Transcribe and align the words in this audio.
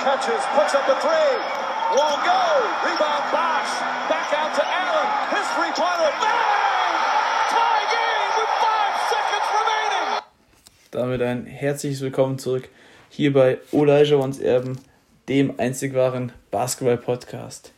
catches, 0.00 0.42
puts 0.56 0.74
up 0.74 0.88
a 0.88 0.96
three. 0.98 1.36
Won't 1.92 2.24
go. 2.24 2.42
Rebound 2.88 3.26
Bosch. 3.30 3.72
Back 4.08 4.32
out 4.32 4.54
to 4.56 4.64
Allen. 4.64 5.08
His 5.28 5.46
three-pointer. 5.54 6.10
Tie 7.52 7.84
game 7.94 8.32
with 8.38 8.52
five 8.64 8.94
seconds 9.12 9.48
remaining. 9.58 10.22
Damit 10.90 11.20
ein 11.20 11.44
herzliches 11.44 12.00
Willkommen 12.00 12.38
zurück 12.38 12.70
hier 13.10 13.32
bei 13.34 13.58
Elijah 13.72 14.16
Ones 14.16 14.38
Erben, 14.38 14.80
dem 15.28 15.58
einzig 15.58 15.94
wahren 15.94 16.32
Basketball-Podcast. 16.50 17.72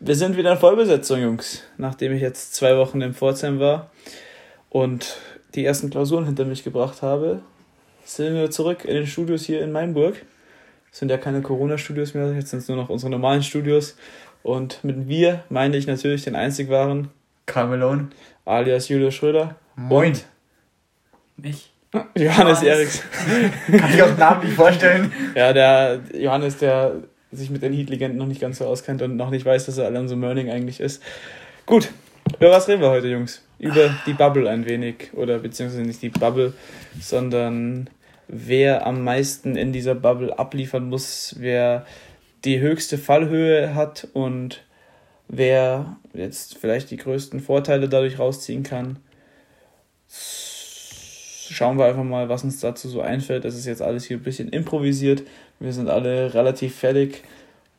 Wir 0.00 0.16
sind 0.16 0.36
wieder 0.36 0.52
in 0.52 0.58
Vollbesetzung, 0.58 1.20
Jungs, 1.20 1.62
nachdem 1.76 2.12
ich 2.12 2.22
jetzt 2.22 2.54
zwei 2.54 2.76
Wochen 2.76 3.00
im 3.02 3.14
Pforzheim 3.14 3.60
war 3.60 3.90
und 4.68 5.16
die 5.54 5.64
ersten 5.64 5.90
Klausuren 5.90 6.24
hinter 6.24 6.44
mich 6.44 6.64
gebracht 6.64 7.02
habe, 7.02 7.42
sind 8.04 8.34
wir 8.34 8.50
zurück 8.50 8.84
in 8.84 8.94
den 8.94 9.06
Studios 9.06 9.44
hier 9.44 9.62
in 9.62 9.70
Mainburg. 9.70 10.24
Es 10.98 11.00
sind 11.00 11.10
ja 11.12 11.16
keine 11.16 11.42
Corona-Studios 11.42 12.14
mehr, 12.14 12.32
jetzt 12.32 12.50
sind 12.50 12.58
es 12.58 12.66
nur 12.66 12.76
noch 12.76 12.88
unsere 12.88 13.08
normalen 13.08 13.44
Studios. 13.44 13.96
Und 14.42 14.82
mit 14.82 15.06
wir 15.06 15.44
meine 15.48 15.76
ich 15.76 15.86
natürlich 15.86 16.24
den 16.24 16.34
einzig 16.34 16.70
wahren 16.70 17.06
Carmelone. 17.46 18.08
alias 18.44 18.88
Julius 18.88 19.14
Schröder. 19.14 19.54
Moin. 19.76 20.14
Mich? 21.36 21.70
Johannes 22.16 22.62
Johannes. 22.62 22.62
Eriks. 22.64 23.02
Kann 23.78 23.94
ich 23.94 24.02
auch 24.02 24.08
den 24.08 24.18
Namen 24.18 24.44
nicht 24.44 24.56
vorstellen. 24.56 25.12
Ja, 25.36 25.52
der 25.52 26.00
Johannes, 26.14 26.56
der 26.56 26.94
sich 27.30 27.48
mit 27.50 27.62
den 27.62 27.74
Heat-Legenden 27.74 28.18
noch 28.18 28.26
nicht 28.26 28.40
ganz 28.40 28.58
so 28.58 28.64
auskennt 28.64 29.00
und 29.00 29.14
noch 29.14 29.30
nicht 29.30 29.46
weiß, 29.46 29.66
dass 29.66 29.78
er 29.78 29.86
Alonso 29.86 30.16
Mörning 30.16 30.50
eigentlich 30.50 30.80
ist. 30.80 31.00
Gut, 31.64 31.90
über 32.40 32.50
was 32.50 32.66
reden 32.66 32.82
wir 32.82 32.90
heute, 32.90 33.06
Jungs? 33.06 33.44
Über 33.60 33.94
die 34.04 34.14
Bubble 34.14 34.50
ein 34.50 34.66
wenig. 34.66 35.10
Oder 35.14 35.38
beziehungsweise 35.38 35.82
nicht 35.82 36.02
die 36.02 36.08
Bubble, 36.08 36.54
sondern 37.00 37.88
wer 38.28 38.86
am 38.86 39.02
meisten 39.02 39.56
in 39.56 39.72
dieser 39.72 39.94
Bubble 39.94 40.38
abliefern 40.38 40.88
muss, 40.88 41.34
wer 41.38 41.86
die 42.44 42.60
höchste 42.60 42.98
Fallhöhe 42.98 43.74
hat 43.74 44.06
und 44.12 44.62
wer 45.26 45.96
jetzt 46.14 46.56
vielleicht 46.56 46.90
die 46.90 46.96
größten 46.96 47.40
Vorteile 47.40 47.88
dadurch 47.88 48.18
rausziehen 48.18 48.62
kann. 48.62 48.98
Schauen 50.08 51.78
wir 51.78 51.86
einfach 51.86 52.04
mal, 52.04 52.28
was 52.28 52.44
uns 52.44 52.60
dazu 52.60 52.88
so 52.88 53.00
einfällt. 53.00 53.44
Das 53.44 53.56
ist 53.56 53.66
jetzt 53.66 53.82
alles 53.82 54.04
hier 54.04 54.18
ein 54.18 54.22
bisschen 54.22 54.50
improvisiert. 54.50 55.22
Wir 55.58 55.72
sind 55.72 55.88
alle 55.88 56.34
relativ 56.34 56.76
fertig. 56.76 57.24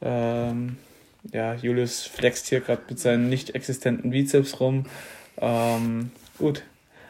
Ähm, 0.02 0.78
ja, 1.32 1.54
Julius 1.54 2.04
flext 2.04 2.48
hier 2.48 2.62
gerade 2.62 2.82
mit 2.90 3.00
seinen 3.00 3.30
nicht 3.30 3.56
existenten 3.56 4.12
Bizeps 4.12 4.60
rum. 4.60 4.86
Ähm, 5.40 6.12
gut. 6.38 6.64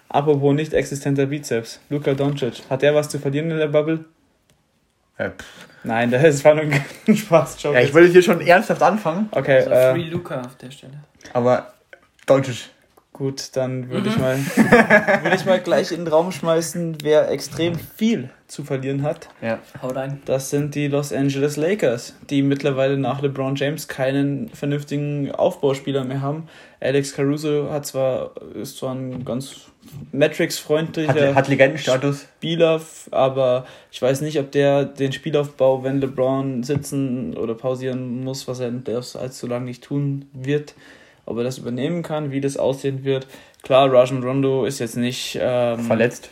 Apropos 0.09 0.53
nicht 0.55 0.73
existenter 0.73 1.27
Bizeps. 1.27 1.79
Luka 1.89 2.13
Doncic. 2.13 2.63
Hat 2.69 2.81
der 2.81 2.95
was 2.95 3.09
zu 3.09 3.19
verlieren 3.19 3.52
in 3.52 3.57
der 3.57 3.67
Bubble? 3.67 4.05
Ja, 5.17 5.29
pff. 5.29 5.45
Nein, 5.83 6.11
das 6.11 6.43
war 6.43 6.55
nur 6.55 6.63
ein 6.65 7.15
Spaß-Joke. 7.15 7.75
ja, 7.77 7.83
ich 7.83 7.93
wollte 7.93 8.11
hier 8.11 8.23
schon 8.23 8.41
ernsthaft 8.41 8.81
anfangen, 8.81 9.30
okay, 9.31 9.59
Also 9.59 9.69
äh, 9.71 9.93
Free 9.93 10.09
Luca 10.09 10.41
auf 10.41 10.55
der 10.57 10.71
Stelle. 10.71 10.93
aber 11.33 11.73
Deutsches. 12.25 12.69
Gut, 13.11 13.49
dann 13.57 13.89
würde 13.89 14.07
ich 14.09 14.17
mal 14.17 14.37
würde 15.23 15.35
ich 15.35 15.43
mal 15.45 15.59
gleich 15.59 15.91
in 15.91 16.05
den 16.05 16.07
Raum 16.07 16.31
schmeißen, 16.31 16.99
wer 17.03 17.30
extrem 17.30 17.75
viel 17.77 18.30
zu 18.47 18.63
verlieren 18.63 19.03
hat. 19.03 19.27
Ja. 19.41 19.59
Hau 19.81 19.89
rein. 19.89 20.21
Das 20.25 20.49
sind 20.52 20.73
die 20.73 20.87
Los 20.87 21.11
Angeles 21.11 21.57
Lakers, 21.57 22.15
die 22.30 22.41
mittlerweile 22.41 22.97
nach 22.97 23.21
LeBron 23.21 23.55
James 23.57 23.89
keinen 23.89 24.47
vernünftigen 24.49 25.31
Aufbauspieler 25.31 26.05
mehr 26.05 26.21
haben. 26.21 26.47
Alex 26.81 27.13
Caruso 27.13 27.69
hat 27.69 27.85
zwar 27.85 28.31
ist 28.55 28.77
zwar 28.77 28.95
ein 28.95 29.25
ganz 29.25 29.67
Matrix-freundlicher 30.11 31.30
Hat, 31.30 31.36
hat 31.36 31.47
Legendenstatus. 31.47 32.27
Spieler, 32.38 32.80
aber 33.11 33.66
ich 33.91 34.02
weiß 34.02 34.21
nicht, 34.21 34.39
ob 34.39 34.52
der 34.52 34.86
den 34.86 35.11
Spielaufbau, 35.11 35.83
wenn 35.83 35.99
LeBron 35.99 36.63
sitzen 36.63 37.36
oder 37.36 37.53
pausieren 37.55 38.23
muss, 38.23 38.47
was 38.47 38.59
er 38.59 38.71
das 38.71 39.16
allzu 39.16 39.47
lange 39.47 39.66
nicht 39.66 39.83
tun 39.83 40.30
wird, 40.33 40.73
ob 41.25 41.38
er 41.38 41.44
das 41.44 41.58
übernehmen 41.58 42.02
kann, 42.03 42.31
wie 42.31 42.39
das 42.41 42.58
aussehen 42.58 43.03
wird. 43.03 43.27
Klar, 43.61 43.91
Rajon 43.91 44.23
Rondo 44.23 44.65
ist 44.65 44.80
jetzt 44.80 44.95
nicht 44.95 45.37
ähm, 45.42 45.80
Verletzt. 45.82 46.30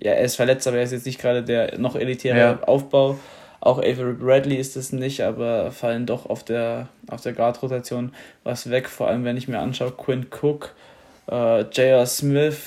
ja, 0.00 0.12
er 0.12 0.24
ist 0.24 0.36
verletzt, 0.36 0.66
aber 0.66 0.78
er 0.78 0.84
ist 0.84 0.92
jetzt 0.92 1.06
nicht 1.06 1.20
gerade 1.20 1.42
der 1.42 1.78
noch 1.78 1.96
elitäre 1.96 2.38
Ja. 2.38 2.62
Aufbau. 2.62 3.18
Auch 3.66 3.78
Avery 3.78 4.12
Bradley 4.12 4.56
ist 4.56 4.76
es 4.76 4.92
nicht, 4.92 5.20
aber 5.22 5.70
fallen 5.72 6.06
doch 6.06 6.26
auf 6.30 6.44
der, 6.44 6.88
auf 7.08 7.20
der 7.22 7.32
Guard-Rotation 7.32 8.12
was 8.44 8.70
weg. 8.70 8.88
Vor 8.88 9.08
allem, 9.08 9.24
wenn 9.24 9.36
ich 9.36 9.48
mir 9.48 9.58
anschaue, 9.58 9.90
Quinn 9.90 10.26
Cook, 10.30 10.72
äh, 11.30 11.62
J.R. 11.62 12.06
Smith, 12.06 12.58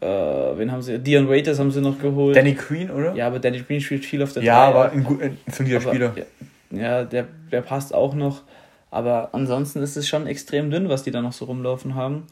äh, 0.00 0.06
wen 0.06 0.70
haben 0.70 0.82
sie? 0.82 0.98
Dion 1.00 1.28
Waiters 1.28 1.58
haben 1.58 1.72
sie 1.72 1.80
noch 1.80 1.98
geholt. 1.98 2.36
Danny 2.36 2.54
Queen, 2.54 2.90
oder? 2.90 3.14
ja, 3.14 3.26
aber 3.26 3.40
Danny 3.40 3.60
Green 3.62 3.80
spielt 3.80 4.04
viel 4.04 4.22
auf 4.22 4.32
der 4.32 4.44
Ja, 4.44 4.70
Dreier. 4.70 4.80
aber 4.84 4.92
ein, 4.92 5.02
gut- 5.04 5.20
ein 5.22 5.38
solider 5.50 5.80
Spieler. 5.80 6.12
Ja, 6.70 6.78
ja 6.78 7.04
der, 7.04 7.26
der 7.50 7.60
passt 7.62 7.92
auch 7.92 8.14
noch. 8.14 8.42
Aber 8.92 9.30
ansonsten 9.32 9.82
ist 9.82 9.96
es 9.96 10.06
schon 10.06 10.28
extrem 10.28 10.70
dünn, 10.70 10.88
was 10.88 11.02
die 11.02 11.10
da 11.10 11.20
noch 11.20 11.32
so 11.32 11.46
rumlaufen 11.46 11.96
haben. 11.96 12.28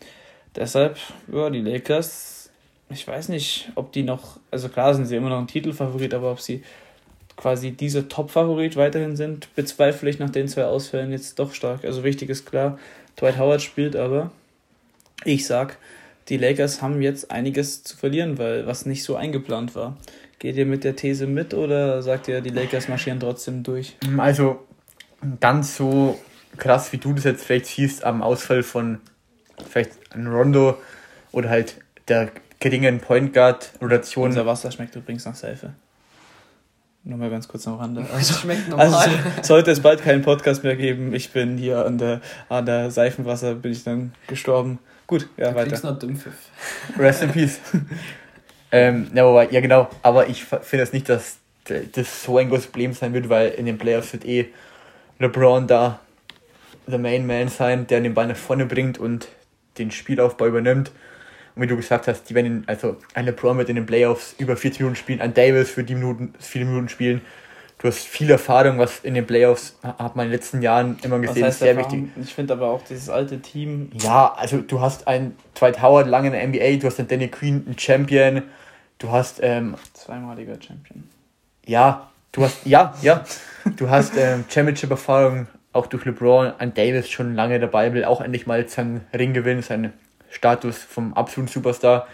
Deshalb, 0.54 0.96
ja, 1.32 1.50
die 1.50 1.60
Lakers, 1.60 2.50
ich 2.88 3.08
weiß 3.08 3.30
nicht, 3.30 3.72
ob 3.74 3.90
die 3.90 4.04
noch, 4.04 4.38
also 4.52 4.68
klar 4.68 4.94
sind 4.94 5.06
sie 5.06 5.16
immer 5.16 5.30
noch 5.30 5.38
ein 5.40 5.48
Titelfavorit, 5.48 6.14
aber 6.14 6.30
ob 6.30 6.40
sie 6.40 6.62
quasi 7.36 7.72
dieser 7.72 8.08
Top-Favorit 8.08 8.76
weiterhin 8.76 9.16
sind, 9.16 9.54
bezweifle 9.54 10.10
ich 10.10 10.18
nach 10.18 10.30
den 10.30 10.48
zwei 10.48 10.64
Ausfällen 10.64 11.12
jetzt 11.12 11.38
doch 11.38 11.54
stark. 11.54 11.84
Also 11.84 12.04
wichtig 12.04 12.30
ist 12.30 12.46
klar, 12.46 12.78
Dwight 13.18 13.38
Howard 13.38 13.62
spielt, 13.62 13.96
aber 13.96 14.30
ich 15.24 15.46
sag, 15.46 15.78
die 16.28 16.36
Lakers 16.36 16.82
haben 16.82 17.02
jetzt 17.02 17.30
einiges 17.30 17.82
zu 17.82 17.96
verlieren, 17.96 18.38
weil 18.38 18.66
was 18.66 18.86
nicht 18.86 19.04
so 19.04 19.16
eingeplant 19.16 19.74
war. 19.74 19.96
Geht 20.38 20.56
ihr 20.56 20.66
mit 20.66 20.84
der 20.84 20.96
These 20.96 21.26
mit 21.26 21.54
oder 21.54 22.02
sagt 22.02 22.28
ihr, 22.28 22.40
die 22.40 22.50
Lakers 22.50 22.88
marschieren 22.88 23.20
trotzdem 23.20 23.62
durch? 23.62 23.96
Also 24.18 24.60
ganz 25.40 25.76
so 25.76 26.18
krass, 26.56 26.92
wie 26.92 26.98
du 26.98 27.12
das 27.12 27.24
jetzt 27.24 27.44
vielleicht 27.44 27.66
siehst, 27.66 28.04
am 28.04 28.22
Ausfall 28.22 28.62
von 28.62 29.00
vielleicht 29.68 29.92
einem 30.12 30.32
Rondo 30.32 30.78
oder 31.30 31.48
halt 31.48 31.76
der 32.08 32.30
geringen 32.60 33.00
Point 33.00 33.32
Guard 33.32 33.72
Rotation. 33.80 34.26
Unser 34.26 34.46
Wasser 34.46 34.70
schmeckt 34.70 34.96
übrigens 34.96 35.24
nach 35.24 35.34
Seife. 35.34 35.74
Nur 37.04 37.18
mal 37.18 37.30
ganz 37.30 37.48
kurz 37.48 37.66
am 37.66 37.74
Rande. 37.76 38.02
Das 38.08 38.12
Also, 38.12 38.34
schmeckt 38.34 38.68
normal. 38.68 38.86
also 38.92 39.10
so- 39.10 39.42
sollte 39.42 39.70
es 39.72 39.80
bald 39.80 40.02
keinen 40.02 40.22
Podcast 40.22 40.62
mehr 40.62 40.76
geben, 40.76 41.14
ich 41.14 41.30
bin 41.32 41.58
hier 41.58 41.84
an 41.84 41.98
der, 41.98 42.20
an 42.48 42.64
der 42.66 42.90
Seifenwasser, 42.90 43.54
bin 43.56 43.72
ich 43.72 43.82
dann 43.84 44.12
gestorben. 44.28 44.78
Gut, 45.06 45.28
ja, 45.36 45.50
du 45.50 45.56
weiter. 45.56 45.68
kriegst 45.68 45.84
noch 45.84 45.98
Dümpfiff. 45.98 46.34
Rest 46.98 47.22
in 47.24 47.30
Peace. 47.32 47.58
ähm, 48.72 49.10
ja, 49.14 49.24
aber, 49.26 49.52
ja, 49.52 49.60
genau. 49.60 49.88
Aber 50.02 50.28
ich 50.28 50.44
finde 50.44 50.84
es 50.84 50.92
nicht, 50.92 51.08
dass 51.08 51.38
das 51.92 52.24
so 52.24 52.38
ein 52.38 52.48
großes 52.48 52.66
Problem 52.68 52.92
sein 52.92 53.12
wird, 53.12 53.28
weil 53.28 53.50
in 53.50 53.66
den 53.66 53.78
Playoffs 53.78 54.12
wird 54.12 54.24
eh 54.24 54.48
LeBron 55.18 55.66
da 55.66 56.00
der 56.86 56.98
Main 56.98 57.26
Man 57.26 57.48
sein, 57.48 57.86
der 57.86 58.00
den 58.00 58.14
Ball 58.14 58.26
nach 58.26 58.36
vorne 58.36 58.66
bringt 58.66 58.98
und 58.98 59.28
den 59.78 59.90
Spielaufbau 59.90 60.46
übernimmt. 60.46 60.90
Und 61.54 61.62
wie 61.62 61.66
du 61.66 61.76
gesagt 61.76 62.08
hast, 62.08 62.24
die 62.30 62.34
werden, 62.34 62.46
in, 62.46 62.64
also 62.66 62.96
ein 63.14 63.26
LeBron 63.26 63.58
wird 63.58 63.68
in 63.68 63.76
den 63.76 63.86
Playoffs 63.86 64.34
über 64.38 64.56
40 64.56 64.80
Minuten 64.80 64.96
spielen, 64.96 65.20
ein 65.20 65.34
Davis 65.34 65.70
für 65.70 65.84
die 65.84 65.94
Minuten, 65.94 66.34
viele 66.38 66.64
Minuten 66.64 66.88
spielen. 66.88 67.20
Du 67.78 67.88
hast 67.88 68.06
viel 68.06 68.30
Erfahrung, 68.30 68.78
was 68.78 69.00
in 69.00 69.14
den 69.14 69.26
Playoffs 69.26 69.76
ha- 69.82 69.96
hat 69.98 70.14
man 70.16 70.26
in 70.26 70.30
den 70.30 70.38
letzten 70.38 70.62
Jahren 70.62 70.98
immer 71.02 71.18
gesehen, 71.18 71.38
ist 71.38 71.44
heißt 71.46 71.58
sehr 71.60 71.74
Erfahrung? 71.76 72.04
wichtig. 72.04 72.24
Ich 72.24 72.34
finde 72.34 72.52
aber 72.54 72.68
auch 72.68 72.82
dieses 72.84 73.08
alte 73.10 73.40
Team, 73.40 73.90
Ja, 74.00 74.32
also 74.36 74.58
du 74.58 74.80
hast 74.80 75.08
einen 75.08 75.36
Dwight 75.58 75.82
Howard 75.82 76.06
lange 76.06 76.28
in 76.28 76.32
der 76.32 76.42
NBA, 76.44 76.80
du 76.80 76.86
hast 76.86 76.98
einen 77.00 77.08
Danny 77.08 77.28
Queen, 77.28 77.64
einen 77.66 77.78
Champion, 77.78 78.42
du 78.98 79.10
hast, 79.10 79.40
ähm, 79.42 79.74
zweimaliger 79.94 80.54
Champion. 80.54 81.04
ja, 81.66 82.08
du 82.30 82.44
hast, 82.44 82.64
ja, 82.64 82.94
ja, 83.02 83.24
du 83.76 83.90
hast 83.90 84.16
ähm, 84.16 84.44
Championship-Erfahrung 84.48 85.48
auch 85.72 85.86
durch 85.86 86.04
LeBron, 86.04 86.52
ein 86.58 86.74
Davis 86.74 87.10
schon 87.10 87.34
lange 87.34 87.58
dabei, 87.58 87.92
will 87.94 88.04
auch 88.04 88.20
endlich 88.20 88.46
mal 88.46 88.66
seinen 88.68 89.00
Ring 89.12 89.32
gewinnen, 89.34 89.62
seinen 89.62 89.92
Status 90.32 90.78
vom 90.78 91.14
absoluten 91.14 91.52
Superstar 91.52 92.08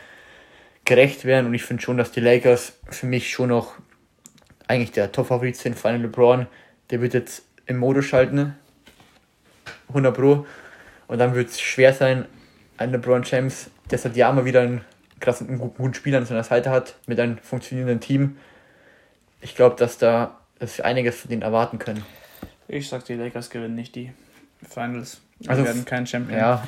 gerecht 0.85 1.25
werden 1.25 1.47
und 1.47 1.55
ich 1.55 1.63
finde 1.63 1.83
schon, 1.83 1.97
dass 1.97 2.13
die 2.13 2.21
Lakers 2.21 2.79
für 2.91 3.07
mich 3.07 3.31
schon 3.31 3.49
noch 3.49 3.75
eigentlich 4.67 4.93
der 4.93 5.13
Top-Favorit 5.13 5.57
sind, 5.57 5.79
vor 5.79 5.91
allem 5.91 6.03
LeBron, 6.03 6.47
der 6.91 7.01
wird 7.01 7.15
jetzt 7.15 7.43
im 7.67 7.79
Modus 7.79 8.07
schalten, 8.07 8.55
100 9.89 10.15
Pro 10.15 10.47
und 11.07 11.19
dann 11.19 11.35
wird 11.35 11.51
es 11.51 11.61
schwer 11.61 11.93
sein, 11.93 12.27
ein 12.77 12.91
LeBron 12.93 13.23
James, 13.23 13.71
der 13.91 13.99
seit 13.99 14.17
Jahren 14.17 14.37
mal 14.37 14.45
wieder 14.45 14.61
einen 14.61 14.85
krassen, 15.21 15.49
einen 15.49 15.59
guten 15.59 15.95
Spieler 15.95 16.19
an 16.19 16.27
seiner 16.27 16.45
Seite 16.45 16.71
hat, 16.71 16.97
mit 17.07 17.19
einem 17.19 17.39
funktionierenden 17.39 18.01
Team, 18.01 18.39
ich 19.41 19.55
glaube, 19.55 19.77
dass 19.77 19.99
da 19.99 20.39
dass 20.59 20.79
wir 20.79 20.85
einiges 20.85 21.21
von 21.21 21.29
denen 21.29 21.43
erwarten 21.43 21.79
können. 21.79 22.05
Ich 22.67 22.89
sag, 22.89 23.05
die 23.05 23.15
Lakers 23.15 23.51
gewinnen 23.51 23.75
nicht 23.75 23.95
die 23.95 24.13
Finals. 24.69 25.21
Wir 25.39 25.51
Also, 25.51 25.65
werden 25.65 25.85
kein 25.85 26.07
Champion. 26.07 26.39
Ja, 26.39 26.67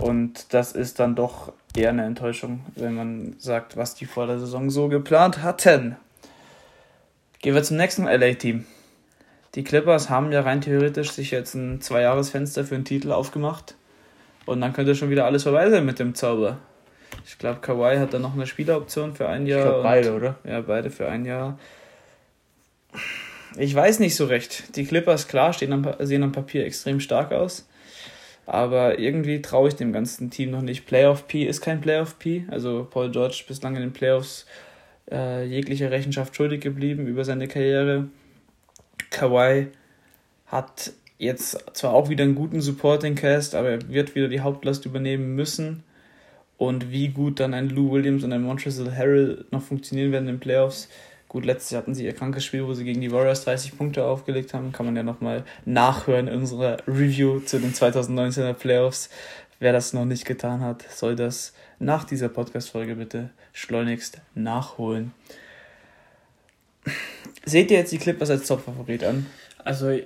Und 0.00 0.52
das 0.54 0.72
ist 0.72 0.98
dann 0.98 1.14
doch 1.14 1.52
eher 1.76 1.90
eine 1.90 2.04
Enttäuschung, 2.04 2.60
wenn 2.74 2.94
man 2.94 3.34
sagt, 3.38 3.76
was 3.76 3.94
die 3.94 4.06
vor 4.06 4.26
der 4.26 4.38
Saison 4.38 4.68
so 4.70 4.88
geplant 4.88 5.42
hatten. 5.42 5.96
Gehen 7.40 7.54
wir 7.54 7.62
zum 7.62 7.76
nächsten 7.76 8.04
LA-Team. 8.04 8.64
Die 9.54 9.64
Clippers 9.64 10.08
haben 10.08 10.32
ja 10.32 10.40
rein 10.40 10.60
theoretisch 10.60 11.10
sich 11.12 11.30
jetzt 11.30 11.54
ein 11.54 11.80
Zweijahresfenster 11.80 12.64
für 12.64 12.74
einen 12.74 12.84
Titel 12.84 13.12
aufgemacht. 13.12 13.74
Und 14.46 14.60
dann 14.60 14.72
könnte 14.72 14.94
schon 14.94 15.10
wieder 15.10 15.24
alles 15.26 15.42
vorbei 15.44 15.70
sein 15.70 15.84
mit 15.84 15.98
dem 15.98 16.14
Zauber. 16.14 16.58
Ich 17.26 17.38
glaube, 17.38 17.60
Kawhi 17.60 17.98
hat 17.98 18.14
dann 18.14 18.22
noch 18.22 18.34
eine 18.34 18.46
Spieleroption 18.46 19.14
für 19.14 19.28
ein 19.28 19.42
ich 19.44 19.50
Jahr. 19.50 19.76
und- 19.76 19.82
beide, 19.82 20.14
oder? 20.14 20.36
Ja, 20.44 20.60
beide 20.62 20.90
für 20.90 21.08
ein 21.08 21.24
Jahr. 21.24 21.58
ich 23.56 23.74
weiß 23.74 23.98
nicht 24.00 24.16
so 24.16 24.24
recht. 24.26 24.76
Die 24.76 24.84
Clippers, 24.84 25.28
klar, 25.28 25.52
stehen 25.52 25.72
am, 25.72 25.86
sehen 26.00 26.22
am 26.22 26.32
Papier 26.32 26.64
extrem 26.64 27.00
stark 27.00 27.32
aus. 27.32 27.68
Aber 28.46 28.98
irgendwie 28.98 29.40
traue 29.40 29.68
ich 29.68 29.76
dem 29.76 29.92
ganzen 29.92 30.30
Team 30.30 30.50
noch 30.50 30.62
nicht. 30.62 30.86
Playoff 30.86 31.28
P 31.28 31.44
ist 31.44 31.60
kein 31.60 31.80
Playoff 31.80 32.18
P. 32.18 32.44
Also 32.48 32.86
Paul 32.90 33.10
George 33.10 33.44
bislang 33.46 33.76
in 33.76 33.82
den 33.82 33.92
Playoffs 33.92 34.46
äh, 35.10 35.44
jegliche 35.46 35.90
Rechenschaft 35.90 36.34
schuldig 36.34 36.60
geblieben 36.60 37.06
über 37.06 37.24
seine 37.24 37.48
Karriere. 37.48 38.08
Kawhi 39.10 39.68
hat 40.46 40.92
jetzt 41.18 41.64
zwar 41.74 41.94
auch 41.94 42.08
wieder 42.08 42.24
einen 42.24 42.34
guten 42.34 42.60
Supporting 42.60 43.14
Cast, 43.14 43.54
aber 43.54 43.70
er 43.70 43.88
wird 43.88 44.14
wieder 44.14 44.28
die 44.28 44.40
Hauptlast 44.40 44.86
übernehmen 44.86 45.34
müssen. 45.34 45.84
Und 46.58 46.92
wie 46.92 47.08
gut 47.08 47.40
dann 47.40 47.54
ein 47.54 47.70
Lou 47.70 47.90
Williams 47.90 48.22
und 48.22 48.32
ein 48.32 48.42
Montrezl 48.42 48.94
Harrell 48.96 49.44
noch 49.50 49.62
funktionieren 49.62 50.12
werden 50.12 50.28
in 50.28 50.34
den 50.34 50.40
Playoffs. 50.40 50.88
Gut, 51.32 51.46
letztes 51.46 51.70
Jahr 51.70 51.80
hatten 51.80 51.94
sie 51.94 52.04
ihr 52.04 52.12
krankes 52.12 52.44
Spiel, 52.44 52.66
wo 52.66 52.74
sie 52.74 52.84
gegen 52.84 53.00
die 53.00 53.10
Warriors 53.10 53.42
30 53.44 53.78
Punkte 53.78 54.04
aufgelegt 54.04 54.52
haben. 54.52 54.70
Kann 54.70 54.84
man 54.84 54.94
ja 54.94 55.02
nochmal 55.02 55.44
nachhören 55.64 56.28
in 56.28 56.40
unserer 56.40 56.76
Review 56.86 57.40
zu 57.40 57.58
den 57.58 57.72
2019er 57.72 58.52
Playoffs. 58.52 59.08
Wer 59.58 59.72
das 59.72 59.94
noch 59.94 60.04
nicht 60.04 60.26
getan 60.26 60.60
hat, 60.60 60.84
soll 60.92 61.16
das 61.16 61.54
nach 61.78 62.04
dieser 62.04 62.28
Podcast-Folge 62.28 62.96
bitte 62.96 63.30
schleunigst 63.54 64.20
nachholen. 64.34 65.14
Seht 67.46 67.70
ihr 67.70 67.78
jetzt 67.78 67.92
die 67.92 67.98
Clippers 67.98 68.28
als 68.28 68.46
Top-Favorit 68.46 69.02
an? 69.02 69.24
Also, 69.64 69.98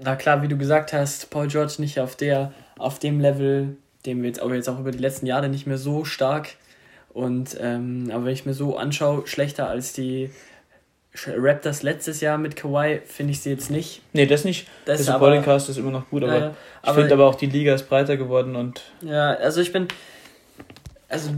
na 0.00 0.16
klar, 0.16 0.42
wie 0.42 0.48
du 0.48 0.58
gesagt 0.58 0.92
hast, 0.92 1.30
Paul 1.30 1.46
George 1.46 1.74
nicht 1.78 2.00
auf 2.00 2.16
der, 2.16 2.52
auf 2.76 2.98
dem 2.98 3.20
Level, 3.20 3.76
dem 4.04 4.22
wir 4.22 4.30
jetzt 4.30 4.40
aber 4.40 4.56
jetzt 4.56 4.68
auch 4.68 4.80
über 4.80 4.90
die 4.90 4.98
letzten 4.98 5.26
Jahre 5.26 5.48
nicht 5.48 5.68
mehr 5.68 5.78
so 5.78 6.04
stark. 6.04 6.56
Und 7.12 7.56
ähm, 7.60 8.10
aber 8.12 8.24
wenn 8.24 8.32
ich 8.32 8.46
mir 8.46 8.54
so 8.54 8.76
anschaue, 8.76 9.28
schlechter 9.28 9.68
als 9.68 9.92
die 9.92 10.30
Raptors 11.14 11.82
letztes 11.82 12.20
Jahr 12.20 12.38
mit 12.38 12.56
Kawhi, 12.56 13.00
finde 13.04 13.32
ich 13.32 13.40
sie 13.42 13.50
jetzt 13.50 13.70
nicht. 13.70 14.00
Nee, 14.14 14.26
das 14.26 14.44
nicht. 14.44 14.66
Das 14.86 14.96
Der 14.96 15.00
ist 15.00 15.06
Supporting 15.06 15.42
Cast 15.42 15.68
ist 15.68 15.76
immer 15.76 15.90
noch 15.90 16.08
gut, 16.08 16.22
aber, 16.22 16.38
Ja, 16.38 16.54
ich 16.84 16.90
finde 16.92 17.12
aber 17.12 17.26
auch 17.26 17.34
die 17.34 17.46
Liga 17.46 17.74
ist 17.74 17.88
breiter 17.88 18.16
geworden 18.16 18.56
und 18.56 18.80
Ja, 19.02 19.34
also 19.34 19.60
ich 19.60 19.72
bin. 19.72 19.88
Also 21.08 21.28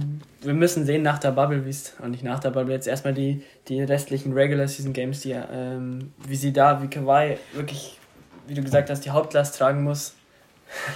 wir 0.43 0.55
müssen 0.55 0.87
sehen 0.87 1.03
nach 1.03 1.19
der 1.19 1.33
Bubble, 1.33 1.67
wie 1.67 1.71
es. 1.71 1.95
Und 2.01 2.13
nicht 2.13 2.23
nach 2.23 2.39
der 2.39 2.51
Bubble, 2.51 2.73
jetzt 2.73 2.87
erstmal 2.87 3.15
die, 3.15 3.43
die 3.67 3.83
restlichen 3.83 4.33
Regular 4.33 4.69
Season 4.69 4.93
Games, 4.93 5.23
die, 5.23 5.33
ähm, 5.33 6.13
wie 6.25 6.37
sie 6.37 6.53
da, 6.53 6.81
wie 6.81 6.87
Kawhi 6.87 7.39
wirklich, 7.53 7.99
wie 8.47 8.55
du 8.55 8.63
gesagt 8.63 8.91
hast, 8.91 9.05
die 9.05 9.11
Hauptlast 9.11 9.59
tragen 9.59 9.83
muss. 9.83 10.15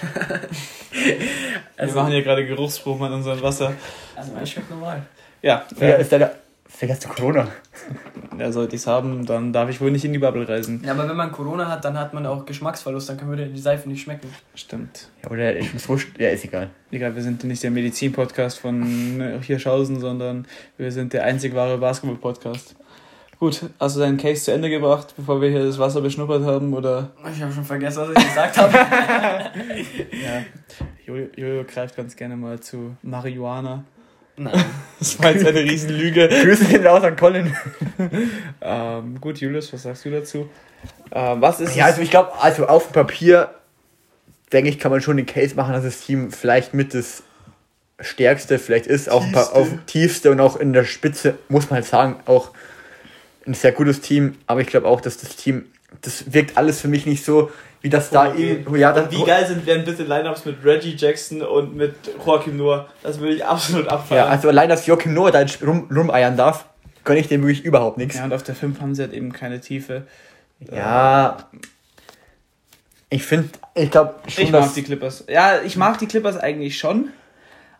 wir 1.76 1.92
machen 1.92 2.12
hier 2.12 2.22
gerade 2.22 2.46
Geruchsproben 2.46 3.06
an 3.06 3.14
unserem 3.14 3.42
Wasser. 3.42 3.72
also 4.14 4.32
mein 4.32 4.46
schmeckt 4.46 4.70
normal. 4.70 5.02
Ja, 5.42 5.66
Ja, 5.80 5.86
äh, 5.86 6.00
ist 6.00 6.12
der, 6.12 6.34
vielleicht 6.68 7.06
hast 7.06 7.18
du 7.18 7.22
Corona. 7.22 7.48
ja, 8.38 8.52
sollte 8.52 8.76
ich 8.76 8.82
es 8.82 8.86
haben, 8.86 9.26
dann 9.26 9.52
darf 9.52 9.68
ich 9.70 9.80
wohl 9.80 9.90
nicht 9.90 10.04
in 10.04 10.12
die 10.12 10.18
Bubble 10.18 10.48
reisen. 10.48 10.82
Ja, 10.84 10.92
aber 10.92 11.08
wenn 11.08 11.16
man 11.16 11.32
Corona 11.32 11.68
hat, 11.68 11.84
dann 11.84 11.98
hat 11.98 12.14
man 12.14 12.26
auch 12.26 12.46
Geschmacksverlust, 12.46 13.08
dann 13.08 13.16
kann 13.16 13.28
würde 13.28 13.46
die 13.46 13.60
Seife 13.60 13.88
nicht 13.88 14.02
schmecken. 14.02 14.28
Stimmt. 14.54 15.08
Ja, 15.24 15.30
oder 15.30 15.56
ich 15.56 15.72
muss 15.72 15.88
wurscht. 15.88 16.18
Ja, 16.18 16.28
ist 16.28 16.44
egal. 16.44 16.70
Egal, 16.90 17.14
wir 17.14 17.22
sind 17.22 17.42
nicht 17.44 17.62
der 17.62 17.70
Medizin-Podcast 17.70 18.58
von 18.58 19.40
Hirschhausen, 19.42 20.00
sondern 20.00 20.46
wir 20.76 20.92
sind 20.92 21.12
der 21.12 21.24
einzig 21.24 21.54
wahre 21.54 21.78
Basketball-Podcast. 21.78 22.76
Gut, 23.38 23.70
hast 23.78 23.94
du 23.94 24.00
deinen 24.00 24.16
Case 24.16 24.42
zu 24.42 24.52
Ende 24.52 24.68
gebracht, 24.68 25.14
bevor 25.16 25.40
wir 25.40 25.48
hier 25.48 25.64
das 25.64 25.78
Wasser 25.78 26.00
beschnuppert 26.00 26.42
haben? 26.42 26.74
Oder? 26.74 27.10
Ich 27.32 27.40
habe 27.40 27.52
schon 27.52 27.64
vergessen, 27.64 28.02
was 28.02 28.10
ich 28.10 28.28
gesagt 28.28 28.58
habe. 28.58 28.72
Ja, 31.06 31.24
Jojo 31.36 31.64
greift 31.64 31.96
ganz 31.96 32.16
gerne 32.16 32.36
mal 32.36 32.58
zu 32.58 32.96
Marihuana. 33.02 33.84
Nein. 34.38 34.64
Das 35.00 35.16
war 35.22 35.30
jetzt 35.30 35.46
eine 35.46 35.60
Riesenlüge. 35.60 36.28
Grüße 36.28 36.64
gehen 36.64 36.84
raus 36.84 37.04
an 37.04 37.14
Colin. 37.14 37.54
Ähm, 38.60 39.20
gut, 39.20 39.38
Julius, 39.38 39.72
was 39.72 39.84
sagst 39.84 40.04
du 40.04 40.10
dazu? 40.10 40.48
Ähm, 41.12 41.40
was 41.40 41.60
ist 41.60 41.76
Ja, 41.76 41.84
also 41.84 42.02
ich 42.02 42.10
glaube, 42.10 42.32
also 42.40 42.66
auf 42.66 42.88
dem 42.88 42.92
Papier, 42.92 43.54
denke 44.52 44.70
ich, 44.70 44.80
kann 44.80 44.90
man 44.90 45.00
schon 45.00 45.16
den 45.16 45.26
Case 45.26 45.54
machen, 45.54 45.72
dass 45.72 45.84
das 45.84 46.00
Team 46.00 46.32
vielleicht 46.32 46.74
mit 46.74 46.94
das 46.94 47.22
stärkste 48.00 48.58
vielleicht 48.58 48.86
ist, 48.86 49.08
auch 49.08 49.24
ein 49.24 49.30
paar, 49.30 49.44
Tiefste. 49.44 49.60
auf 49.60 49.68
tiefste 49.86 50.30
und 50.32 50.40
auch 50.40 50.56
in 50.56 50.72
der 50.72 50.84
Spitze, 50.84 51.38
muss 51.48 51.70
man 51.70 51.76
halt 51.76 51.86
sagen, 51.86 52.16
auch 52.26 52.50
ein 53.46 53.54
sehr 53.54 53.72
gutes 53.72 54.00
Team, 54.00 54.36
aber 54.46 54.60
ich 54.60 54.66
glaube 54.66 54.88
auch, 54.88 55.00
dass 55.00 55.18
das 55.18 55.36
Team, 55.36 55.64
das 56.02 56.32
wirkt 56.32 56.56
alles 56.56 56.80
für 56.80 56.88
mich 56.88 57.06
nicht 57.06 57.24
so, 57.24 57.50
wie 57.80 57.88
das 57.90 58.10
da 58.10 58.34
irgendwo, 58.34 58.74
ja, 58.76 58.92
das, 58.92 59.10
Wie 59.10 59.24
geil 59.24 59.46
sind 59.46 59.64
wären 59.66 59.84
bitte 59.84 60.02
Lineups 60.02 60.44
mit 60.44 60.64
Reggie 60.64 60.94
Jackson 60.96 61.42
und 61.42 61.76
mit 61.76 61.94
Joaquin 62.24 62.56
Noah? 62.56 62.88
Das 63.02 63.20
würde 63.20 63.34
ich 63.34 63.44
absolut 63.44 63.86
ja, 63.86 63.92
abfeiern. 63.92 64.28
also 64.28 64.48
allein, 64.48 64.68
dass 64.68 64.86
Joachim 64.86 65.14
Noah 65.14 65.30
da 65.30 65.44
rum, 65.64 65.88
rumeiern 65.94 66.36
darf, 66.36 66.64
gönne 67.04 67.20
ich 67.20 67.28
dem 67.28 67.42
wirklich 67.42 67.64
überhaupt 67.64 67.96
nichts. 67.98 68.16
ja, 68.16 68.24
und 68.24 68.32
auf 68.32 68.42
der 68.42 68.54
5 68.54 68.80
haben 68.80 68.94
sie 68.94 69.02
halt 69.02 69.12
eben 69.12 69.32
keine 69.32 69.60
Tiefe. 69.60 70.02
Ja, 70.72 71.36
ich 73.10 73.22
finde, 73.24 73.48
ich 73.74 73.90
glaube 73.90 74.14
schon, 74.28 74.44
Ich 74.44 74.50
mag 74.50 74.62
dass, 74.62 74.74
die 74.74 74.82
Clippers. 74.82 75.24
Ja, 75.28 75.60
ich 75.64 75.76
mag 75.76 75.98
die 75.98 76.06
Clippers 76.06 76.36
eigentlich 76.36 76.78
schon, 76.78 77.10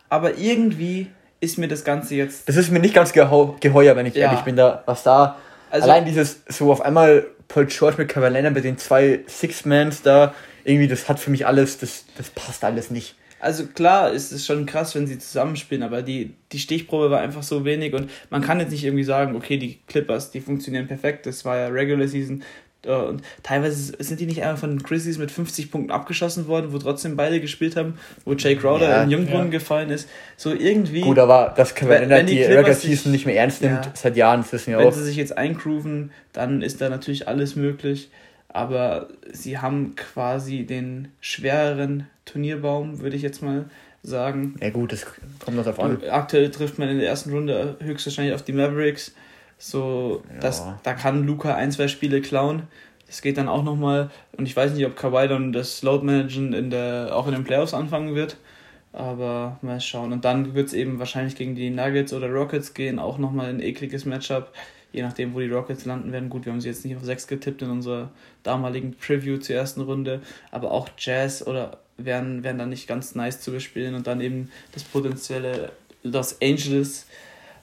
aber 0.09 0.37
irgendwie 0.37 1.07
ist 1.41 1.57
mir 1.57 1.67
das 1.67 1.83
Ganze 1.83 2.15
jetzt. 2.15 2.49
das 2.49 2.55
ist 2.55 2.71
mir 2.71 2.79
nicht 2.79 2.93
ganz 2.93 3.13
geheuer, 3.13 3.95
wenn 3.95 4.05
ich 4.05 4.15
Ja. 4.15 4.25
ehrlich 4.27 4.41
bin, 4.41 4.55
da, 4.55 4.83
was 4.85 5.03
da 5.03 5.37
Also, 5.69 5.89
Allein 5.89 6.05
dieses, 6.05 6.41
so 6.47 6.71
auf 6.71 6.81
einmal 6.81 7.27
Paul 7.47 7.65
George 7.65 7.97
mit 7.97 8.09
Carolina 8.09 8.49
mit 8.49 8.63
den 8.63 8.77
zwei 8.77 9.19
Six-Mans 9.27 10.01
da, 10.01 10.33
irgendwie, 10.63 10.87
das 10.87 11.09
hat 11.09 11.19
für 11.19 11.31
mich 11.31 11.45
alles, 11.45 11.77
das, 11.77 12.05
das 12.17 12.29
passt 12.29 12.63
alles 12.63 12.91
nicht. 12.91 13.15
also 13.39 13.65
klar 13.67 14.11
ist 14.11 14.31
es 14.31 14.45
schon 14.45 14.65
krass, 14.65 14.95
wenn 14.95 15.07
sie 15.07 15.17
zusammenspielen, 15.17 15.83
aber 15.83 16.01
die, 16.01 16.35
die 16.51 16.59
Stichprobe 16.59 17.09
war 17.09 17.21
einfach 17.21 17.43
so 17.43 17.65
wenig 17.65 17.93
und 17.93 18.09
man 18.29 18.41
kann 18.41 18.59
jetzt 18.59 18.71
nicht 18.71 18.83
irgendwie 18.83 19.03
sagen, 19.03 19.35
okay, 19.35 19.57
die 19.57 19.79
Clippers, 19.87 20.31
die 20.31 20.41
funktionieren 20.41 20.87
perfekt, 20.87 21.25
das 21.25 21.45
war 21.45 21.57
ja 21.57 21.67
Regular 21.67 22.07
Season. 22.07 22.43
Und 22.87 23.21
teilweise 23.43 23.93
sind 24.01 24.21
die 24.21 24.25
nicht 24.25 24.41
einfach 24.41 24.59
von 24.59 24.69
den 24.69 24.83
Grizzlies 24.83 25.17
mit 25.17 25.31
50 25.31 25.69
Punkten 25.69 25.91
abgeschossen 25.91 26.47
worden, 26.47 26.71
wo 26.71 26.77
trotzdem 26.77 27.17
beide 27.17 27.41
gespielt 27.41 27.75
haben, 27.75 27.95
wo 28.23 28.33
Jay 28.33 28.55
Crowder 28.55 28.89
Ja, 28.89 29.03
in 29.03 29.09
Jungbrunnen 29.09 29.47
ja. 29.47 29.59
gefallen 29.59 29.89
ist. 29.89 30.07
So 30.37 30.53
irgendwie. 30.53 31.01
Gut, 31.01 31.19
aber 31.19 31.53
dass 31.57 31.75
Carolina 31.75 32.09
wenn 32.15 32.25
die 32.27 32.35
die 32.35 32.43
Clippers 32.43 32.57
Regular 32.59 32.75
Season 32.75 33.11
nicht 33.11 33.25
mehr 33.25 33.35
ernst 33.35 33.61
nimmt, 33.61 33.85
Ja. 33.85 33.91
seit 33.95 34.15
Jahren, 34.15 34.41
das 34.41 34.53
wissen 34.53 34.71
wir 34.71 34.79
Wenn 34.79 34.87
auch. 34.87 34.93
sie 34.93 35.03
sich 35.03 35.17
jetzt 35.17 35.37
eingrooven, 35.37 36.11
dann 36.31 36.61
ist 36.61 36.79
da 36.79 36.87
natürlich 36.89 37.27
alles 37.27 37.55
möglich. 37.57 38.09
Aber 38.47 39.09
sie 39.31 39.57
haben 39.59 39.95
quasi 39.95 40.63
den 40.63 41.09
schwereren 41.19 42.07
Turnierbaum, 42.25 42.99
würde 43.01 43.15
ich 43.17 43.21
jetzt 43.21 43.43
mal 43.43 43.65
sagen. 44.03 44.55
Ja 44.61 44.69
gut, 44.69 44.93
das 44.93 45.05
kommt 45.43 45.57
noch 45.57 45.65
drauf 45.65 45.79
an. 45.79 45.97
Aktuell 46.09 46.49
trifft 46.49 46.79
man 46.79 46.87
in 46.89 46.99
der 46.99 47.09
ersten 47.09 47.31
Runde 47.31 47.75
höchstwahrscheinlich 47.81 48.33
auf 48.33 48.41
die 48.43 48.53
Mavericks. 48.53 49.13
So, 49.59 50.23
Ja. 50.33 50.39
das, 50.39 50.63
da 50.83 50.93
kann 50.93 51.27
Luca 51.27 51.53
ein, 51.53 51.71
zwei 51.71 51.87
Spiele 51.87 52.21
klauen. 52.21 52.63
Das 53.05 53.21
geht 53.21 53.37
dann 53.37 53.47
auch 53.49 53.63
nochmal. 53.63 54.09
Und 54.37 54.45
ich 54.47 54.55
weiß 54.55 54.71
nicht, 54.73 54.85
ob 54.85 54.95
Kawhi 54.95 55.27
dann 55.27 55.51
das 55.51 55.83
Load 55.83 56.05
Managen 56.05 56.53
in 56.53 56.69
der, 56.69 57.09
auch 57.13 57.27
in 57.27 57.33
den 57.33 57.43
Playoffs 57.43 57.73
anfangen 57.73 58.15
wird. 58.15 58.37
Aber 58.93 59.59
mal 59.61 59.79
schauen. 59.81 60.13
Und 60.13 60.25
dann 60.25 60.55
wird 60.55 60.67
es 60.67 60.73
eben 60.73 60.97
wahrscheinlich 60.97 61.35
gegen 61.35 61.53
die 61.55 61.69
Nuggets 61.69 62.13
oder 62.13 62.29
Rockets 62.29 62.73
gehen. 62.73 62.97
Auch 62.97 63.17
nochmal 63.17 63.49
ein 63.49 63.61
ekliges 63.61 64.05
Matchup. 64.05 64.51
Je 64.91 65.03
nachdem, 65.03 65.33
wo 65.35 65.39
die 65.39 65.49
Rockets 65.51 65.85
landen 65.85 66.11
werden. 66.11 66.29
Gut, 66.29 66.45
wir 66.45 66.53
haben 66.53 66.61
sie 66.61 66.69
jetzt 66.69 66.83
nicht 66.85 66.95
auf 66.95 67.03
6 67.03 67.27
getippt 67.27 67.61
in 67.61 67.69
unserer 67.69 68.09
damaligen 68.43 68.95
Preview 68.95 69.37
zur 69.37 69.55
ersten 69.57 69.81
Runde. 69.81 70.21
Aber 70.51 70.71
auch 70.71 70.87
Jazz 70.97 71.45
oder 71.45 71.77
wären, 71.97 72.43
wären 72.43 72.57
dann 72.57 72.69
nicht 72.69 72.87
ganz 72.87 73.13
nice 73.13 73.41
zu 73.41 73.51
bespielen. 73.51 73.93
Und 73.93 74.07
dann 74.07 74.21
eben 74.21 74.49
das 74.71 74.83
potenzielle 74.83 75.71
Los 76.01 76.37
Angeles 76.41 77.05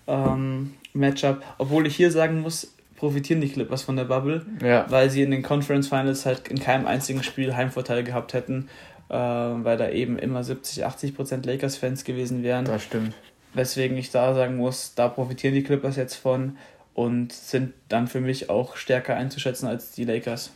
ähm, 0.06 0.74
Matchup. 0.96 1.42
Obwohl 1.58 1.86
ich 1.86 1.96
hier 1.96 2.10
sagen 2.10 2.40
muss, 2.40 2.74
profitieren 2.96 3.40
die 3.40 3.48
Clippers 3.48 3.82
von 3.82 3.96
der 3.96 4.04
Bubble 4.04 4.44
Ja. 4.62 4.86
weil 4.88 5.10
sie 5.10 5.22
in 5.22 5.30
den 5.30 5.42
Conference 5.42 5.88
Finals 5.88 6.24
halt 6.26 6.48
in 6.48 6.58
keinem 6.58 6.86
einzigen 6.86 7.22
Spiel 7.22 7.54
Heimvorteil 7.54 8.02
gehabt 8.04 8.32
hätten, 8.32 8.68
äh, 9.10 9.14
weil 9.14 9.76
da 9.76 9.90
eben 9.90 10.18
immer 10.18 10.42
70, 10.42 10.84
80 10.84 11.14
Prozent 11.14 11.44
Lakers-Fans 11.46 12.04
gewesen 12.04 12.42
wären. 12.42 12.64
Das 12.64 12.82
stimmt. 12.84 13.12
Weswegen 13.54 13.96
ich 13.96 14.10
da 14.10 14.34
sagen 14.34 14.56
muss, 14.56 14.94
da 14.94 15.08
profitieren 15.08 15.54
die 15.54 15.62
Clippers 15.62 15.96
jetzt 15.96 16.14
von 16.14 16.56
und 16.94 17.32
sind 17.32 17.74
dann 17.88 18.06
für 18.06 18.20
mich 18.20 18.48
auch 18.50 18.76
stärker 18.76 19.14
einzuschätzen 19.16 19.66
als 19.68 19.92
die 19.92 20.04
Lakers. 20.04 20.50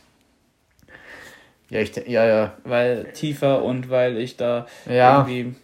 Ja, 1.69 1.79
ich, 1.79 1.95
ja, 2.07 2.25
ja. 2.25 2.53
Weil 2.63 3.05
tiefer 3.13 3.63
und 3.63 3.89
weil 3.89 4.17
ich 4.17 4.35
da 4.37 4.65
Ja. 4.89 5.19
irgendwie. 5.27 5.55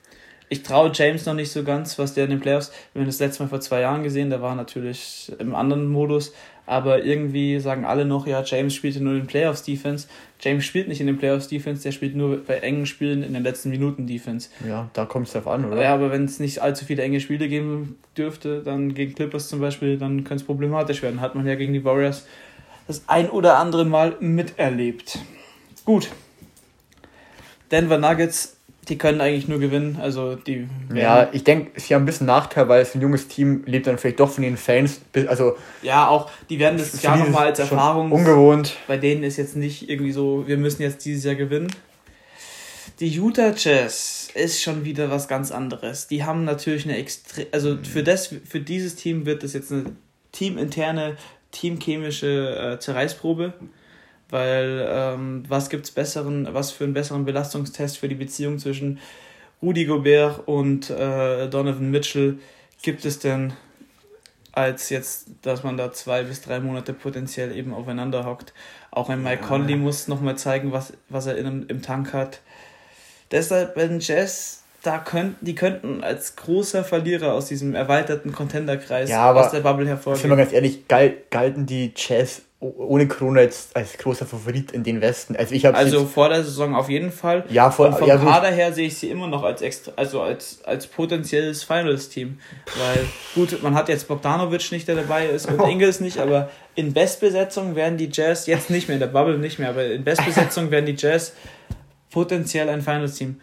Ich 0.49 0.63
traue 0.63 0.91
James 0.93 1.25
noch 1.25 1.33
nicht 1.33 1.51
so 1.51 1.63
ganz, 1.63 1.99
was 1.99 2.13
der 2.13 2.23
in 2.23 2.29
den 2.29 2.39
Playoffs. 2.39 2.71
Wir 2.93 3.01
haben 3.01 3.07
das 3.07 3.19
letzte 3.19 3.43
Mal 3.43 3.49
vor 3.49 3.59
zwei 3.59 3.81
Jahren 3.81 4.03
gesehen, 4.03 4.29
da 4.29 4.41
war 4.41 4.55
natürlich 4.55 5.31
im 5.39 5.53
anderen 5.55 5.87
Modus. 5.87 6.33
Aber 6.65 7.05
irgendwie 7.05 7.59
sagen 7.59 7.85
alle 7.85 8.03
noch, 8.03 8.27
ja, 8.27 8.43
James 8.43 8.75
spielte 8.75 9.01
nur 9.01 9.13
in 9.13 9.19
den 9.19 9.27
Playoffs 9.27 9.63
Defense. 9.63 10.07
James 10.41 10.65
spielt 10.65 10.89
nicht 10.89 10.99
in 10.99 11.07
den 11.07 11.17
Playoffs 11.17 11.47
Defense, 11.47 11.81
der 11.81 11.93
spielt 11.93 12.15
nur 12.15 12.43
bei 12.43 12.57
engen 12.57 12.85
Spielen 12.85 13.23
in 13.23 13.33
den 13.33 13.43
letzten 13.43 13.69
Minuten 13.69 14.05
Defense. 14.05 14.49
Ja, 14.67 14.89
da 14.93 15.05
kommt 15.05 15.27
es 15.27 15.33
drauf 15.33 15.47
an, 15.47 15.63
oder? 15.63 15.81
Ja, 15.81 15.93
aber 15.93 16.11
wenn 16.11 16.25
es 16.25 16.39
nicht 16.39 16.61
allzu 16.61 16.83
viele 16.83 17.03
enge 17.03 17.21
Spiele 17.21 17.47
geben 17.47 17.97
dürfte, 18.17 18.61
dann 18.63 18.93
gegen 18.93 19.15
Clippers 19.15 19.47
zum 19.47 19.61
Beispiel, 19.61 19.97
dann 19.97 20.25
könnte 20.25 20.41
es 20.41 20.43
problematisch 20.43 21.01
werden. 21.01 21.21
Hat 21.21 21.35
man 21.35 21.47
ja 21.47 21.55
gegen 21.55 21.71
die 21.71 21.85
Warriors 21.85 22.27
das 22.85 23.03
ein 23.07 23.29
oder 23.29 23.57
andere 23.57 23.85
Mal 23.85 24.17
miterlebt. 24.19 25.19
Gut. 25.85 26.09
Denver 27.71 27.97
Nuggets 27.97 28.56
die 28.89 28.97
können 28.97 29.21
eigentlich 29.21 29.47
nur 29.47 29.59
gewinnen. 29.59 29.97
Also 30.01 30.35
die 30.35 30.67
Ja, 30.93 31.29
ich 31.31 31.43
denke, 31.43 31.79
sie 31.79 31.93
haben 31.93 32.03
ein 32.03 32.05
bisschen 32.05 32.27
Nachteil, 32.27 32.67
weil 32.69 32.81
es 32.81 32.95
ein 32.95 33.01
junges 33.01 33.27
Team 33.27 33.63
lebt 33.65 33.87
dann 33.87 33.97
vielleicht 33.97 34.19
doch 34.19 34.29
von 34.29 34.43
den 34.43 34.57
Fans. 34.57 35.01
Also 35.27 35.57
ja, 35.81 36.07
auch 36.07 36.29
die 36.49 36.59
werden 36.59 36.77
das 36.77 37.01
Jahr 37.01 37.17
nochmal 37.17 37.47
als 37.47 37.59
Erfahrung. 37.59 38.11
Ungewohnt. 38.11 38.77
Bei 38.87 38.97
denen 38.97 39.23
ist 39.23 39.37
jetzt 39.37 39.55
nicht 39.55 39.89
irgendwie 39.89 40.11
so, 40.11 40.47
wir 40.47 40.57
müssen 40.57 40.81
jetzt 40.81 41.05
dieses 41.05 41.23
Jahr 41.23 41.35
gewinnen. 41.35 41.67
Die 42.99 43.09
Utah 43.09 43.53
Jazz 43.55 44.29
ist 44.33 44.61
schon 44.61 44.83
wieder 44.83 45.11
was 45.11 45.27
ganz 45.27 45.51
anderes. 45.51 46.07
Die 46.07 46.23
haben 46.23 46.45
natürlich 46.45 46.85
eine 46.85 46.97
extrem, 46.97 47.45
also 47.51 47.77
für 47.83 48.03
das, 48.03 48.33
für 48.45 48.59
dieses 48.59 48.95
Team 48.95 49.25
wird 49.25 49.43
das 49.43 49.53
jetzt 49.53 49.71
eine 49.71 49.85
teaminterne, 50.31 51.17
teamchemische 51.51 52.73
äh, 52.75 52.79
Zerreißprobe 52.79 53.53
weil 54.29 54.85
ähm, 54.89 55.43
was 55.47 55.69
gibt's 55.69 55.91
besseren, 55.91 56.47
was 56.51 56.71
für 56.71 56.83
einen 56.83 56.93
besseren 56.93 57.25
Belastungstest 57.25 57.97
für 57.97 58.09
die 58.09 58.15
Beziehung 58.15 58.59
zwischen 58.59 58.99
Rudi 59.61 59.85
Gobert 59.85 60.47
und 60.47 60.89
äh, 60.89 61.47
Donovan 61.47 61.89
Mitchell 61.89 62.37
gibt 62.81 63.05
es 63.05 63.19
denn, 63.19 63.53
als 64.51 64.89
jetzt, 64.89 65.27
dass 65.41 65.63
man 65.63 65.77
da 65.77 65.91
zwei 65.91 66.23
bis 66.23 66.41
drei 66.41 66.59
Monate 66.59 66.93
potenziell 66.93 67.55
eben 67.55 67.73
aufeinander 67.73 68.25
hockt. 68.25 68.53
Auch 68.91 69.09
ein 69.09 69.21
Mike 69.23 69.41
ja. 69.41 69.47
Conley 69.47 69.75
muss 69.75 70.07
nochmal 70.07 70.37
zeigen, 70.37 70.71
was, 70.71 70.93
was 71.09 71.27
er 71.27 71.37
in, 71.37 71.67
im 71.67 71.81
Tank 71.81 72.13
hat. 72.13 72.41
Deshalb, 73.31 73.75
wenn 73.75 73.99
Jazz 73.99 74.63
da 74.83 74.99
könnten, 74.99 75.45
die 75.45 75.55
könnten 75.55 76.03
als 76.03 76.35
großer 76.35 76.83
Verlierer 76.83 77.33
aus 77.33 77.47
diesem 77.47 77.75
erweiterten 77.75 78.31
Contenderkreis 78.31 79.09
ja, 79.09 79.33
aus 79.33 79.51
der 79.51 79.61
Bubble 79.61 79.87
hervorgehen. 79.87 80.21
Sind 80.21 80.29
wir 80.29 80.37
ganz 80.37 80.53
ehrlich, 80.53 80.87
galten 80.87 81.65
die 81.65 81.93
Jazz 81.95 82.43
ohne 82.59 83.07
Corona 83.07 83.41
jetzt 83.41 83.75
als 83.75 83.97
großer 83.99 84.25
Favorit 84.25 84.71
in 84.71 84.83
den 84.83 84.99
Westen. 84.99 85.35
Also 85.35 85.53
ich 85.53 85.63
habe 85.65 85.77
also 85.77 86.05
vor 86.05 86.29
der 86.29 86.43
Saison 86.43 86.75
auf 86.75 86.89
jeden 86.89 87.11
Fall. 87.11 87.43
Ja, 87.49 87.69
vor, 87.69 87.87
Und 87.87 87.99
vom 87.99 88.07
ja, 88.07 88.17
Kader 88.17 88.47
her 88.47 88.73
sehe 88.73 88.87
ich 88.87 88.97
sie 88.97 89.11
immer 89.11 89.27
noch 89.27 89.43
als 89.43 89.61
extra, 89.61 89.91
also 89.95 90.21
als 90.21 90.63
als 90.63 90.87
potenzielles 90.87 91.63
Finals 91.63 92.09
Team, 92.09 92.39
weil 92.77 93.05
gut, 93.35 93.61
man 93.61 93.75
hat 93.75 93.89
jetzt 93.89 94.07
Bogdanovic 94.07 94.71
nicht, 94.71 94.87
der 94.87 94.95
dabei 94.95 95.27
ist 95.27 95.47
und 95.47 95.59
Ingels 95.69 95.99
nicht, 95.99 96.17
aber 96.17 96.49
in 96.73 96.93
Bestbesetzung 96.93 97.75
werden 97.75 97.97
die 97.99 98.09
Jazz 98.11 98.47
jetzt 98.47 98.71
nicht 98.71 98.87
mehr 98.87 98.95
in 98.95 99.01
der 99.01 99.07
Bubble 99.07 99.37
nicht 99.37 99.59
mehr, 99.59 99.69
aber 99.69 99.85
in 99.85 100.03
Bestbesetzung 100.03 100.71
werden 100.71 100.87
die 100.87 100.95
Jazz 100.97 101.33
potenziell 102.09 102.69
ein 102.69 102.81
Finals 102.81 103.15
Team. 103.15 103.39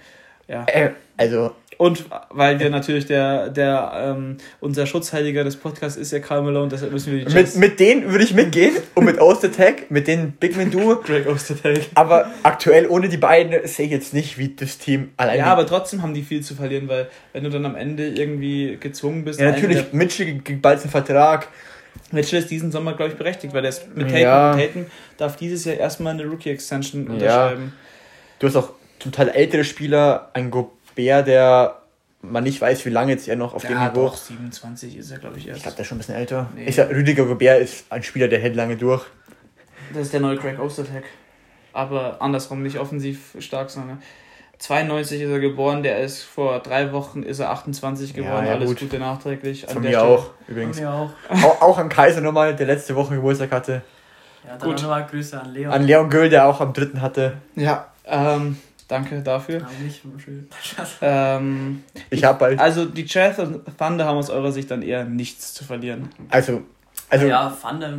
Ja. 0.48 0.64
Äh, 0.66 0.90
also 1.16 1.52
und 1.78 2.04
weil 2.30 2.60
wir 2.60 2.70
natürlich 2.70 3.06
der, 3.06 3.48
der 3.48 3.92
ähm, 3.94 4.36
unser 4.60 4.86
Schutzheiliger 4.86 5.44
des 5.44 5.56
Podcasts 5.56 5.98
ist 5.98 6.12
ja 6.12 6.18
Karl 6.20 6.42
Malone, 6.42 6.68
deshalb 6.68 6.92
müssen 6.92 7.12
wir 7.12 7.24
die 7.24 7.34
Mit, 7.34 7.56
mit 7.56 7.80
denen 7.80 8.10
würde 8.10 8.24
ich 8.24 8.34
mitgehen 8.34 8.76
und 8.94 9.04
mit 9.04 9.20
Ostertag, 9.20 9.90
mit 9.90 10.06
den 10.06 10.32
Bigman 10.32 10.70
Duo. 10.70 10.96
Greg 11.04 11.26
Ostertag. 11.26 11.80
Aber 11.94 12.30
aktuell 12.42 12.86
ohne 12.88 13.08
die 13.08 13.16
beiden 13.16 13.66
sehe 13.66 13.86
ich 13.86 13.92
jetzt 13.92 14.14
nicht, 14.14 14.38
wie 14.38 14.54
das 14.54 14.78
Team 14.78 15.10
alleine. 15.16 15.38
Ja, 15.38 15.46
aber 15.46 15.66
trotzdem 15.66 16.02
haben 16.02 16.14
die 16.14 16.22
viel 16.22 16.42
zu 16.42 16.54
verlieren, 16.54 16.88
weil 16.88 17.08
wenn 17.32 17.44
du 17.44 17.50
dann 17.50 17.66
am 17.66 17.76
Ende 17.76 18.08
irgendwie 18.08 18.76
gezwungen 18.78 19.24
bist. 19.24 19.40
Ja, 19.40 19.50
natürlich, 19.50 19.92
Mitchell 19.92 20.32
gibt 20.34 20.62
bald 20.62 20.80
einen 20.80 20.90
Vertrag. 20.90 21.48
Mitchell 22.10 22.40
ist 22.40 22.50
diesen 22.50 22.70
Sommer, 22.70 22.94
glaube 22.94 23.12
ich, 23.12 23.18
berechtigt, 23.18 23.52
weil 23.54 23.62
der 23.62 23.70
ist 23.70 23.94
mit 23.94 24.08
Tatum, 24.08 24.20
ja. 24.20 24.56
Tatum 24.56 24.86
darf 25.16 25.36
dieses 25.36 25.64
Jahr 25.64 25.76
erstmal 25.76 26.12
eine 26.12 26.24
Rookie-Extension 26.24 27.06
unterschreiben. 27.08 27.72
Ja. 27.74 28.36
Du 28.38 28.46
hast 28.46 28.56
auch 28.56 28.70
zum 28.98 29.12
Teil 29.12 29.28
ältere 29.30 29.64
Spieler, 29.64 30.30
ein 30.32 30.50
Gobert 30.50 30.83
Bär, 30.94 31.22
der 31.22 31.80
man 32.22 32.44
nicht 32.44 32.60
weiß, 32.60 32.84
wie 32.86 32.90
lange 32.90 33.12
jetzt 33.12 33.28
er 33.28 33.36
noch 33.36 33.54
auf 33.54 33.64
ja, 33.64 33.70
dem 33.70 33.78
Niveau. 33.78 34.06
Doch, 34.06 34.16
27 34.16 34.96
ist 34.96 35.10
er, 35.10 35.18
glaube 35.18 35.38
ich, 35.38 35.46
erst. 35.46 35.58
Ich 35.58 35.62
glaube, 35.62 35.76
der 35.76 35.82
ist 35.82 35.88
schon 35.88 35.96
ein 35.96 35.98
bisschen 35.98 36.14
älter. 36.14 36.48
Nee. 36.54 36.64
Ich 36.64 36.76
sag, 36.76 36.90
Rüdiger 36.90 37.26
Gobert 37.26 37.60
ist 37.60 37.86
ein 37.90 38.02
Spieler, 38.02 38.28
der 38.28 38.38
hält 38.38 38.56
lange 38.56 38.76
durch. 38.76 39.04
Das 39.92 40.02
ist 40.02 40.12
der 40.12 40.20
neue 40.20 40.36
Craig 40.36 40.58
Ostertag. 40.58 41.04
Aber 41.72 42.22
andersrum, 42.22 42.62
nicht 42.62 42.78
offensiv 42.78 43.36
stark, 43.40 43.68
sondern 43.68 44.00
92 44.58 45.22
ist 45.22 45.30
er 45.30 45.40
geboren, 45.40 45.82
der 45.82 46.00
ist 46.00 46.22
vor 46.22 46.60
drei 46.60 46.92
Wochen 46.92 47.22
ist 47.22 47.40
er 47.40 47.50
28 47.50 48.14
geworden, 48.14 48.44
ja, 48.44 48.52
ja, 48.52 48.54
alles 48.54 48.68
gut. 48.68 48.80
Gute 48.80 48.98
nachträglich. 48.98 49.66
Von 49.68 49.82
mir 49.82 50.02
auch, 50.02 50.30
übrigens. 50.46 50.78
Von 50.78 50.86
mir 50.86 50.92
auch. 50.92 51.10
auch. 51.30 51.62
auch 51.62 51.78
am 51.78 51.88
Kaiser 51.88 52.20
nochmal, 52.20 52.54
der 52.54 52.66
letzte 52.66 52.94
Woche 52.94 53.16
Geburtstag 53.16 53.50
hatte. 53.50 53.82
Ja, 54.46 54.56
dann 54.56 54.70
nochmal 54.70 55.06
Grüße 55.06 55.40
an 55.40 55.52
Leon. 55.52 55.72
An 55.72 55.82
Leon 55.84 56.10
Göll, 56.10 56.28
der 56.28 56.46
auch 56.46 56.60
am 56.60 56.72
dritten 56.72 57.02
hatte. 57.02 57.34
Ja, 57.56 57.88
ähm, 58.06 58.58
Danke 58.88 59.22
dafür. 59.22 59.62
ähm, 61.00 61.82
ich 62.10 62.24
habe 62.24 62.38
bald. 62.38 62.60
Also 62.60 62.84
die 62.84 63.06
Jazz 63.06 63.38
und 63.38 63.62
Thunder 63.78 64.04
haben 64.04 64.18
aus 64.18 64.28
eurer 64.28 64.52
Sicht 64.52 64.70
dann 64.70 64.82
eher 64.82 65.04
nichts 65.04 65.54
zu 65.54 65.64
verlieren. 65.64 66.10
Also, 66.28 66.62
also 67.08 67.26
ja, 67.26 67.56
Thunder. 67.62 67.94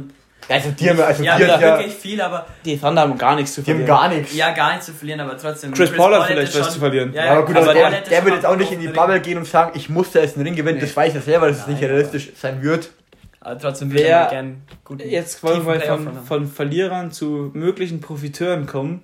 Also 0.48 0.70
die 0.72 0.89
haben 0.92 1.00
also 1.01 1.24
ja, 1.24 1.38
die 1.38 1.44
ja 1.44 1.60
wirklich 1.60 1.96
viel, 1.96 2.22
aber 2.22 2.46
die 2.63 2.77
Thunder 2.77 3.01
haben 3.01 3.18
gar 3.18 3.36
nichts 3.36 3.56
zu 3.56 3.63
verlieren. 3.63 3.88
Die 3.88 3.92
haben 3.92 4.12
gar 4.12 4.15
nichts. 4.15 4.36
Ja, 4.36 4.51
gar 4.51 4.72
nichts 4.72 4.86
zu 4.86 4.94
verlieren, 4.94 5.20
aber 5.22 5.38
trotzdem. 5.39 5.74
Chris, 5.74 5.89
Chris 5.89 5.98
Paul 5.98 6.13
hat 6.13 6.27
vielleicht 6.27 6.60
was 6.60 6.74
zu 6.74 6.80
verlieren. 6.80 7.13
Ja, 7.13 7.25
ja 7.25 7.32
aber 7.32 7.46
gut, 7.48 7.58
aber 7.58 7.74
der, 7.74 8.01
der 8.01 8.25
wird 8.25 8.36
jetzt 8.36 8.46
auch 8.46 8.56
nicht 8.56 8.72
in 8.72 8.80
die 8.80 8.89
Bubble 8.89 9.20
gehen 9.22 9.39
und 9.39 9.48
sagen, 9.48 9.72
ich 9.75 9.89
musste 9.89 10.20
jetzt 10.20 10.36
einen 10.36 10.46
Ring 10.46 10.56
gewinnen. 10.56 10.77
Nee. 10.77 10.86
Das 10.86 10.96
weiß 10.96 11.15
er 11.15 11.22
selber, 11.22 11.48
dass 11.48 11.62
es 11.62 11.68
nicht 11.68 11.82
realistisch 11.82 12.32
sein 12.36 12.62
wird. 12.62 12.92
Aber 13.39 13.58
trotzdem 13.58 13.92
würde 13.92 14.04
er 14.04 14.27
gerne 14.27 14.56
gut. 14.84 15.04
Jetzt 15.04 15.42
wollen 15.44 15.65
wir 15.65 15.82
von, 15.82 16.24
von 16.25 16.48
Verlierern 16.48 17.12
zu 17.12 17.50
möglichen 17.54 18.01
Profiteuren 18.01 18.68
kommen 18.68 19.01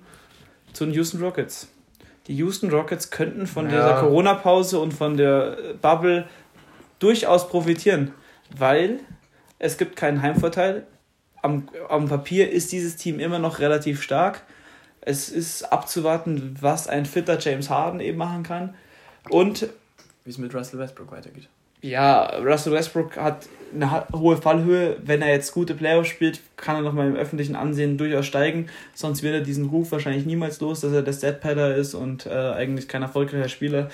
zu 0.72 0.84
den 0.84 0.94
Houston 0.94 1.22
Rockets 1.22 1.68
die 2.26 2.36
Houston 2.36 2.70
Rockets 2.70 3.10
könnten 3.10 3.46
von 3.46 3.68
ja. 3.68 3.72
dieser 3.72 4.00
Corona-Pause 4.00 4.78
und 4.78 4.92
von 4.92 5.16
der 5.16 5.74
Bubble 5.80 6.28
durchaus 6.98 7.48
profitieren, 7.48 8.12
weil 8.56 9.00
es 9.58 9.76
gibt 9.76 9.96
keinen 9.96 10.22
Heimvorteil. 10.22 10.86
Am, 11.42 11.68
am 11.88 12.08
Papier 12.08 12.50
ist 12.50 12.70
dieses 12.70 12.96
Team 12.96 13.18
immer 13.18 13.40
noch 13.40 13.58
relativ 13.58 14.02
stark. 14.02 14.42
Es 15.00 15.28
ist 15.28 15.72
abzuwarten, 15.72 16.56
was 16.60 16.86
ein 16.86 17.06
fitter 17.06 17.38
James 17.40 17.68
Harden 17.68 17.98
eben 17.98 18.18
machen 18.18 18.44
kann. 18.44 18.74
Und 19.28 19.68
wie 20.24 20.30
es 20.30 20.38
mit 20.38 20.54
Russell 20.54 20.78
Westbrook 20.78 21.10
weitergeht. 21.10 21.48
Ja, 21.80 22.36
Russell 22.38 22.72
Westbrook 22.72 23.16
hat 23.16 23.48
eine 23.74 24.06
hohe 24.12 24.36
Fallhöhe. 24.36 24.96
Wenn 25.04 25.22
er 25.22 25.30
jetzt 25.30 25.52
gute 25.52 25.74
Playoffs 25.74 26.08
spielt, 26.08 26.40
kann 26.56 26.76
er 26.76 26.82
nochmal 26.82 27.08
im 27.08 27.16
öffentlichen 27.16 27.56
Ansehen 27.56 27.98
durchaus 27.98 28.26
steigen. 28.26 28.68
Sonst 28.94 29.22
wird 29.22 29.34
er 29.34 29.40
diesen 29.40 29.66
Ruf 29.66 29.92
wahrscheinlich 29.92 30.26
niemals 30.26 30.60
los, 30.60 30.80
dass 30.80 30.92
er 30.92 31.02
der 31.02 31.12
Statpadder 31.12 31.74
ist 31.76 31.94
und 31.94 32.26
äh, 32.26 32.30
eigentlich 32.30 32.88
kein 32.88 33.02
erfolgreicher 33.02 33.48
Spieler. 33.48 33.90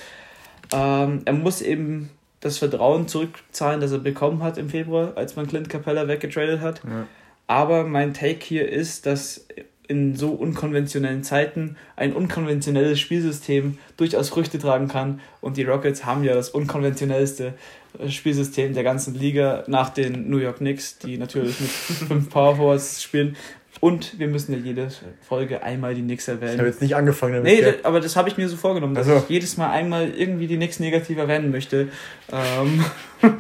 Ähm, 0.72 1.22
er 1.24 1.32
muss 1.32 1.62
eben 1.62 2.10
das 2.40 2.58
Vertrauen 2.58 3.08
zurückzahlen, 3.08 3.80
das 3.80 3.92
er 3.92 3.98
bekommen 3.98 4.42
hat 4.42 4.58
im 4.58 4.68
Februar, 4.68 5.12
als 5.16 5.36
man 5.36 5.46
Clint 5.46 5.68
Capella 5.68 6.06
weggetradet 6.06 6.60
hat. 6.60 6.82
Ja. 6.84 7.06
Aber 7.46 7.84
mein 7.84 8.14
Take 8.14 8.44
hier 8.44 8.68
ist, 8.68 9.06
dass 9.06 9.46
in 9.88 10.14
so 10.14 10.30
unkonventionellen 10.30 11.24
Zeiten 11.24 11.76
ein 11.96 12.12
unkonventionelles 12.12 13.00
Spielsystem 13.00 13.78
durchaus 13.96 14.28
Früchte 14.28 14.58
tragen 14.58 14.86
kann. 14.86 15.20
Und 15.40 15.56
die 15.56 15.64
Rockets 15.64 16.04
haben 16.04 16.24
ja 16.24 16.34
das 16.34 16.50
unkonventionellste 16.50 17.54
äh, 17.98 18.08
Spielsystem 18.10 18.74
der 18.74 18.84
ganzen 18.84 19.14
Liga 19.14 19.64
nach 19.66 19.88
den 19.88 20.28
New 20.28 20.38
York 20.38 20.58
Knicks, 20.58 20.98
die 20.98 21.16
natürlich 21.16 21.58
mit 21.58 21.70
fünf 22.08 22.30
Power 22.30 22.56
Forwards 22.56 23.02
spielen. 23.02 23.36
Und 23.80 24.18
wir 24.18 24.26
müssen 24.26 24.52
ja 24.52 24.58
jede 24.58 24.88
Folge 25.26 25.62
einmal 25.62 25.94
die 25.94 26.02
Knicks 26.02 26.28
erwähnen. 26.28 26.54
Ich 26.54 26.58
habe 26.58 26.68
jetzt 26.68 26.82
nicht 26.82 26.96
angefangen 26.96 27.34
damit. 27.34 27.52
Nee, 27.52 27.62
das, 27.62 27.84
aber 27.84 28.00
das 28.00 28.16
habe 28.16 28.28
ich 28.28 28.36
mir 28.36 28.48
so 28.48 28.56
vorgenommen, 28.56 28.94
dass 28.94 29.08
also. 29.08 29.22
ich 29.22 29.30
jedes 29.30 29.56
Mal 29.56 29.70
einmal 29.70 30.10
irgendwie 30.10 30.48
die 30.48 30.56
Knicks 30.56 30.80
negativ 30.80 31.16
erwähnen 31.16 31.50
möchte. 31.50 31.88
Ähm, 32.32 32.84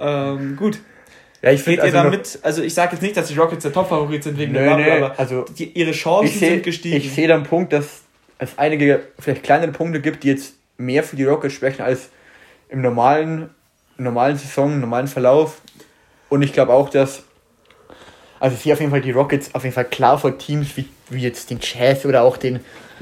ähm, 0.00 0.56
gut, 0.56 0.78
ja, 1.42 1.50
ich 1.50 1.62
finde 1.62 1.82
also 1.82 1.94
damit, 1.94 2.38
also 2.42 2.62
ich 2.62 2.72
sage 2.72 2.92
jetzt 2.92 3.02
nicht, 3.02 3.16
dass 3.16 3.28
die 3.28 3.36
Rockets 3.36 3.62
der 3.62 3.72
Top-Favorit 3.72 4.22
sind 4.22 4.38
wegen 4.38 4.52
nö, 4.52 4.60
der 4.60 4.70
Bubble, 4.70 4.92
aber 4.92 5.18
also 5.18 5.44
die, 5.58 5.70
ihre 5.72 5.90
Chancen 5.90 6.38
seh, 6.38 6.48
sind 6.50 6.62
gestiegen. 6.62 6.96
Ich 6.96 7.12
sehe 7.12 7.26
da 7.26 7.34
einen 7.34 7.44
Punkt, 7.44 7.72
dass 7.72 8.02
es 8.38 8.58
einige 8.58 9.00
vielleicht 9.18 9.42
kleinere 9.42 9.72
Punkte 9.72 10.00
gibt, 10.00 10.22
die 10.22 10.28
jetzt 10.28 10.54
mehr 10.78 11.02
für 11.02 11.16
die 11.16 11.24
Rockets 11.24 11.54
sprechen 11.54 11.82
als 11.82 12.10
im 12.68 12.80
normalen, 12.80 13.50
normalen 13.98 14.36
Saison, 14.36 14.72
im 14.72 14.80
normalen 14.80 15.08
Verlauf. 15.08 15.60
Und 16.28 16.42
ich 16.42 16.52
glaube 16.52 16.72
auch, 16.72 16.88
dass 16.88 17.24
also 18.42 18.56
ich 18.56 18.62
sehe 18.62 18.72
auf 18.72 18.80
jeden 18.80 18.90
Fall 18.90 19.00
die 19.00 19.12
Rockets 19.12 19.54
auf 19.54 19.62
jeden 19.62 19.74
Fall 19.74 19.84
klar 19.84 20.18
vor 20.18 20.36
Teams 20.36 20.76
wie, 20.76 20.88
wie 21.10 21.20
jetzt 21.20 21.50
den 21.50 21.60
Jazz 21.60 22.04
oder 22.04 22.22
auch 22.22 22.36
den 22.36 22.58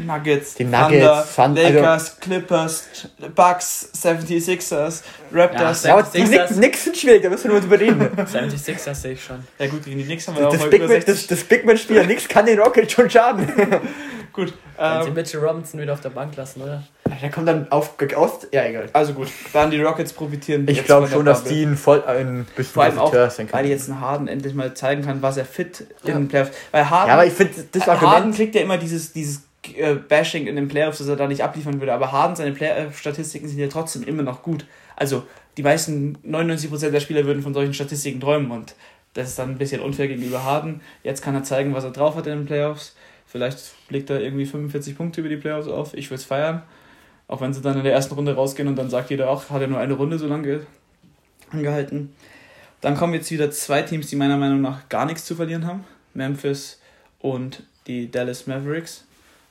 Nuggets, 0.07 0.55
den 0.55 0.71
Nuggets, 0.71 1.35
Thunder, 1.35 1.63
Lakers, 1.63 1.85
also, 1.85 2.13
Clippers, 2.21 2.89
Bucks, 3.35 3.91
76ers, 3.95 5.03
Raptors. 5.33 5.85
Ja, 5.85 6.03
die 6.03 6.25
Knicks, 6.25 6.55
Knicks 6.55 6.85
sind 6.85 6.97
schwierig, 6.97 7.23
da 7.23 7.31
müssen 7.31 7.45
wir 7.45 7.53
nur 7.53 7.61
drüber 7.61 7.81
reden. 7.81 8.01
76ers 8.17 8.95
sehe 8.95 9.13
ich 9.13 9.25
schon. 9.25 9.45
Ja 9.59 9.67
gut, 9.67 9.85
gegen 9.85 9.99
die 9.99 10.05
Knicks 10.05 10.27
haben 10.29 10.37
wir 10.37 10.49
das 10.49 10.61
auch 10.61 10.71
Big 10.71 10.87
Man, 10.87 11.03
das, 11.05 11.27
das 11.27 11.45
Big 11.45 11.65
Man-Spieler, 11.65 12.05
Nix 12.05 12.29
kann 12.29 12.47
den 12.47 12.59
Rockets 12.59 12.93
schon 12.93 13.09
schaden. 13.09 13.47
gut. 14.33 14.53
Wenn 14.77 14.87
ähm, 14.87 15.03
sie 15.05 15.11
Mitchell 15.11 15.41
Robinson 15.41 15.81
wieder 15.81 15.93
auf 15.93 16.01
der 16.01 16.11
Bank 16.11 16.37
lassen, 16.37 16.63
oder? 16.63 16.83
Der 17.21 17.31
kommt 17.31 17.49
dann 17.49 17.71
auf, 17.71 17.95
aus. 18.17 18.47
Ja, 18.53 18.65
egal. 18.65 18.87
Also 18.93 19.13
gut, 19.13 19.29
dann 19.53 19.71
die 19.71 19.81
Rockets 19.83 20.13
profitieren. 20.13 20.67
Ich 20.69 20.85
glaube 20.85 21.09
schon, 21.09 21.25
dass 21.25 21.45
die 21.45 21.65
ein 21.65 21.77
voll 21.77 22.03
ein 22.05 22.47
bisschen 22.57 22.73
Vor 22.73 22.85
allem 22.85 22.99
auch, 22.99 23.13
weil 23.13 23.67
jetzt 23.67 23.89
ein 23.89 24.01
Harden 24.01 24.29
endlich 24.29 24.55
mal 24.55 24.73
zeigen 24.75 25.03
kann, 25.03 25.21
was 25.21 25.37
er 25.37 25.45
fit 25.45 25.87
ja. 26.03 26.15
in 26.15 26.23
den 26.23 26.29
Playoffs. 26.29 26.53
Weil 26.71 26.89
Harden, 26.89 27.09
ja, 27.09 27.15
aber 27.15 27.27
ich 27.27 27.33
finde 27.33 27.53
das 27.73 27.89
Argument. 27.89 28.15
Harden 28.15 28.33
kriegt 28.33 28.55
ja 28.55 28.63
immer 28.63 28.79
dieses, 28.79 29.13
dieses 29.13 29.43
äh, 29.77 29.95
Bashing 29.95 30.47
in 30.47 30.57
den 30.57 30.69
Playoffs, 30.69 30.99
dass 30.99 31.09
er 31.09 31.17
da 31.17 31.27
nicht 31.27 31.43
abliefern 31.43 31.81
würde. 31.81 31.93
Aber 31.93 32.13
Harden, 32.13 32.37
seine 32.37 32.53
Playoff-Statistiken 32.53 33.49
sind 33.49 33.59
ja 33.59 33.69
trotzdem 33.69 34.03
immer 34.05 34.23
noch 34.23 34.43
gut. 34.43 34.67
Also 34.97 35.25
die 35.57 35.63
meisten, 35.63 36.19
99% 36.27 36.91
der 36.91 37.01
Spieler 37.01 37.25
würden 37.25 37.43
von 37.43 37.55
solchen 37.55 37.75
Statistiken 37.75 38.21
träumen 38.21 38.51
und 38.51 38.75
das 39.15 39.29
ist 39.29 39.39
dann 39.39 39.51
ein 39.51 39.59
bisschen 39.59 39.81
unfair 39.81 40.09
gegenüber 40.09 40.45
Harden. 40.45 40.81
Jetzt 41.03 41.23
kann 41.23 41.35
er 41.35 41.43
zeigen, 41.43 41.75
was 41.75 41.85
er 41.85 41.91
drauf 41.91 42.15
hat 42.15 42.27
in 42.27 42.39
den 42.39 42.47
Playoffs. 42.47 42.95
Vielleicht 43.27 43.73
legt 43.89 44.11
er 44.11 44.21
irgendwie 44.21 44.47
45 44.47 44.97
Punkte 44.97 45.21
über 45.21 45.29
die 45.29 45.37
Playoffs 45.37 45.69
auf. 45.69 45.95
Ich 45.95 46.11
würde 46.11 46.21
es 46.21 46.25
feiern. 46.25 46.63
Auch 47.27 47.41
wenn 47.41 47.53
sie 47.53 47.61
dann 47.61 47.77
in 47.77 47.85
der 47.85 47.93
ersten 47.93 48.15
Runde 48.15 48.35
rausgehen 48.35 48.69
und 48.69 48.77
dann 48.77 48.91
sagt 48.91 49.11
jeder 49.11 49.31
auch, 49.31 49.51
hat 49.51 49.61
er 49.61 49.69
nur 49.69 49.79
eine 49.79 49.95
Runde 49.95 50.19
so 50.19 50.27
lange 50.27 50.67
angehalten. 51.51 52.13
Dann 52.81 52.97
kommen 52.97 53.15
jetzt 53.15 53.31
wieder 53.31 53.51
zwei 53.51 53.83
Teams, 53.83 54.09
die 54.09 54.17
meiner 54.17 54.37
Meinung 54.37 54.61
nach 54.61 54.89
gar 54.89 55.07
nichts 55.07 55.25
zu 55.25 55.35
verlieren 55.35 55.67
haben. 55.67 55.85
Memphis 56.15 56.81
und 57.21 57.65
die 57.87 58.11
Dallas 58.11 58.47
Mavericks. 58.47 59.07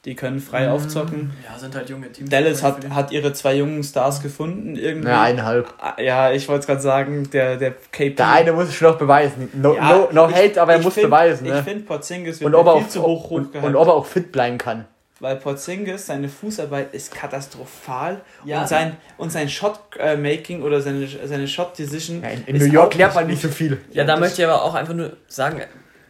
Die 0.06 0.15
können 0.15 0.39
frei 0.39 0.68
Mhm. 0.68 0.72
aufzocken. 0.74 1.32
Ja, 1.46 1.60
sind 1.60 1.75
halt 1.75 1.89
junge 1.89 2.10
Teams. 2.12 2.29
Dallas 2.29 2.63
hat, 2.63 2.89
hat 2.89 3.12
ihre 3.12 3.34
zwei 3.34 3.56
jungen 3.56 3.84
Stars 3.84 4.22
gefunden 4.24 4.77
irgendwie. 4.77 5.10
Ja, 5.10 5.24
eineinhalb. 5.24 5.74
Ah, 5.77 6.00
Ja, 6.01 6.32
ich 6.32 6.48
wollte 6.48 6.62
es 6.62 6.68
gerade 6.68 6.79
sagen, 6.82 7.29
der, 7.32 7.58
der 7.58 7.72
KP. 7.91 8.12
Der 8.15 8.29
eine 8.32 8.53
muss 8.53 8.70
es 8.70 8.75
schon 8.75 8.89
noch 8.91 8.98
beweisen. 8.98 9.50
No, 9.53 9.75
Ja, 9.75 9.89
no, 9.89 10.10
no 10.13 10.29
ich- 10.29 10.36
hate, 10.36 10.62
aber 10.62 10.72
er 10.74 10.79
ich 10.79 10.86
muss 10.86 10.94
find- 10.94 11.08
beweisen. 11.08 11.46
Ich 11.46 11.51
Ne? 11.51 11.63
finde, 11.63 11.84
Porzingis 11.84 12.39
wird 12.39 12.48
Und, 12.48 12.56
ob 12.56 12.68
er 12.68 12.75
viel 12.77 12.84
auch, 12.86 12.89
zu 12.89 13.01
hoch 13.03 13.32
und, 13.32 13.53
und 13.56 13.75
ob 13.75 13.88
er 13.88 13.94
auch 13.94 14.06
fit 14.06 14.32
bleiben 14.32 14.58
kann. 14.58 14.86
Weil 15.20 15.36
Porzingis, 15.36 16.06
seine 16.06 16.29
Fußarbeit 16.29 16.94
ist 16.94 17.13
katastrophal 17.13 18.22
Ja. 18.46 18.62
und 18.62 18.70
sein, 18.70 18.96
und 19.18 19.34
sein 19.34 19.50
Shot-Making 19.50 20.62
oder 20.63 20.79
seine, 20.79 21.08
seine 21.25 21.46
Shot-Decision 21.46 22.22
Ja, 22.24 22.29
in 22.29 22.44
in 22.46 22.56
ist 22.56 22.68
New 22.68 22.72
York 22.74 22.94
auch 22.94 22.98
lernt 22.98 23.15
man 23.15 23.27
nicht 23.27 23.41
so 23.41 23.50
viel. 23.50 23.82
Ja, 23.91 24.06
da 24.06 24.13
das- 24.13 24.20
möchte 24.22 24.41
ich 24.41 24.48
aber 24.48 24.63
auch 24.63 24.75
einfach 24.75 24.94
nur 24.94 25.18
sagen, 25.27 25.62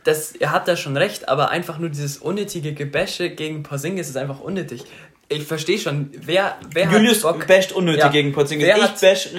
dass, 0.09 0.31
er 0.35 0.51
hat 0.51 0.67
da 0.67 0.75
schon 0.75 0.97
recht, 0.97 1.29
aber 1.29 1.49
einfach 1.49 1.77
nur 1.77 1.89
dieses 1.89 2.17
unnötige 2.17 2.73
Gebäsche 2.73 3.29
gegen 3.29 3.63
Porzingis 3.63 4.09
ist 4.09 4.17
einfach 4.17 4.39
unnötig. 4.39 4.83
Ich 5.31 5.43
verstehe 5.43 5.77
schon, 5.77 6.09
wer, 6.25 6.57
wer 6.73 6.85
Julius 6.89 7.23
hat 7.23 7.37
Bock... 7.37 7.47
basht 7.47 7.71
unnötig 7.71 8.01
Ja. 8.01 8.07
gegen 8.09 8.33
Porzingis. 8.33 8.65
Wer 8.65 8.77
ich 8.77 8.83
hat- 8.83 8.99
bash... 8.99 9.29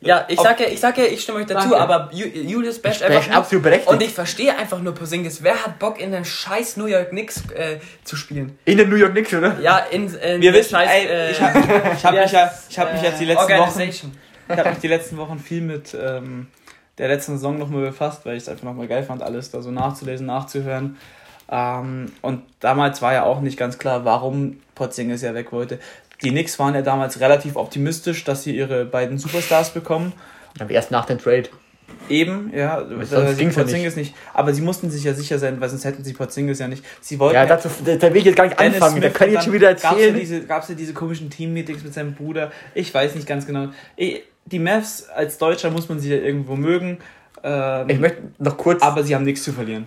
Ja, 0.00 0.24
ich 0.26 0.40
sag 0.40 0.58
ja, 0.58 0.68
ich 0.68 0.80
sag 0.80 0.96
ja, 0.96 1.04
ich 1.04 1.20
stimme 1.20 1.40
euch 1.40 1.46
dazu, 1.46 1.68
Danke. 1.68 1.76
aber 1.78 2.08
Ju 2.14 2.24
Julius 2.26 2.78
basht 2.78 3.02
Ich 3.02 3.06
bash 3.06 3.26
einfach 3.28 3.36
absolut 3.40 3.62
berechtigt. 3.62 3.90
Und 3.90 4.02
ich 4.02 4.08
verstehe 4.14 4.56
einfach 4.56 4.80
nur 4.80 4.94
Porzingis. 4.94 5.42
Wer 5.42 5.62
hat 5.62 5.78
Bock 5.78 6.00
in 6.00 6.12
den 6.12 6.24
scheiß 6.24 6.78
New 6.78 6.86
York 6.86 7.10
Knicks 7.10 7.42
äh, 7.54 7.76
zu 8.04 8.16
spielen? 8.16 8.58
In 8.64 8.78
den 8.78 8.88
New 8.88 8.96
York 8.96 9.12
Knicks, 9.12 9.34
oder? 9.34 9.60
Ja, 9.60 9.80
in, 9.90 10.14
in 10.14 10.40
Wir 10.40 10.54
wissen, 10.54 10.70
scheiß, 10.70 10.90
ey, 10.90 11.06
äh, 11.08 11.30
ich 11.32 11.40
habe 11.42 11.58
ich 11.58 12.04
hab 12.06 12.14
mich, 12.14 12.32
ja, 12.32 12.50
ich 12.70 12.78
hab 12.78 12.92
mich 12.94 13.02
jetzt 13.02 13.20
die 13.20 13.26
letzten 13.26 13.58
Wochen... 13.58 13.80
Ich 14.46 14.58
habe 14.58 14.70
mich 14.70 14.78
die 14.78 14.88
letzten 14.88 15.16
Wochen 15.18 15.38
viel 15.38 15.60
mit 15.60 15.94
ähm, 15.94 16.46
der 16.98 17.08
letzten 17.08 17.32
Saison 17.32 17.58
nochmal 17.58 17.82
befasst, 17.82 18.24
weil 18.24 18.36
ich 18.36 18.44
es 18.44 18.48
einfach 18.48 18.64
nochmal 18.64 18.86
geil 18.88 19.02
fand, 19.02 19.22
alles 19.22 19.50
da 19.50 19.62
so 19.62 19.70
nachzulesen, 19.70 20.26
nachzuhören. 20.26 20.96
Ähm, 21.50 22.12
und 22.22 22.42
damals 22.60 23.02
war 23.02 23.12
ja 23.12 23.24
auch 23.24 23.40
nicht 23.40 23.58
ganz 23.58 23.78
klar, 23.78 24.04
warum 24.04 24.60
Porzingis 24.74 25.22
ja 25.22 25.34
weg 25.34 25.52
wollte. 25.52 25.78
Die 26.22 26.30
Knicks 26.30 26.58
waren 26.58 26.74
ja 26.74 26.82
damals 26.82 27.20
relativ 27.20 27.56
optimistisch, 27.56 28.24
dass 28.24 28.44
sie 28.44 28.56
ihre 28.56 28.84
beiden 28.84 29.18
Superstars 29.18 29.70
bekommen. 29.70 30.12
Aber 30.58 30.70
erst 30.70 30.90
nach 30.90 31.04
dem 31.04 31.18
Trade. 31.18 31.48
Eben, 32.08 32.50
ja, 32.54 32.82
ging's 32.82 33.56
ja 33.56 33.62
Porzingis 33.62 33.96
nicht. 33.96 34.14
Aber 34.32 34.54
sie 34.54 34.62
mussten 34.62 34.90
sich 34.90 35.04
ja 35.04 35.14
sicher 35.14 35.38
sein, 35.38 35.60
weil 35.60 35.68
sonst 35.68 35.84
hätten 35.84 36.04
sie 36.04 36.12
Porzingis 36.12 36.58
ja 36.58 36.68
nicht. 36.68 36.84
Sie 37.00 37.18
wollten 37.18 37.34
Ja, 37.34 37.46
dazu, 37.46 37.68
da, 37.84 37.96
da 37.96 38.10
will 38.10 38.18
ich 38.18 38.24
jetzt 38.24 38.36
gar 38.36 38.44
nicht 38.44 38.58
Dennis 38.58 38.74
anfangen. 38.76 39.00
Da 39.00 39.08
Smith 39.08 39.18
kann 39.18 39.28
ich 39.28 39.34
jetzt 39.34 39.44
schon 39.44 39.52
wieder 39.52 39.68
Gab's 39.68 39.82
ja, 39.82 39.90
erzählen. 39.90 40.14
diese, 40.18 40.46
gab's 40.46 40.68
ja 40.68 40.74
diese 40.74 40.92
komischen 40.92 41.30
Team-Meetings 41.30 41.82
mit 41.82 41.94
seinem 41.94 42.14
Bruder. 42.14 42.52
Ich 42.74 42.92
weiß 42.92 43.14
nicht 43.14 43.26
ganz 43.26 43.46
genau. 43.46 43.68
Eh, 43.96 44.20
Die 44.46 44.58
Mavs 44.58 45.08
als 45.08 45.38
Deutscher 45.38 45.70
muss 45.70 45.88
man 45.88 45.98
sie 45.98 46.10
ja 46.10 46.16
irgendwo 46.16 46.56
mögen. 46.56 46.98
Ähm, 47.42 47.88
Ich 47.88 47.98
möchte 47.98 48.22
noch 48.38 48.56
kurz, 48.56 48.82
aber 48.82 49.02
sie 49.02 49.14
haben 49.14 49.24
nichts 49.24 49.42
zu 49.42 49.52
verlieren. 49.52 49.86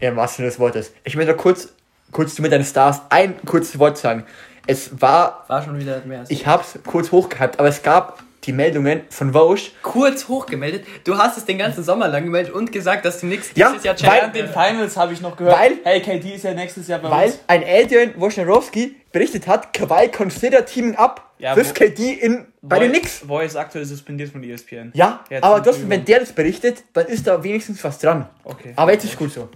ja, 0.00 0.10
im 0.10 0.16
wahrsten 0.16 0.38
Sinne 0.38 0.48
des 0.48 0.58
Wortes, 0.58 0.92
ich 1.04 1.16
möchte 1.16 1.32
noch 1.32 1.38
kurz, 1.38 1.68
kurz 2.12 2.38
mit 2.38 2.52
deinen 2.52 2.64
Stars 2.64 3.00
ein 3.10 3.34
kurzes 3.46 3.78
Wort 3.78 3.96
sagen. 3.98 4.24
Es 4.66 5.00
war, 5.00 5.44
War 5.48 5.62
schon 5.62 5.78
wieder 5.78 6.00
mehr 6.06 6.20
als 6.20 6.30
ich 6.30 6.46
hab's 6.46 6.78
kurz 6.86 7.12
hochgehypt, 7.12 7.58
aber 7.58 7.68
es 7.68 7.82
gab 7.82 8.22
die 8.46 8.52
Meldungen 8.52 9.02
von 9.10 9.32
Vosch. 9.32 9.72
kurz 9.82 10.28
hochgemeldet. 10.28 10.84
Du 11.04 11.16
hast 11.18 11.36
es 11.38 11.44
den 11.44 11.58
ganzen 11.58 11.82
Sommer 11.84 12.08
lang 12.08 12.24
gemeldet 12.24 12.52
und 12.54 12.70
gesagt, 12.72 13.04
dass 13.04 13.18
die 13.20 13.26
Knicks 13.26 13.50
Ja, 13.54 13.70
dieses 13.70 13.84
Jahr 13.84 13.94
weil- 14.00 14.20
Champion 14.20 14.46
Den 14.46 14.52
Finals 14.52 14.96
habe 14.96 15.12
ich 15.12 15.20
noch 15.20 15.36
gehört. 15.36 15.58
Weil- 15.58 15.78
hey, 15.84 16.00
KD 16.00 16.34
ist 16.34 16.44
ja 16.44 16.54
nächstes 16.54 16.88
Jahr 16.88 16.98
bei 17.00 17.10
Weil 17.10 17.26
uns. 17.26 17.40
ein 17.46 17.62
Adrian 17.66 18.12
Wojnarowski 18.16 18.96
berichtet 19.12 19.46
hat, 19.46 19.72
Kawhi 19.72 20.08
consider 20.08 20.64
teaming 20.66 20.96
up 20.96 21.30
Ja, 21.38 21.56
with 21.56 21.70
wo- 21.70 21.72
KD 21.74 22.12
in, 22.14 22.46
bei 22.62 22.78
den 22.78 22.90
Knicks. 22.92 23.18
Voice 23.26 23.52
ist 23.52 23.56
aktuell 23.56 23.84
suspendiert 23.84 24.30
von 24.30 24.42
ESPN. 24.42 24.90
Ja, 24.94 25.24
Jetzt 25.30 25.44
aber 25.44 25.62
trotzdem, 25.62 25.88
wenn 25.90 26.04
der 26.04 26.20
das 26.20 26.32
berichtet, 26.32 26.84
dann 26.92 27.06
ist 27.06 27.26
da 27.26 27.42
wenigstens 27.42 27.82
was 27.84 27.98
dran. 27.98 28.26
Okay. 28.44 28.72
Aber 28.76 28.92
jetzt 28.92 29.04
ist 29.04 29.16
gut 29.18 29.32
so. 29.32 29.48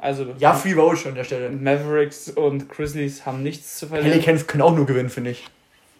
Also, 0.00 0.26
Ja, 0.38 0.52
Free 0.52 0.74
Vosch 0.74 1.06
an 1.06 1.14
der 1.14 1.24
Stelle. 1.24 1.48
Mavericks 1.48 2.28
und 2.28 2.68
Grizzlies 2.68 3.24
haben 3.24 3.42
nichts 3.42 3.78
zu 3.78 3.86
verlieren. 3.86 4.10
Pelicans 4.12 4.46
können 4.46 4.62
auch 4.62 4.74
nur 4.76 4.84
gewinnen, 4.84 5.08
finde 5.08 5.30
ich. 5.30 5.46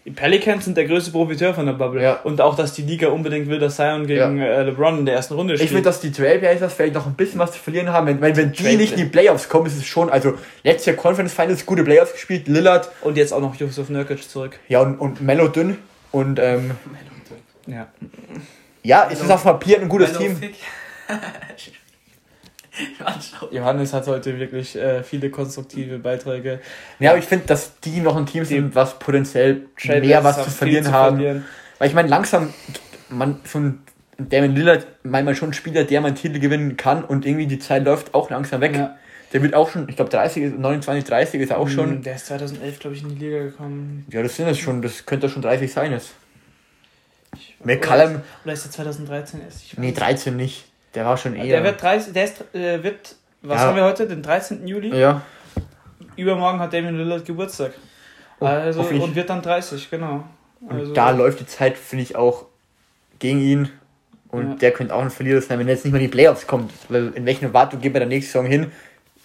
Die 0.05 0.11
Pelicans 0.11 0.67
sind 0.67 0.77
der 0.77 0.85
größte 0.85 1.13
Profiteur 1.13 1.55
von 1.55 1.65
der 1.65 1.73
Bubble. 1.73 2.03
Ja. 2.03 2.21
Und 2.25 2.41
auch, 2.43 2.55
dass 2.57 2.75
die 2.75 2.83
Liga 2.83 3.09
unbedingt 3.09 3.49
will, 3.49 3.59
dass 3.59 3.77
Zion 3.77 4.07
gegen 4.07 4.39
äh, 4.39 4.63
LeBron 4.65 4.99
in 4.99 5.07
der 5.07 5.15
ersten 5.15 5.33
Runde 5.33 5.55
Ich 5.55 5.61
spielt. 5.61 5.71
finde, 5.71 5.85
dass 5.85 6.01
die 6.01 6.13
Trailblazers 6.13 6.75
vielleicht 6.75 6.93
noch 6.95 7.07
ein 7.07 7.15
bisschen 7.15 7.39
was 7.39 7.53
zu 7.53 7.59
verlieren 7.59 7.89
haben. 7.89 8.07
Wenn, 8.07 8.21
wenn, 8.21 8.37
wenn 8.37 8.53
die 8.53 8.63
Trailbla- 8.63 8.77
nicht 8.77 8.93
in 8.93 8.99
die 8.99 9.05
Playoffs 9.07 9.49
kommen, 9.49 9.67
ist 9.67 9.79
es 9.79 9.87
schon, 9.87 10.11
also 10.11 10.35
letztes 10.63 10.87
Jahr 10.87 10.97
Conference 10.97 11.33
Finals 11.33 11.65
gute 11.65 11.85
Playoffs 11.85 12.13
gespielt, 12.13 12.49
Lillard, 12.49 12.91
und 13.01 13.17
jetzt 13.17 13.33
auch 13.33 13.41
noch 13.41 13.55
Yusuf 13.55 13.89
Nurkic 13.89 14.29
zurück. 14.29 14.59
ja 14.69 14.81
und, 14.81 14.97
und 14.99 15.23
Mello 15.23 15.49
dünn. 15.49 15.79
Und 16.13 16.39
ähm, 16.39 16.73
Ja. 17.67 17.89
ja, 18.83 19.09
es 19.11 19.21
ist 19.23 19.31
auf 19.31 19.43
Papier 19.43 19.81
ein 19.81 19.89
gutes 19.89 20.13
Mellow 20.19 20.35
Team. 20.39 20.51
Johannes 23.51 23.93
hat 23.93 24.07
heute 24.07 24.39
wirklich 24.39 24.77
äh, 24.77 25.03
viele 25.03 25.31
konstruktive 25.31 25.99
Beiträge. 25.99 26.61
Ja, 26.99 27.11
aber 27.11 27.19
ich 27.19 27.25
finde, 27.27 27.47
dass 27.47 27.79
die 27.81 28.01
noch 28.01 28.17
ein 28.17 28.27
Team 28.27 28.45
sind, 28.45 28.75
was 28.75 28.99
potenziell 28.99 29.55
mehr 29.55 29.67
Trailblazers 29.81 30.25
was 30.39 30.45
zu 30.45 30.51
verlieren 30.51 30.85
zu 30.85 30.93
haben. 30.93 31.17
verlieren. 31.17 31.45
Weil 31.79 31.89
ich 31.89 31.95
meine, 31.95 32.09
langsam, 32.09 32.53
man, 33.09 33.41
so 33.45 33.59
ein 33.59 33.83
Damon 34.19 34.55
Lillard, 34.55 34.87
manchmal 35.03 35.35
schon 35.35 35.51
ein 35.51 35.55
Spieler, 35.55 35.85
der 35.85 36.05
einen 36.05 36.15
Titel 36.15 36.39
gewinnen 36.39 36.77
kann 36.77 37.05
und 37.05 37.27
irgendwie 37.27 37.47
die 37.47 37.59
Zeit 37.59 37.85
läuft 37.85 38.15
auch 38.15 38.31
langsam 38.31 38.61
weg. 38.61 38.75
Ja. 38.77 38.97
Der 39.33 39.43
wird 39.43 39.55
auch 39.55 39.69
schon, 39.69 39.89
ich 39.89 39.97
glaube 39.97 40.11
30, 40.11 40.43
ist- 40.45 40.59
29, 40.59 41.05
30 41.05 41.41
ist 41.41 41.51
er 41.51 41.59
auch 41.59 41.69
schon. 41.69 41.99
Mm, 41.99 42.03
Der 42.03 42.15
ist 42.15 42.27
2011, 42.27 42.79
glaube 42.79 42.95
ich, 42.97 43.03
in 43.03 43.09
die 43.19 43.25
Liga 43.25 43.39
gekommen. 43.43 44.07
Ja, 44.11 44.23
das 44.23 44.37
sind 44.37 44.47
es 44.49 44.59
schon, 44.59 44.81
das 44.83 45.05
könnte 45.07 45.29
schon 45.29 45.43
30 45.43 45.73
sein 45.73 45.91
jetzt. 45.91 46.11
McCallum, 47.65 48.21
Oder 48.45 48.53
ist 48.53 48.65
der 48.65 48.71
2013 48.73 49.41
erst? 49.41 49.77
Nee, 49.79 49.87
nicht. 49.87 49.99
13 50.01 50.37
nicht. 50.37 50.67
Der 50.95 51.05
war 51.05 51.17
schon 51.17 51.35
eher. 51.35 51.45
Der 51.47 51.65
wird 51.65 51.83
30, 51.83 52.13
der 52.13 52.25
ist, 52.25 52.55
äh, 52.55 52.83
wird, 52.83 53.17
was 53.43 53.61
Ja. 53.61 53.69
haben 53.69 53.77
wir 53.77 53.85
heute? 53.85 54.07
Den 54.07 54.23
13. 54.23 54.67
Juli? 54.67 54.97
ja. 54.97 55.23
Übermorgen 56.17 56.61
hat 56.61 56.73
Damian 56.73 56.97
Lillard 56.97 57.25
Geburtstag. 57.25 57.73
Oh, 58.39 58.47
also, 58.47 58.81
und 58.83 59.15
wird 59.17 59.29
dann 59.31 59.43
30, 59.43 59.91
genau. 59.91 60.23
Und 60.61 60.73
Also, 60.81 60.93
da 60.95 61.11
läuft 61.11 61.41
die 61.41 61.47
Zeit, 61.47 61.77
finde 61.77 62.05
ich, 62.05 62.15
auch 62.15 62.47
gegen 63.19 63.41
ihn. 63.41 63.71
Und 64.29 64.51
Ja. 64.51 64.55
der 64.57 64.71
könnte 64.73 64.95
auch 64.95 65.03
ein 65.03 65.11
Verlierer 65.11 65.41
sein, 65.41 65.59
wenn 65.59 65.67
er 65.69 65.75
jetzt 65.75 65.85
nicht 65.85 65.93
mal 65.93 65.99
in 65.99 66.05
die 66.05 66.11
Playoffs 66.11 66.47
kommt. 66.47 66.73
Weil 66.89 67.13
in 67.15 67.27
welchen 67.27 67.47
Erwartung 67.47 67.81
geht 67.81 67.93
man 67.93 68.01
der 68.01 68.09
nächste 68.09 68.33
Saison 68.33 68.47
hin, 68.47 68.71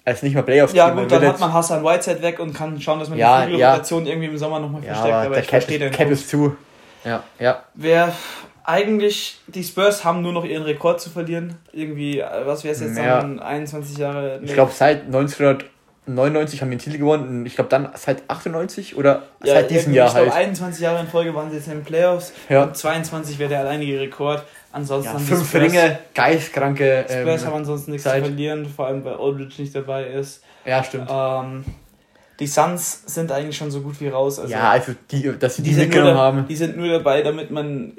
als 0.05 0.23
nicht 0.23 0.34
mal 0.36 0.41
Playoffs 0.43 0.73
ja, 0.73 0.89
gut, 0.89 1.12
dann 1.12 1.25
hat 1.25 1.39
man 1.39 1.53
Hassan 1.53 1.84
Whiteside 1.84 2.21
weg 2.23 2.39
und 2.39 2.53
kann 2.53 2.79
schauen, 2.82 2.99
dass 2.99 3.10
man 3.10 3.17
Ja, 3.19 3.38
die 3.38 3.41
ja. 3.41 3.47
Flügelrotation 3.58 4.05
irgendwie 4.08 4.27
im 4.29 4.38
Sommer 4.38 4.60
nochmal 4.60 4.82
Ja, 4.84 4.88
verstärkt. 4.93 5.13
aber 5.13 5.25
Aber, 5.25 5.36
der 5.36 5.43
ich 5.43 5.49
Cap, 5.49 5.63
verstehe 5.63 5.91
Cap 5.91 6.10
ist 6.10 6.29
zu. 6.29 6.55
Ja, 7.05 7.23
ja. 7.39 7.63
Wer 7.75 8.12
eigentlich, 8.69 9.38
die 9.47 9.63
Spurs 9.63 10.03
haben 10.05 10.21
nur 10.21 10.32
noch 10.34 10.45
ihren 10.45 10.63
Rekord 10.63 11.01
zu 11.01 11.10
verlieren. 11.10 11.55
Irgendwie, 11.73 12.19
äh, 12.19 12.25
was 12.45 12.63
wäre 12.63 12.73
es 12.73 12.82
jetzt 12.82 12.97
Ja. 12.97 13.19
dann, 13.21 13.39
21 13.39 13.97
Jahre? 13.97 14.39
Ich 14.43 14.53
glaube, 14.53 14.71
seit 14.73 15.05
1999 16.05 16.62
haben 16.62 16.69
die 16.71 16.77
den 16.77 16.84
Titel 16.84 16.97
gewonnen. 16.97 17.45
Ich 17.45 17.55
glaube, 17.55 17.69
dann 17.69 17.89
seit 17.95 18.23
98 18.29 18.95
oder 18.97 19.23
ja, 19.43 19.53
seit 19.55 19.69
diesem 19.71 19.93
Jahr 19.93 20.08
ich 20.08 20.13
glaube, 20.13 20.32
halt. 20.34 20.45
21 20.47 20.82
Jahre 20.82 20.99
in 21.01 21.08
Folge 21.08 21.34
waren 21.36 21.49
sie 21.49 21.58
jetzt 21.58 21.67
in 21.67 21.73
den 21.73 21.84
Playoffs. 21.84 22.34
Ja. 22.49 22.63
Und 22.63 22.77
22 22.77 23.39
wäre 23.39 23.49
der 23.49 23.60
alleinige 23.62 23.99
Rekord. 23.99 24.43
Ansonsten 24.71 25.08
Ja, 25.08 25.13
haben 25.15 25.25
fünf 25.25 25.47
Spurs, 25.49 25.63
Ringe, 25.63 25.99
geistkranke. 26.13 27.05
Spurs 27.10 27.45
haben 27.45 27.51
Ähm, 27.53 27.58
ansonsten 27.60 27.91
nichts 27.91 28.03
Zeit. 28.03 28.23
zu 28.23 28.29
verlieren, 28.29 28.65
vor 28.67 28.88
allem 28.88 29.03
weil 29.03 29.15
Aldridge 29.15 29.55
nicht 29.62 29.73
dabei 29.75 30.05
ist. 30.05 30.43
ja, 30.65 30.84
stimmt. 30.84 31.08
Ähm, 31.12 31.65
die 32.39 32.47
Suns 32.47 33.03
sind 33.05 33.32
eigentlich 33.32 33.58
schon 33.58 33.69
so 33.71 33.82
gut 33.82 33.99
wie 33.99 34.08
raus. 34.08 34.39
Also 34.39 34.53
ja, 34.53 34.69
also, 34.69 34.93
die, 35.12 35.38
dass 35.38 35.58
sie 35.58 35.62
die, 35.63 35.71
die, 35.73 35.82
mitgenommen 35.82 36.17
haben. 36.17 36.45
die 36.47 36.55
sind 36.55 36.77
nur 36.77 36.88
dabei, 36.88 37.21
damit 37.21 37.51
man 37.51 37.97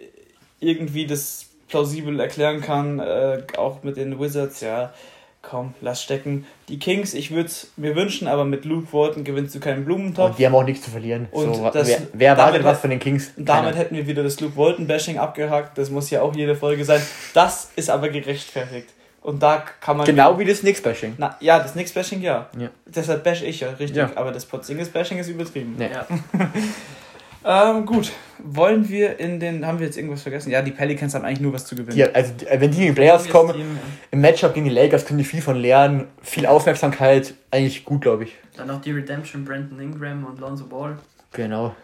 irgendwie 0.60 1.06
das 1.06 1.46
plausibel 1.68 2.18
erklären 2.20 2.60
kann. 2.60 2.98
Äh, 3.00 3.42
auch 3.56 3.82
mit 3.82 3.96
den 3.96 4.18
Wizards, 4.20 4.60
ja, 4.60 4.92
komm, 5.42 5.74
lass 5.80 6.02
stecken. 6.02 6.46
Die 6.68 6.78
Kings, 6.78 7.14
ich 7.14 7.30
würde 7.30 7.46
es 7.48 7.72
mir 7.76 7.96
wünschen, 7.96 8.28
aber 8.28 8.44
mit 8.44 8.64
Luke 8.64 8.92
Walton 8.92 9.24
gewinnst 9.24 9.54
du 9.54 9.60
keinen 9.60 9.84
Blumentopf. 9.84 10.30
Und 10.30 10.38
die 10.38 10.46
haben 10.46 10.54
auch 10.54 10.64
nichts 10.64 10.84
zu 10.84 10.90
verlieren. 10.90 11.28
Und 11.30 11.54
so, 11.54 11.70
das- 11.70 11.88
wer, 11.88 11.98
wer 12.12 12.28
erwartet 12.30 12.54
damit 12.56 12.66
was 12.66 12.80
von 12.80 12.90
den 12.90 12.98
Kings? 12.98 13.32
Und 13.36 13.48
damit 13.48 13.64
Keiner. 13.70 13.76
hätten 13.76 13.94
wir 13.96 14.06
wieder 14.06 14.22
das 14.22 14.38
Luke 14.40 14.56
Walton-Bashing 14.56 15.18
abgehakt. 15.18 15.78
Das 15.78 15.90
muss 15.90 16.10
ja 16.10 16.22
auch 16.22 16.34
jede 16.34 16.54
Folge 16.56 16.84
sein. 16.84 17.00
Das 17.34 17.70
ist 17.76 17.88
aber 17.90 18.08
gerechtfertigt. 18.10 18.88
Und 19.22 19.42
da 19.42 19.62
kann 19.80 19.98
man. 19.98 20.06
Genau 20.06 20.38
wie 20.38 20.46
das 20.46 20.60
Knicks-Bashing. 20.60 21.14
Na, 21.18 21.36
ja, 21.40 21.58
das 21.58 21.74
Nix-Bashing, 21.74 22.22
ja. 22.22 22.48
Ja. 22.58 22.68
Deshalb 22.86 23.22
bash 23.22 23.42
ich 23.42 23.60
ja, 23.60 23.68
richtig. 23.70 23.96
Ja. 23.96 24.10
Aber 24.14 24.32
das 24.32 24.46
Porzingis-Bashing 24.46 25.18
ist 25.18 25.28
übertrieben. 25.28 25.76
Ja. 25.78 26.06
Ähm, 27.44 27.86
gut. 27.86 28.12
Wollen 28.42 28.88
wir 28.88 29.18
in 29.18 29.38
den. 29.40 29.66
Haben 29.66 29.78
wir 29.78 29.86
jetzt 29.86 29.96
irgendwas 29.96 30.22
vergessen? 30.22 30.50
Ja, 30.50 30.62
die 30.62 30.70
Pelicans 30.70 31.14
haben 31.14 31.24
eigentlich 31.24 31.40
nur 31.40 31.52
was 31.52 31.66
zu 31.66 31.74
gewinnen. 31.74 31.94
Die, 31.96 32.04
also, 32.04 32.32
wenn 32.58 32.70
die 32.70 32.86
in 32.86 32.86
die 32.88 32.92
Playoffs 32.92 33.28
kommen, 33.28 33.54
im 34.10 34.20
Matchup 34.20 34.54
gegen 34.54 34.66
die 34.66 34.72
Lakers 34.74 35.04
können 35.06 35.18
die 35.18 35.24
viel 35.24 35.42
von 35.42 35.56
lernen. 35.56 36.06
Viel 36.22 36.46
Aufmerksamkeit. 36.46 37.34
Eigentlich 37.50 37.84
gut, 37.84 38.02
glaube 38.02 38.24
ich. 38.24 38.34
Dann 38.56 38.68
noch 38.68 38.80
die 38.80 38.92
Redemption, 38.92 39.44
Brandon 39.44 39.78
Ingram 39.80 40.24
und 40.24 40.38
Lonzo 40.40 40.64
Ball. 40.66 40.96
Genau. 41.32 41.74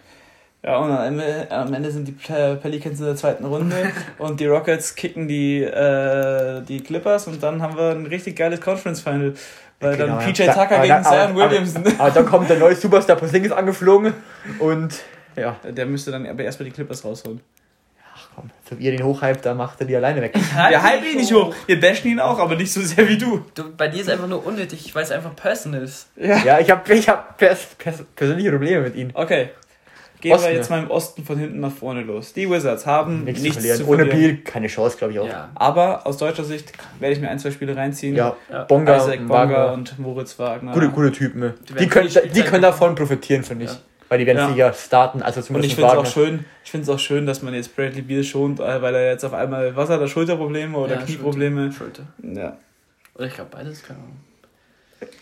Ja, 0.62 0.79
und 0.79 0.90
am 0.90 1.05
Ende, 1.05 1.47
am 1.51 1.73
Ende 1.75 1.90
sind 1.90 2.09
die 2.09 2.12
Pe- 2.12 2.59
Pelicans 2.61 2.99
in 2.99 3.07
der 3.07 3.14
zweiten 3.16 3.45
Runde 3.45 3.77
und 4.19 4.40
die 4.40 4.47
Rockets 4.47 4.95
kicken 4.97 5.29
die, 5.29 5.62
äh, 5.62 6.62
die 6.62 6.81
Clippers 6.81 7.29
und 7.29 7.40
dann 7.42 7.62
haben 7.62 7.77
wir 7.77 7.90
ein 7.90 8.07
richtig 8.07 8.35
geiles 8.37 8.61
Conference 8.61 9.01
Final. 9.01 9.35
Weil 9.79 9.97
Genau, 9.97 10.16
dann 10.19 10.25
PJ 10.33 10.42
ja. 10.45 10.53
Tucker 10.55 10.77
Aber 10.77 10.83
gegen 10.83 11.03
da- 11.03 11.09
aber- 11.11 11.27
Zion 11.27 11.37
Williamson. 11.37 11.85
Aber 11.99 12.11
dann 12.11 12.27
kommt 12.27 12.51
der 12.51 12.59
neue 12.59 12.75
Superstar 12.75 13.16
Porzingis 13.16 13.53
angeflogen 13.53 14.14
und 14.59 14.95
Ja. 15.37 15.57
Der 15.68 15.87
müsste 15.87 16.11
dann 16.11 16.27
aber 16.27 16.42
erstmal 16.44 16.64
die 16.68 16.72
Clippers 16.75 17.05
rausholen. 17.05 17.40
Ach 18.14 18.29
komm, 18.35 18.51
so 18.68 18.79
wie 18.79 18.85
ihr 18.85 18.92
den 18.92 19.05
hochhypt, 19.05 19.44
da 19.44 19.53
macht 19.55 19.79
er 19.81 19.87
die 19.87 19.94
alleine 19.96 20.22
weg. 20.22 20.35
Wir 20.68 20.83
hypen 20.83 21.11
ihn 21.12 21.16
nicht 21.18 21.33
hoch. 21.35 21.55
Wir 21.66 21.79
bashen 21.79 22.11
ihn 22.11 22.20
auch, 22.20 22.38
aber 22.38 22.57
nicht 22.57 22.72
so 22.72 22.81
sehr 22.81 23.07
wie 23.09 23.18
du. 23.18 23.44
Du, 23.55 23.75
bei 23.77 23.88
dir 23.88 24.01
ist 24.01 24.09
einfach 24.09 24.27
nur 24.29 24.44
unnötig, 24.46 24.94
weil 24.94 25.03
es 25.03 25.11
einfach 25.11 25.37
personal 25.37 25.83
ist. 25.83 26.09
ja, 26.16 26.59
ich 26.59 26.70
habe 26.70 26.94
ich 26.94 27.09
hab 27.09 27.37
pers 27.37 27.66
pers 27.79 28.03
persönliche 28.14 28.51
Probleme 28.51 28.83
mit 28.83 28.96
ihm. 28.96 29.11
Okay. 29.12 29.51
Gehen 30.18 30.33
Osten, 30.33 30.49
wir 30.49 30.55
jetzt 30.55 30.70
mal 30.70 30.83
im 30.83 30.90
Osten 30.90 31.25
von 31.27 31.37
hinten 31.38 31.61
nach 31.61 31.70
vorne 31.72 32.01
los. 32.01 32.33
Die 32.33 32.49
Wizards 32.51 32.87
haben 32.87 33.25
Nichts, 33.25 33.42
nichts, 33.42 33.57
zu 33.59 33.61
verlieren. 33.61 33.85
zu 33.87 33.92
Ohne 33.92 34.07
verlieren. 34.07 34.37
Biel 34.37 34.44
keine 34.44 34.66
Chance, 34.68 34.96
glaube 34.96 35.12
ich 35.12 35.18
auch. 35.20 35.29
Ja. 35.29 35.51
Aber 35.55 36.07
aus 36.07 36.16
deutscher 36.16 36.44
Sicht 36.44 36.72
werde 37.01 37.14
ich 37.14 37.20
mir 37.20 37.29
ein, 37.29 37.38
zwei 37.38 37.51
Spiele 37.51 37.77
reinziehen. 37.77 38.16
Ja, 38.16 38.35
Ja. 38.51 38.64
Bonga, 38.64 38.96
Isaac 38.96 39.20
und 39.20 39.29
Bonga 39.29 39.40
Wagner. 39.51 39.72
und 39.75 39.99
Moritz 39.99 40.38
Wagner. 40.38 40.72
Gute, 40.72 40.88
gute 40.88 41.12
Typen. 41.12 41.40
ne? 41.40 41.55
Die 41.68 41.75
Die, 41.75 41.87
können, 41.87 42.09
die 42.35 42.42
können 42.42 42.62
davon 42.62 42.94
profitieren, 42.94 43.42
finde 43.44 43.66
ich. 43.66 43.72
Weil 44.09 44.19
die 44.19 44.27
werden 44.27 44.57
Ja. 44.57 44.69
ja 44.69 44.73
starten, 44.73 45.23
also 45.23 45.40
Und 45.40 45.47
zumindest 45.47 45.71
ich 45.73 45.77
finde 45.77 45.90
es 45.92 45.99
auch 45.99 46.07
schön, 46.07 46.45
ich 46.64 46.71
finde 46.71 46.85
es 46.85 46.88
auch 46.90 46.99
schön, 46.99 47.27
dass 47.27 47.42
man 47.42 47.55
jetzt 47.55 47.75
Bradley 47.75 48.03
Beal 48.03 48.23
schont, 48.23 48.61
äh, 48.61 48.81
weil 48.83 48.95
er 48.95 49.11
jetzt 49.11 49.25
auf 49.25 49.33
einmal, 49.35 49.75
was 49.75 49.88
hat 49.90 50.01
er, 50.01 50.07
Schulterprobleme 50.09 50.77
oder 50.79 50.95
Ja, 50.97 51.03
Knieprobleme? 51.03 51.73
Schulter. 51.73 52.05
Ja. 52.23 52.57
Oder 53.16 53.27
ich 53.27 53.35
glaube 53.35 53.51
beides, 53.53 53.83
keine 53.83 53.99
Ahnung. 54.01 54.16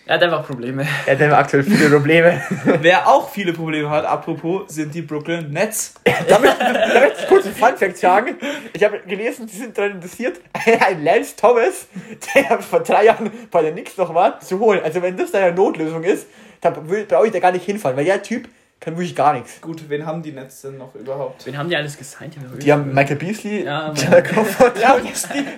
Er 0.06 0.14
hat 0.14 0.22
einfach 0.22 0.46
Probleme. 0.46 0.86
Er 1.06 1.14
hat 1.14 1.22
einfach 1.22 1.38
aktuell 1.38 1.64
viele 1.64 1.88
Probleme. 1.90 2.40
Wer 2.80 3.08
auch 3.08 3.28
viele 3.30 3.52
Probleme 3.52 3.88
hat, 3.90 4.04
apropos, 4.04 4.72
sind 4.72 4.94
die 4.94 5.02
Brooklyn 5.02 5.50
Nets. 5.50 5.94
damit, 6.28 6.52
damit 6.60 7.12
ich 7.18 7.26
kurz 7.26 7.46
einen 7.46 7.54
Funfact 7.54 7.96
sagen. 7.98 8.36
Ich 8.72 8.84
habe 8.84 9.00
gelesen, 9.00 9.48
sie 9.48 9.56
sind 9.58 9.76
daran 9.76 9.92
interessiert, 9.92 10.40
ein 10.86 11.02
Lance 11.02 11.34
Thomas, 11.36 11.88
der 12.34 12.60
vor 12.60 12.80
drei 12.80 13.06
Jahren 13.06 13.30
bei 13.50 13.62
den 13.62 13.72
Knicks 13.74 13.96
noch 13.96 14.14
war, 14.14 14.38
zu 14.40 14.60
holen. 14.60 14.80
Also 14.84 15.00
wenn 15.02 15.16
das 15.16 15.32
deine 15.32 15.52
Notlösung 15.54 16.04
ist, 16.04 16.26
dann 16.60 16.88
will- 16.88 17.06
brauche 17.06 17.26
ich 17.26 17.32
da 17.32 17.40
gar 17.40 17.50
nicht 17.52 17.64
hinfallen, 17.64 17.96
weil 17.96 18.04
der 18.04 18.22
Typ 18.22 18.48
kann 18.84 18.96
wirklich 18.96 19.16
gar 19.16 19.32
nichts. 19.32 19.60
Gut, 19.60 19.88
wen 19.88 20.04
haben 20.04 20.22
die 20.22 20.32
Nets 20.32 20.60
denn 20.62 20.76
noch 20.76 20.94
überhaupt? 20.94 21.46
Wen 21.46 21.56
haben 21.56 21.68
die 21.68 21.76
alles 21.76 21.96
gesigned? 21.96 22.36
Die 22.62 22.72
haben 22.72 22.92
Michael 22.92 23.16
Beasley, 23.16 23.64
Ja, 23.64 23.92
Crawford. 23.94 24.78
Ja, 24.78 24.98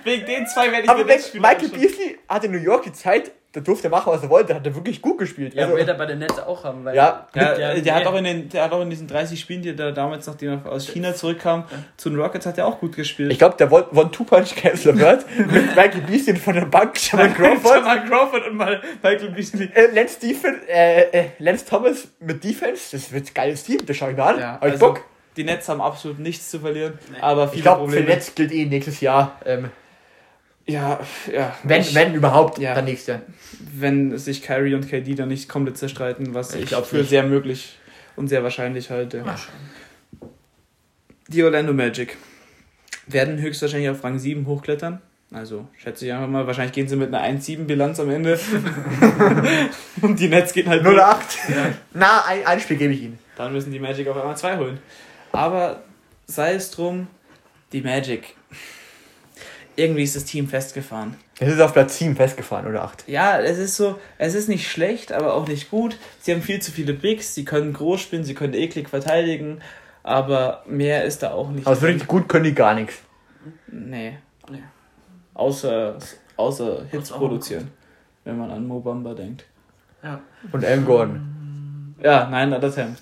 wegen 0.05 0.27
den 0.27 0.47
zwei 0.47 0.71
werde 0.71 0.85
ich 0.85 0.91
Aber 0.91 1.05
Michael. 1.05 1.69
Beasley 1.71 2.19
hat 2.29 2.45
in 2.45 2.53
New 2.53 2.59
York 2.59 2.85
die 2.85 2.93
Zeit, 2.93 3.33
da 3.57 3.63
durfte 3.63 3.87
er 3.87 3.91
machen, 3.91 4.13
was 4.13 4.23
er 4.23 4.29
wollte, 4.29 4.55
hat 4.55 4.67
er 4.67 4.75
wirklich 4.75 5.01
gut 5.01 5.17
gespielt. 5.17 5.55
Ja, 5.55 5.65
Also, 5.65 5.77
wird 5.79 5.89
er 5.89 5.95
bei 5.95 6.05
den 6.05 6.19
Nets 6.19 6.39
auch 6.39 6.63
haben. 6.63 6.85
Weil 6.85 6.95
Ja. 6.95 7.27
Ja, 7.35 7.43
Ja, 7.59 7.75
der, 7.75 7.95
hat 7.95 8.03
ja. 8.03 8.09
auch 8.11 8.15
in 8.17 8.25
den, 8.25 8.49
der 8.51 8.65
hat 8.65 8.73
auch 8.73 8.83
in 8.83 8.91
diesen 8.91 9.09
30 9.09 9.41
Spielen, 9.41 9.63
die 9.63 9.71
er 9.77 9.93
damals, 9.93 10.27
nachdem 10.27 10.61
er 10.63 10.71
aus 10.71 10.87
China 10.89 11.15
zurückkam, 11.15 11.65
zu 11.97 12.11
den 12.11 12.21
Rockets 12.21 12.45
hat 12.45 12.59
er 12.59 12.67
auch 12.67 12.79
gut 12.79 12.95
gespielt. 12.95 13.33
ich 13.33 13.39
glaube, 13.39 13.57
der 13.57 13.73
One- 13.73 13.87
One-Two-Punch-Cancel 13.95 14.99
wird 14.99 15.25
mit 15.39 15.75
Michael 15.75 16.03
Beasley 16.03 16.37
von 16.37 16.55
der 16.55 16.67
Bank, 16.67 16.93
Jamal 17.11 17.33
Crawford, 17.33 17.77
Jamal 17.77 18.05
Crawford 18.05 18.47
und 18.49 18.57
mal 18.57 18.81
Michael 19.03 19.31
Beasley. 19.31 19.71
äh, 19.75 19.87
Lance, 19.95 20.21
Defen, 20.21 20.57
äh, 20.69 21.03
äh, 21.05 21.25
Lance 21.39 21.65
Thomas 21.65 22.09
mit 22.21 22.45
Defense. 22.45 22.89
Das 22.93 23.11
wird 23.13 23.29
ein 23.29 23.35
geiles 23.35 23.65
Team, 23.65 23.79
das 23.87 23.97
schaue 23.97 24.11
ich 24.11 24.17
mir 24.19 24.25
an. 24.25 24.39
Ja, 24.39 24.57
ich 24.61 24.73
also, 24.73 24.79
Bock. 24.89 25.01
die 25.37 25.45
Nets 25.45 25.67
haben 25.69 25.81
absolut 25.81 26.19
nichts 26.19 26.51
zu 26.51 26.61
verlieren, 26.61 26.99
aber 27.23 27.49
viele 27.49 27.57
Ich 27.59 27.63
glaube, 27.63 27.81
für 27.87 27.97
Probleme. 27.97 28.07
Netz 28.15 28.35
gilt 28.35 28.53
eh 28.53 28.67
nächstes 28.67 29.01
Jahr. 29.01 29.41
Ähm, 29.47 29.71
Ja, 30.69 30.99
ja. 31.33 31.57
wenn, 31.63 31.81
ich, 31.81 31.95
wenn 31.95 32.15
überhaupt, 32.15 32.59
Ja. 32.59 32.75
dann 32.75 32.87
nächstes 32.87 33.07
Jahr. 33.07 33.23
wenn 33.75 34.19
sich 34.19 34.43
Kyrie 34.43 34.75
und 34.75 34.89
KD 34.89 35.15
dann 35.15 35.29
nicht 35.29 35.49
komplett 35.49 35.79
zerstreiten, 35.79 36.35
was 36.35 36.55
Ich 36.55 36.73
ich, 36.73 36.77
für 36.87 36.97
nicht. 36.99 37.11
sehr 37.11 37.23
möglich 37.23 37.79
und 38.17 38.29
sehr 38.29 38.43
wahrscheinlich 38.43 38.91
halte. 38.91 39.25
Die 41.29 41.43
Orlando 41.45 41.73
Magic 41.73 42.17
werden 43.07 43.39
höchstwahrscheinlich 43.41 43.91
auf 43.91 44.03
Rang 44.03 44.19
7 44.19 44.47
hochklettern. 44.47 45.01
Also 45.33 45.67
schätze 45.77 46.07
ich 46.07 46.13
einfach 46.13 46.29
mal, 46.29 46.47
wahrscheinlich 46.47 46.73
gehen 46.73 46.87
sie 46.89 46.97
mit 46.97 47.13
einer 47.13 47.23
1-7-Bilanz 47.39 47.99
am 48.01 48.11
Ende. 48.11 48.39
und 50.03 50.19
die 50.21 50.29
Nets 50.29 50.53
gehen 50.53 50.69
halt 50.69 50.85
08. 50.87 51.39
Na, 51.95 52.25
ein, 52.27 52.47
ein 52.47 52.61
Spiel 52.61 52.77
gebe 52.77 52.93
ich 52.93 53.03
ihnen. 53.03 53.19
Dann 53.37 53.53
müssen 53.53 53.73
die 53.73 53.81
Magic 53.81 54.07
auf 54.09 54.17
einmal 54.17 54.37
2 54.37 54.57
holen. 54.57 54.79
Aber 55.33 55.83
sei 56.27 56.55
es 56.55 56.71
drum, 56.71 57.09
die 57.73 57.83
Magic. 57.83 58.35
Irgendwie 59.77 60.03
ist 60.03 60.17
das 60.17 60.25
Team 60.25 60.49
festgefahren. 60.49 61.17
Es 61.39 61.53
ist 61.53 61.61
auf 61.61 61.75
Platz 61.75 61.99
7 61.99 62.17
festgefahren, 62.17 62.67
oder 62.67 62.83
8. 62.83 63.07
Ja, 63.09 63.39
es 63.39 63.59
ist 63.59 63.77
so, 63.77 63.99
es 64.17 64.35
ist 64.35 64.49
nicht 64.49 64.71
schlecht, 64.71 65.13
aber 65.13 65.35
auch 65.35 65.47
nicht 65.47 65.71
gut. 65.71 65.99
Sie 66.21 66.33
haben 66.33 66.41
viel 66.41 66.61
zu 66.63 66.73
viele 66.73 66.95
Bigs, 66.95 67.35
sie 67.35 67.45
können 67.45 67.75
groß 67.75 68.01
spielen, 68.01 68.25
sie 68.25 68.35
können 68.35 68.55
eklig 68.55 68.89
verteidigen, 68.89 69.61
aber 70.03 70.63
mehr 70.67 71.05
ist 71.05 71.23
da 71.23 71.33
auch 71.33 71.51
nicht. 71.51 71.67
Aber 71.67 71.77
so 71.77 71.87
richtig 71.87 72.09
gut 72.09 72.29
können 72.29 72.45
die 72.45 72.55
gar 72.55 72.75
nichts. 72.75 73.03
Nee. 73.67 74.17
Nee. 74.51 74.63
Außer, 75.35 75.99
außer 76.37 76.87
Hits 76.91 77.11
produzieren, 77.11 77.71
wenn 78.25 78.39
man 78.39 78.51
an 78.51 78.67
Mo 78.67 78.81
Bamba 78.81 79.13
denkt. 79.13 79.45
Ja. 80.03 80.21
Und 80.53 80.65
Aaron 80.65 80.85
Gordon. 80.87 81.95
Ja, 82.03 82.29
nein, 82.31 82.51
das 82.51 82.77
Hemd. 82.79 82.99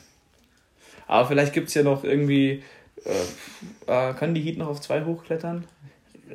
Aber 1.06 1.28
vielleicht 1.28 1.52
gibt 1.52 1.68
es 1.68 1.74
ja 1.74 1.82
noch 1.82 2.02
irgendwie. 2.02 2.62
Äh, 3.04 4.10
äh, 4.10 4.14
können 4.14 4.34
die 4.34 4.40
Heat 4.40 4.56
noch 4.56 4.68
auf 4.68 4.80
zwei 4.80 5.04
hochklettern? 5.04 5.64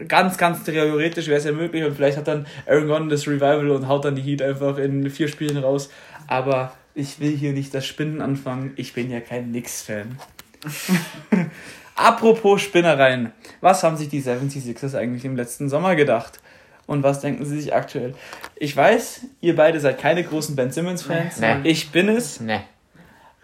Ganz, 0.07 0.37
ganz 0.37 0.63
theoretisch 0.63 1.27
wäre 1.27 1.37
es 1.37 1.45
ja 1.45 1.51
möglich 1.51 1.83
und 1.83 1.95
vielleicht 1.95 2.17
hat 2.17 2.27
dann 2.27 2.47
Aaron 2.67 2.87
Gordon 2.87 3.09
das 3.09 3.27
Revival 3.27 3.69
und 3.71 3.87
haut 3.87 4.05
dann 4.05 4.15
die 4.15 4.21
Heat 4.21 4.41
einfach 4.41 4.77
in 4.77 5.09
vier 5.09 5.27
Spielen 5.27 5.57
raus. 5.57 5.89
Aber 6.27 6.73
ich 6.95 7.19
will 7.19 7.35
hier 7.35 7.53
nicht 7.53 7.73
das 7.73 7.85
Spinnen 7.85 8.21
anfangen. 8.21 8.73
Ich 8.75 8.93
bin 8.93 9.09
ja 9.11 9.19
kein 9.19 9.49
Knicks-Fan. 9.49 10.17
Apropos 11.95 12.61
Spinnereien. 12.61 13.33
Was 13.61 13.83
haben 13.83 13.97
sich 13.97 14.09
die 14.09 14.21
76ers 14.21 14.95
eigentlich 14.95 15.25
im 15.25 15.35
letzten 15.35 15.69
Sommer 15.69 15.95
gedacht? 15.95 16.39
Und 16.87 17.03
was 17.03 17.19
denken 17.19 17.45
sie 17.45 17.59
sich 17.59 17.73
aktuell? 17.73 18.15
Ich 18.55 18.75
weiß, 18.75 19.21
ihr 19.41 19.55
beide 19.55 19.79
seid 19.79 19.99
keine 19.99 20.23
großen 20.23 20.55
Ben 20.55 20.71
Simmons-Fans. 20.71 21.39
Nee. 21.39 21.57
Ich 21.63 21.91
bin 21.91 22.09
es. 22.09 22.39
Ne. 22.39 22.61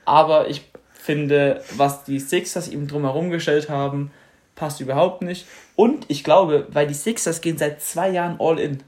Aber 0.05 0.49
ich 0.49 0.69
finde, 0.93 1.61
was 1.75 2.03
die 2.03 2.19
Sixers 2.19 2.67
ihm 2.67 2.87
drumherum 2.87 3.29
gestellt 3.29 3.69
haben, 3.69 4.11
passt 4.55 4.79
überhaupt 4.81 5.21
nicht. 5.21 5.45
Und 5.75 6.05
ich 6.07 6.23
glaube, 6.23 6.67
weil 6.71 6.87
die 6.87 6.93
Sixers 6.93 7.41
gehen 7.41 7.57
seit 7.57 7.81
zwei 7.81 8.09
Jahren 8.09 8.37
all 8.39 8.59
in. 8.59 8.81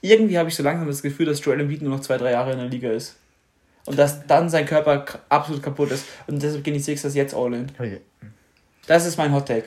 Irgendwie 0.00 0.38
habe 0.38 0.48
ich 0.48 0.56
so 0.56 0.62
langsam 0.62 0.86
das 0.88 1.02
Gefühl, 1.02 1.26
dass 1.26 1.44
Joel 1.44 1.60
Embiid 1.60 1.82
nur 1.82 1.90
noch 1.96 2.00
zwei, 2.00 2.18
drei 2.18 2.32
Jahre 2.32 2.52
in 2.52 2.58
der 2.58 2.68
Liga 2.68 2.90
ist. 2.90 3.16
Und 3.86 3.98
dass 3.98 4.26
dann 4.26 4.48
sein 4.48 4.66
Körper 4.66 5.04
absolut 5.28 5.62
kaputt 5.62 5.90
ist. 5.90 6.06
Und 6.26 6.42
deshalb 6.42 6.62
gehen 6.64 6.74
die 6.74 6.80
Sixers 6.80 7.14
jetzt 7.14 7.34
all 7.34 7.52
in. 7.54 7.66
Das 8.86 9.06
ist 9.06 9.16
mein 9.16 9.32
Hot 9.32 9.46
Take. 9.46 9.64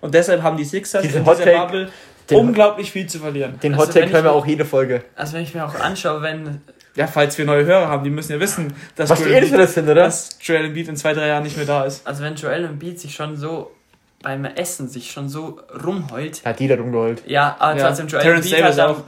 Und 0.00 0.14
deshalb 0.14 0.42
haben 0.42 0.56
die 0.56 0.64
Sixers 0.64 1.02
Diesen 1.02 1.20
in 1.20 1.26
Hot 1.26 1.38
dieser 1.38 1.50
Take- 1.52 1.58
Bubble 1.64 1.92
den- 2.30 2.38
unglaublich 2.38 2.90
viel 2.92 3.06
zu 3.06 3.18
verlieren. 3.18 3.58
Den 3.62 3.74
Also, 3.74 3.86
Hot 3.86 3.94
Take 3.94 4.12
hören 4.12 4.24
wir 4.24 4.32
auch 4.32 4.46
jede 4.46 4.64
Folge. 4.64 5.02
Also 5.16 5.32
wenn 5.34 5.42
ich 5.42 5.54
mir 5.54 5.64
auch 5.66 5.74
anschaue, 5.74 6.20
wenn 6.22 6.60
Ja, 6.94 7.06
falls 7.06 7.36
wir 7.38 7.44
neue 7.46 7.64
Hörer 7.64 7.88
haben, 7.88 8.04
die 8.04 8.10
müssen 8.10 8.32
ja 8.32 8.40
wissen, 8.40 8.74
dass, 8.96 9.08
Was 9.10 9.20
Joel, 9.20 9.34
Embiid, 9.36 9.58
das 9.58 9.74
sind, 9.74 9.84
oder? 9.84 9.94
dass 10.04 10.38
Joel 10.42 10.66
Embiid 10.66 10.88
in 10.88 10.96
zwei, 10.96 11.14
drei 11.14 11.28
Jahren 11.28 11.42
nicht 11.42 11.56
mehr 11.56 11.64
da 11.66 11.84
ist. 11.84 12.06
also 12.06 12.22
wenn 12.22 12.34
Joel 12.34 12.64
Embiid 12.64 13.00
sich 13.00 13.14
schon 13.14 13.36
so 13.36 13.70
beim 14.22 14.44
Essen 14.44 14.88
sich 14.88 15.10
schon 15.10 15.28
so 15.28 15.60
rumheult. 15.84 16.44
Hat 16.44 16.60
jeder 16.60 16.78
rumgeholt. 16.78 17.22
Ja, 17.26 17.56
aber 17.58 17.78
Ja, 17.78 17.86
trotzdem 17.88 18.08
Joel 18.08 18.22
Terence 18.22 18.52
Embiid 18.52 18.64
hat 18.64 18.80
auch. 18.80 19.02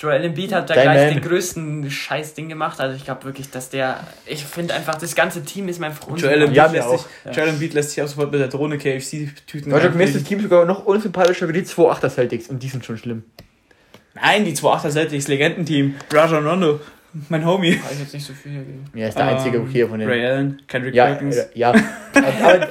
Joel 0.00 0.24
Embiid 0.26 0.52
hat 0.52 0.70
da 0.70 0.74
Dein 0.74 0.84
gleich 0.84 1.12
Man. 1.12 1.20
den 1.22 1.28
größten 1.28 1.90
Scheißding 1.90 2.48
gemacht. 2.48 2.80
Also 2.80 2.94
ich 2.94 3.04
glaube 3.04 3.24
wirklich, 3.24 3.50
dass 3.50 3.68
der 3.68 3.98
ich 4.26 4.44
finde 4.44 4.74
einfach 4.74 4.94
das 4.94 5.16
ganze 5.16 5.42
Team 5.42 5.68
ist 5.68 5.80
mir 5.80 5.86
einfach 5.86 6.06
Joel 6.16 6.42
Embiid, 6.42 6.56
Ja, 6.56 6.66
lässt, 6.66 6.88
sich, 6.90 7.00
Joel 7.32 7.48
Embiid 7.48 7.74
lässt 7.74 7.90
sich 7.90 8.02
auch 8.02 8.06
sofort 8.06 8.30
mit 8.30 8.40
der 8.40 8.46
Drohne 8.46 8.78
KFC-Tüten 8.78 9.70
Deutschland 9.72 9.96
mir 9.96 10.04
ist 10.04 10.14
das. 10.14 10.22
Team 10.22 10.40
sogar 10.40 10.64
noch 10.66 10.84
unsympathischer 10.86 11.48
wie 11.48 11.52
die 11.54 11.62
2-8er 11.64 12.08
Celtics 12.10 12.48
und 12.48 12.62
die 12.62 12.68
sind 12.68 12.84
schon 12.84 12.96
schlimm. 12.96 13.24
Nein, 14.14 14.44
die 14.44 14.54
2-8er 14.54 14.90
Celtics 14.90 15.26
Legendenteam. 15.26 15.96
Rajon 16.12 16.46
Rondo, 16.46 16.80
mein 17.28 17.44
Homie. 17.44 17.78
Habe 17.82 17.92
ich 17.94 18.00
jetzt 18.00 18.14
nicht 18.14 18.26
so 18.26 18.32
viel 18.32 18.52
dagegen. 18.52 18.84
Ja, 18.94 19.08
ist 19.08 19.16
der 19.18 19.26
einzige 19.28 19.56
Ähm, 19.58 19.66
okay 19.68 19.86
von 19.86 19.98
den. 19.98 20.08
Ray 20.08 20.24
Allen, 20.26 20.62
Kendrick 20.68 20.94
Ja, 20.94 21.06
Perkins. 21.06 21.36
ja. 21.54 21.70
aber, 22.14 22.68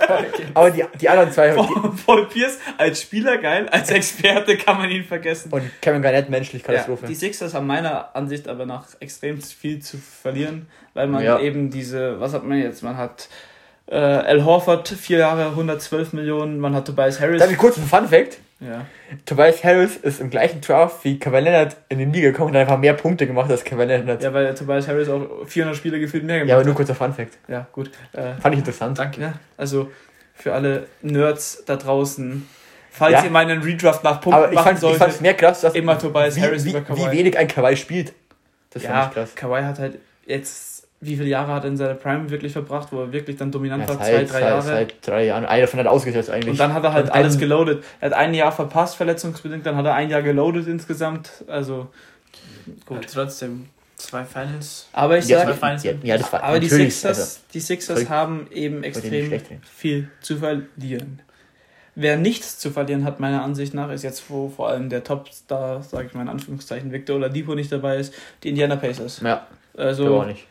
aber 0.54 0.72
die, 0.72 0.84
die 1.00 1.10
anderen 1.10 1.32
zwei. 1.32 1.50
Die, 1.50 1.56
Paul, 1.56 1.92
Paul 2.06 2.26
Pierce 2.28 2.58
als 2.78 3.02
Spieler 3.02 3.38
geil, 3.38 3.68
als 3.70 3.90
Experte 3.92 4.58
kann 4.58 4.78
man 4.78 4.90
ihn 4.90 5.04
vergessen. 5.04 5.52
und 5.52 5.64
Kevin 5.82 6.02
Garnett 6.02 6.30
menschlich 6.30 6.62
Ja, 6.64 6.68
Katastrophe. 6.68 7.08
die 7.08 7.16
Sixers 7.16 7.54
haben 7.54 7.68
meiner 7.68 8.16
Ansicht 8.16 8.48
aber 8.48 8.66
nach 8.66 8.86
extrem 9.00 9.42
viel 9.42 9.80
zu 9.80 9.98
verlieren, 9.98 10.68
weil 10.94 11.08
man 11.08 11.24
Ja. 11.24 11.40
eben 11.40 11.70
diese, 11.70 12.20
was 12.20 12.34
hat 12.34 12.44
man 12.46 12.58
jetzt? 12.60 12.84
Man 12.84 12.98
hat 12.98 13.30
äh, 13.90 13.96
Al 13.96 14.44
Horford, 14.44 14.88
vier 14.90 15.20
Jahre, 15.20 15.48
112 15.48 16.14
Millionen, 16.14 16.60
man 16.60 16.76
hat 16.76 16.86
Tobias 16.86 17.20
Harris. 17.22 17.40
Darf 17.40 17.52
ich 17.52 17.58
kurz 17.58 17.78
einen 17.78 17.88
Fun 17.88 18.08
Fact? 18.08 18.40
Ja. 18.60 18.86
Tobias 19.26 19.64
Harris 19.64 19.98
ist 19.98 20.20
im 20.20 20.30
gleichen 20.32 20.62
Draft 20.62 21.04
wie 21.04 21.20
Kevin 21.20 21.44
Leonard 21.44 21.78
in 21.90 22.00
den 22.00 22.12
Liga 22.12 22.30
gekommen 22.32 22.50
und 22.50 22.56
hat 22.56 22.62
einfach 22.64 22.80
mehr 22.80 22.94
Punkte 22.94 23.28
gemacht 23.28 23.52
als 23.52 23.64
Kevin 23.64 23.88
Leonard. 23.88 24.22
Ja, 24.24 24.30
ja, 24.30 24.34
weil 24.34 24.56
Tobias 24.56 24.88
Harris 24.88 25.10
auch 25.10 25.46
400 25.46 25.78
Spiele 25.78 26.00
gefühlt 26.00 26.24
mehr 26.24 26.40
gemacht 26.40 26.52
aber 26.54 26.60
hat. 26.62 26.66
nur 26.66 26.76
kurzer 26.76 26.96
Fun 26.96 27.14
Fact. 27.14 27.38
Ja, 27.48 27.68
gut. 27.72 27.92
Äh, 28.14 28.34
Fand 28.42 28.56
ich 28.56 28.60
interessant. 28.60 28.98
Danke. 28.98 29.22
ja, 29.22 29.34
also 29.58 29.92
für 30.34 30.54
alle 30.54 30.88
Nerds 31.04 31.64
da 31.66 31.76
draußen, 31.76 32.48
falls 32.92 33.14
Ja. 33.14 33.24
ihr 33.26 33.30
meinen 33.30 33.62
Redraft 33.62 34.04
nach 34.04 34.22
Punkten 34.22 34.34
Aber 34.44 34.50
ich 34.50 34.56
machen 34.56 34.66
fand 34.66 34.76
ich 34.78 34.82
solltet, 34.82 35.00
fand's 35.02 35.22
mehr 35.22 35.34
krass, 35.36 35.62
dass 35.62 35.76
immer 35.76 35.98
Tobias 36.00 36.36
wie, 36.36 36.42
Harris 36.42 36.66
wie, 36.66 36.70
über 36.72 36.82
Kawhi. 36.82 37.12
wie 37.12 37.18
wenig 37.18 37.38
ein 37.38 37.48
Kawhi 37.48 37.76
spielt. 37.78 38.14
Das 38.72 38.82
ja, 38.84 38.90
fand 38.90 39.08
ich 39.10 39.14
krass. 39.14 39.36
Kawhi 39.36 39.62
hat 39.64 39.78
halt 39.80 40.00
jetzt, 40.26 40.77
wie 41.00 41.16
viele 41.16 41.30
Jahre 41.30 41.54
hat 41.54 41.64
er 41.64 41.70
in 41.70 41.78
seiner 41.78 41.94
Prime 41.94 42.30
wirklich 42.30 42.54
verbracht, 42.54 42.88
wo 42.92 43.02
er 43.02 43.12
wirklich 43.14 43.38
dann 43.38 43.52
dominant 43.52 43.84
Ja, 43.88 43.90
war? 43.90 44.04
seit, 44.04 44.28
Zwei, 44.30 44.40
drei 44.40 44.40
seit, 44.40 44.42
Jahre. 44.50 44.62
seit 44.64 45.08
drei 45.08 45.26
Jahren. 45.26 45.46
Einer 45.46 45.62
davon 45.62 45.80
hat 45.80 45.88
ausgesetzt 45.88 46.30
eigentlich. 46.30 46.52
Und 46.52 46.60
dann 46.60 46.74
hat 46.74 46.84
er 46.84 46.94
halt 46.94 47.12
alles 47.12 47.38
geloadet. 47.38 47.84
Er 48.00 48.10
hat 48.10 48.18
ein 48.18 48.34
Jahr 48.34 48.52
verpasst, 48.52 48.96
verletzungsbedingt, 48.96 49.66
dann 49.66 49.76
hat 49.76 49.86
er 49.86 49.94
ein 49.94 50.10
Jahr 50.10 50.22
geloadet 50.24 50.68
insgesamt. 50.68 51.44
Also, 51.48 51.88
Gut. 52.86 52.98
gut. 53.02 53.08
trotzdem. 53.14 53.68
Zwei 53.96 54.24
Finals. 54.26 54.88
Aber 54.94 55.18
ich 55.18 55.28
Ja, 55.28 55.40
sag, 55.40 55.48
zwei 55.48 55.54
Finals- 55.54 55.84
ja, 55.84 55.92
ja, 56.04 56.18
das 56.20 56.32
war 56.32 56.44
aber 56.44 56.60
die 56.60 56.70
Sixers, 56.70 57.18
also, 57.20 57.40
die 57.52 57.60
Sixers 57.60 57.96
völlig- 57.96 58.10
haben 58.12 58.48
eben 58.52 58.84
extrem 58.84 59.42
viel 59.76 60.10
zu 60.22 60.38
verlieren. 60.38 61.20
Wer 61.96 62.16
nichts 62.18 62.60
zu 62.60 62.70
verlieren 62.70 63.06
hat, 63.06 63.20
meiner 63.20 63.42
Ansicht 63.42 63.74
nach, 63.74 63.90
ist 63.90 64.04
jetzt, 64.04 64.30
wo 64.30 64.50
vor 64.50 64.70
allem 64.70 64.90
der 64.90 65.04
Topstar, 65.04 65.82
sage 65.82 66.06
ich 66.08 66.14
mal 66.14 66.22
in 66.22 66.30
Anführungszeichen, 66.30 66.92
Victor 66.92 67.16
Oladipo 67.16 67.56
nicht 67.56 67.72
dabei 67.72 67.98
ist, 67.98 68.14
die 68.44 68.50
Indiana 68.50 68.76
Pacers. 68.76 69.20
Ja, 69.22 69.48
Also, 69.76 70.06
so 70.06 70.22
auch 70.22 70.26
nicht. 70.28 70.46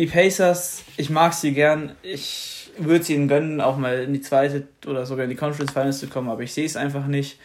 Die 0.00 0.06
Pacers, 0.06 0.82
ich 0.96 1.10
mag 1.10 1.34
sie 1.34 1.52
gern. 1.52 1.92
Ich 2.02 2.70
würde 2.78 3.04
sie 3.04 3.14
ihnen 3.14 3.28
gönnen, 3.28 3.60
auch 3.60 3.76
mal 3.76 3.98
in 4.04 4.14
die 4.14 4.22
zweite 4.22 4.66
oder 4.86 5.04
sogar 5.04 5.24
in 5.24 5.30
die 5.30 5.36
Conference 5.36 5.72
Finals 5.72 5.98
zu 5.98 6.06
kommen, 6.08 6.30
aber 6.30 6.42
ich 6.42 6.52
sehe 6.54 6.64
es 6.64 6.74
einfach 6.76 7.06
nicht. 7.06 7.38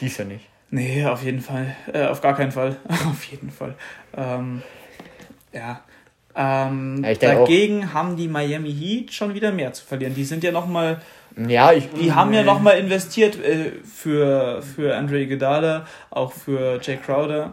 Dies 0.00 0.16
ja 0.16 0.24
nicht. 0.24 0.46
Nee, 0.70 1.04
auf 1.04 1.22
jeden 1.22 1.40
Fall. 1.40 1.76
Äh, 1.92 2.06
auf 2.06 2.20
gar 2.22 2.34
keinen 2.34 2.52
Fall. 2.52 2.76
auf 2.88 3.24
jeden 3.24 3.50
Fall. 3.50 3.74
Ähm, 4.16 4.62
ja. 5.52 5.82
Ähm, 6.34 7.02
Ja, 7.04 7.12
denke 7.14 7.36
auch- 7.40 7.44
dagegen 7.46 7.92
haben 7.92 8.16
die 8.16 8.28
Miami 8.28 8.72
Heat 8.72 9.12
schon 9.12 9.34
wieder 9.34 9.52
mehr 9.52 9.72
zu 9.74 9.84
verlieren. 9.84 10.14
Die 10.14 10.24
sind 10.24 10.42
ja 10.44 10.52
nochmal, 10.52 11.02
Ja, 11.36 11.72
ich. 11.72 11.90
die 11.90 12.12
haben 12.12 12.32
ja 12.32 12.42
nochmal 12.42 12.78
investiert 12.78 13.36
äh, 13.44 13.72
für, 13.84 14.62
für 14.62 14.96
Andre 14.96 15.20
Iguodala, 15.20 15.86
auch 16.10 16.32
für 16.32 16.80
Jay 16.82 16.96
Crowder. 16.96 17.52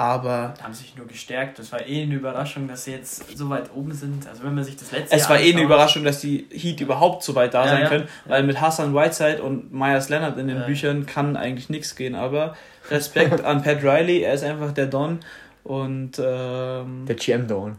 Aber 0.00 0.54
Haben 0.62 0.74
sich 0.74 0.94
nur 0.96 1.08
gestärkt. 1.08 1.58
Das 1.58 1.72
war 1.72 1.84
eh 1.84 2.04
eine 2.04 2.14
Überraschung, 2.14 2.68
dass 2.68 2.84
sie 2.84 2.92
jetzt 2.92 3.36
so 3.36 3.50
weit 3.50 3.68
oben 3.74 3.92
sind. 3.92 4.28
Also 4.28 4.44
wenn 4.44 4.54
man 4.54 4.62
sich 4.62 4.76
das 4.76 4.92
letzte 4.92 5.16
es 5.16 5.22
Jahr 5.22 5.30
war 5.30 5.40
eh 5.40 5.52
eine 5.52 5.62
Überraschung, 5.62 6.04
dass 6.04 6.20
die 6.20 6.46
Heat 6.52 6.80
überhaupt 6.80 7.24
so 7.24 7.34
weit 7.34 7.52
da 7.52 7.64
Ja, 7.64 7.70
sein 7.72 7.82
ja. 7.82 7.88
können, 7.88 8.08
weil 8.26 8.44
mit 8.44 8.60
Hassan 8.60 8.94
Whiteside 8.94 9.42
und 9.42 9.72
Myers 9.72 10.08
Leonard 10.08 10.38
in 10.38 10.46
den 10.46 10.58
Ja. 10.58 10.66
Büchern 10.66 11.04
kann 11.04 11.36
eigentlich 11.36 11.68
nichts 11.68 11.96
gehen. 11.96 12.14
Aber 12.14 12.56
Respekt 12.92 13.40
an 13.44 13.60
Pat 13.64 13.82
Riley, 13.82 14.22
er 14.22 14.34
ist 14.34 14.44
einfach 14.44 14.70
der 14.70 14.86
Don 14.86 15.18
und 15.64 16.12
ähm, 16.24 17.04
Der 17.06 17.16
GM 17.16 17.48
Down. 17.48 17.76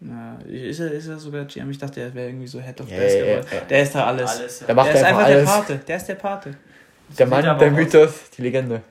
Ja, 0.00 0.36
ist 0.48 0.80
er, 0.80 0.90
ist 0.90 1.06
er 1.06 1.18
sogar 1.20 1.44
GM? 1.44 1.70
Ich 1.70 1.78
dachte, 1.78 2.00
er 2.00 2.12
wäre 2.12 2.26
irgendwie 2.28 2.48
so 2.48 2.60
Head 2.60 2.80
of 2.80 2.90
Ja, 2.90 2.98
Basketball. 2.98 3.44
ja, 3.52 3.58
ja. 3.58 3.64
Der 3.66 3.82
ist 3.84 3.94
da 3.94 4.04
alles. 4.06 4.30
Alles, 4.36 4.60
ja. 4.60 4.66
Der 4.66 4.74
macht 4.74 4.88
der 4.88 4.94
ist 4.96 5.02
einfach 5.04 5.18
einfach 5.24 5.28
der 5.28 5.36
alles. 5.38 5.50
Pate. 5.68 5.80
Der 5.86 5.96
ist 5.96 6.06
der 6.08 6.14
Pate. 6.16 6.54
Der 7.16 7.26
Mann, 7.28 7.58
der 7.58 7.70
Mythos, 7.70 8.30
die 8.36 8.42
Legende. 8.42 8.74
In 8.74 8.82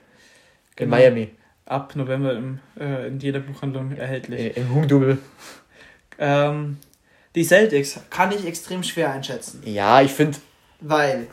Genau. 0.77 0.95
Miami. 0.95 1.31
Ab 1.67 1.95
November 1.95 2.33
im, 2.33 2.59
äh, 2.79 3.07
in 3.07 3.19
jeder 3.19 3.39
Buchhandlung 3.39 3.91
erhältlich. 3.91 4.55
Im 4.55 4.73
Hum-Double. 4.73 5.17
Ähm, 6.17 6.77
die 7.35 7.43
Celtics 7.43 7.99
kann 8.09 8.31
ich 8.31 8.45
extrem 8.45 8.83
schwer 8.83 9.11
einschätzen. 9.11 9.61
Ja, 9.65 10.01
ich 10.01 10.11
finde. 10.11 10.37
Weil 10.79 11.27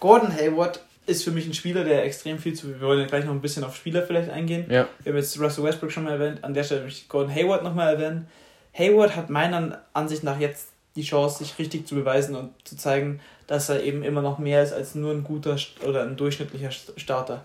Gordon 0.00 0.32
Hayward 0.34 0.80
ist 1.06 1.24
für 1.24 1.30
mich 1.30 1.46
ein 1.46 1.54
Spieler, 1.54 1.84
der 1.84 2.04
extrem 2.04 2.38
viel 2.38 2.54
zu. 2.54 2.68
Wir 2.68 2.80
wollen 2.80 3.00
ja 3.00 3.06
gleich 3.06 3.24
noch 3.24 3.32
ein 3.32 3.40
bisschen 3.40 3.64
auf 3.64 3.74
Spieler 3.76 4.02
vielleicht 4.02 4.30
eingehen. 4.30 4.66
Ja. 4.68 4.86
Wir 5.02 5.12
haben 5.12 5.18
jetzt 5.18 5.40
Russell 5.40 5.64
Westbrook 5.64 5.90
schon 5.92 6.04
mal 6.04 6.12
erwähnt. 6.12 6.44
An 6.44 6.52
der 6.54 6.64
Stelle 6.64 6.82
möchte 6.82 7.00
ich 7.02 7.08
Gordon 7.08 7.34
Hayward 7.34 7.62
nochmal 7.62 7.94
erwähnen. 7.94 8.26
Hayward 8.72 9.16
hat 9.16 9.30
meiner 9.30 9.82
Ansicht 9.92 10.22
nach 10.22 10.38
jetzt 10.38 10.68
die 10.96 11.02
Chance, 11.02 11.38
sich 11.38 11.58
richtig 11.58 11.86
zu 11.86 11.94
beweisen 11.94 12.34
und 12.36 12.50
zu 12.64 12.76
zeigen, 12.76 13.20
dass 13.46 13.68
er 13.68 13.82
eben 13.82 14.02
immer 14.02 14.22
noch 14.22 14.38
mehr 14.38 14.62
ist 14.62 14.72
als 14.72 14.94
nur 14.94 15.12
ein 15.12 15.24
guter 15.24 15.56
oder 15.86 16.02
ein 16.02 16.16
durchschnittlicher 16.16 16.68
St- 16.70 16.98
Starter. 16.98 17.44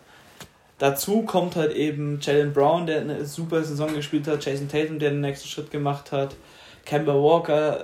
Dazu 0.77 1.21
kommt 1.21 1.55
halt 1.55 1.73
eben 1.73 2.19
Jalen 2.21 2.51
Brown, 2.51 2.85
der 2.85 3.01
eine 3.01 3.25
super 3.25 3.63
Saison 3.63 3.93
gespielt 3.93 4.27
hat, 4.27 4.45
Jason 4.45 4.67
Tatum, 4.67 4.99
der 4.99 5.11
den 5.11 5.21
nächsten 5.21 5.47
Schritt 5.47 5.71
gemacht 5.71 6.11
hat, 6.11 6.35
Kemba 6.83 7.13
Walker 7.13 7.79
äh, 7.79 7.83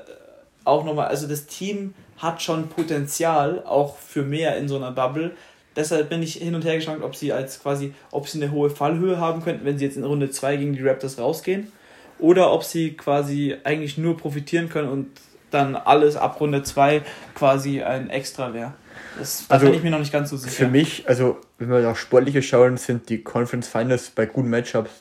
auch 0.65 0.83
nochmal. 0.83 1.07
Also 1.07 1.27
das 1.27 1.47
Team 1.47 1.93
hat 2.17 2.41
schon 2.41 2.67
Potenzial, 2.67 3.63
auch 3.65 3.97
für 3.97 4.23
mehr 4.23 4.57
in 4.57 4.67
so 4.67 4.75
einer 4.75 4.91
Bubble. 4.91 5.31
Deshalb 5.75 6.09
bin 6.09 6.21
ich 6.21 6.35
hin 6.35 6.53
und 6.53 6.65
her 6.65 6.75
geschwankt, 6.75 7.03
ob 7.03 7.15
sie 7.15 7.31
als 7.31 7.61
quasi, 7.61 7.93
ob 8.11 8.27
sie 8.27 8.43
eine 8.43 8.51
hohe 8.51 8.69
Fallhöhe 8.69 9.17
haben 9.17 9.41
könnten, 9.41 9.65
wenn 9.65 9.77
sie 9.77 9.85
jetzt 9.85 9.95
in 9.95 10.03
Runde 10.03 10.29
2 10.29 10.57
gegen 10.57 10.73
die 10.73 10.85
Raptors 10.85 11.17
rausgehen. 11.17 11.71
Oder 12.19 12.51
ob 12.51 12.63
sie 12.63 12.93
quasi 12.93 13.55
eigentlich 13.63 13.97
nur 13.97 14.17
profitieren 14.17 14.69
können 14.69 14.89
und 14.89 15.07
dann 15.49 15.75
alles 15.75 16.17
ab 16.17 16.39
Runde 16.39 16.61
2 16.61 17.01
quasi 17.35 17.81
ein 17.81 18.09
Extra 18.09 18.53
wäre. 18.53 18.73
Das 19.17 19.45
da 19.47 19.55
Also, 19.55 19.67
bin 19.67 19.75
ich 19.75 19.83
mir 19.83 19.91
noch 19.91 19.99
nicht 19.99 20.11
ganz 20.11 20.29
so 20.29 20.37
sicher. 20.37 20.53
Für 20.53 20.67
mich, 20.67 21.07
also 21.07 21.39
wenn 21.57 21.69
wir 21.69 21.89
auf 21.89 21.99
Sportliche 21.99 22.41
schauen, 22.41 22.77
sind 22.77 23.09
die 23.09 23.23
Conference 23.23 23.67
Finals 23.67 24.09
bei 24.09 24.25
guten 24.25 24.49
Matchups 24.49 24.91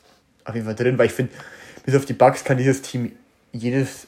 auf 0.44 0.54
jeden 0.54 0.66
Fall 0.66 0.74
drin, 0.74 0.98
weil 0.98 1.06
ich 1.06 1.12
finde, 1.12 1.32
bis 1.84 1.94
auf 1.94 2.04
die 2.04 2.12
Bucks 2.12 2.44
kann 2.44 2.56
dieses 2.56 2.82
Team 2.82 3.12
jedes 3.52 4.06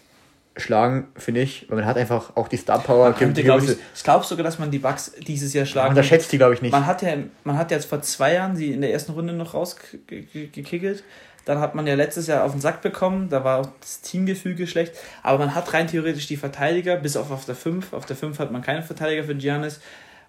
schlagen, 0.57 1.09
finde 1.17 1.41
ich, 1.41 1.67
weil 1.69 1.79
man 1.79 1.87
hat 1.87 1.97
einfach 1.97 2.37
auch 2.37 2.49
die 2.49 2.57
Star 2.57 2.79
Power. 2.79 3.13
Könnte, 3.15 3.43
glaub 3.43 3.63
ich, 3.63 3.71
ich 3.95 4.03
glaube 4.03 4.25
sogar, 4.25 4.45
dass 4.45 4.59
man 4.59 4.71
die 4.71 4.79
Bucks 4.79 5.13
dieses 5.27 5.53
Jahr 5.55 5.63
man 5.63 5.71
schlagen 5.71 5.89
unterschätzt 5.91 6.31
die, 6.33 6.39
glaube 6.39 6.55
ich, 6.55 6.63
nicht. 6.63 6.73
Man 6.73 6.87
hat 6.87 7.01
ja, 7.03 7.17
man 7.45 7.57
hat 7.57 7.71
ja 7.71 7.79
jetzt 7.79 7.89
vor 7.89 8.03
zwei 8.03 8.35
Jahren 8.35 8.55
sie 8.55 8.73
in 8.73 8.83
der 8.83 8.93
ersten 8.93 9.13
Runde 9.13 9.33
noch 9.33 9.55
rausgekickelt. 9.55 11.05
Dann 11.45 11.59
hat 11.59 11.75
man 11.75 11.87
ja 11.87 11.95
letztes 11.95 12.27
Jahr 12.29 12.45
auf 12.45 12.53
den 12.53 12.61
Sack 12.61 12.83
bekommen, 12.83 13.29
da 13.29 13.43
war 13.43 13.61
auch 13.61 13.69
das 13.81 14.01
Teamgefüge 14.01 14.67
schlecht. 14.67 14.95
Aber 15.23 15.39
man 15.39 15.55
hat 15.55 15.73
rein 15.73 15.89
theoretisch 15.89 16.27
die 16.27 16.37
Verteidiger, 16.37 16.97
bis 16.97 17.17
auf 17.17 17.31
auf 17.31 17.45
der 17.45 17.57
5. 17.57 17.93
Auf 17.93 18.07
der 18.07 18.17
5 18.17 18.39
hat 18.39 18.53
man 18.53 18.63
keine 18.63 18.83
Verteidiger 18.83 19.25
für 19.25 19.35
Giannis. 19.35 19.81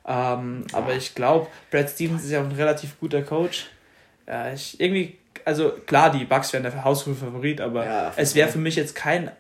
Ähm, 0.06 0.66
aber 0.74 0.94
ich 0.96 1.16
glaube, 1.16 1.48
Brad 1.72 1.90
Stevens 1.90 2.24
ist 2.24 2.32
ja 2.32 2.42
auch 2.42 2.46
ein 2.46 2.52
relativ 2.52 3.00
guter 3.00 3.22
Coach. 3.22 3.68
Ja, 4.28 4.52
ich 4.52 4.80
irgendwie, 4.80 5.18
also 5.46 5.72
klar, 5.86 6.12
die 6.12 6.26
Bucks 6.26 6.52
wären 6.52 6.64
der 6.64 6.84
Haushof-Favorit, 6.84 7.62
aber 7.62 7.86
Ja, 7.86 8.14
es 8.16 8.36
wäre 8.36 8.50
für 8.50 8.58
mich 8.58 8.76
jetzt 8.76 8.96
kein, 8.96 9.32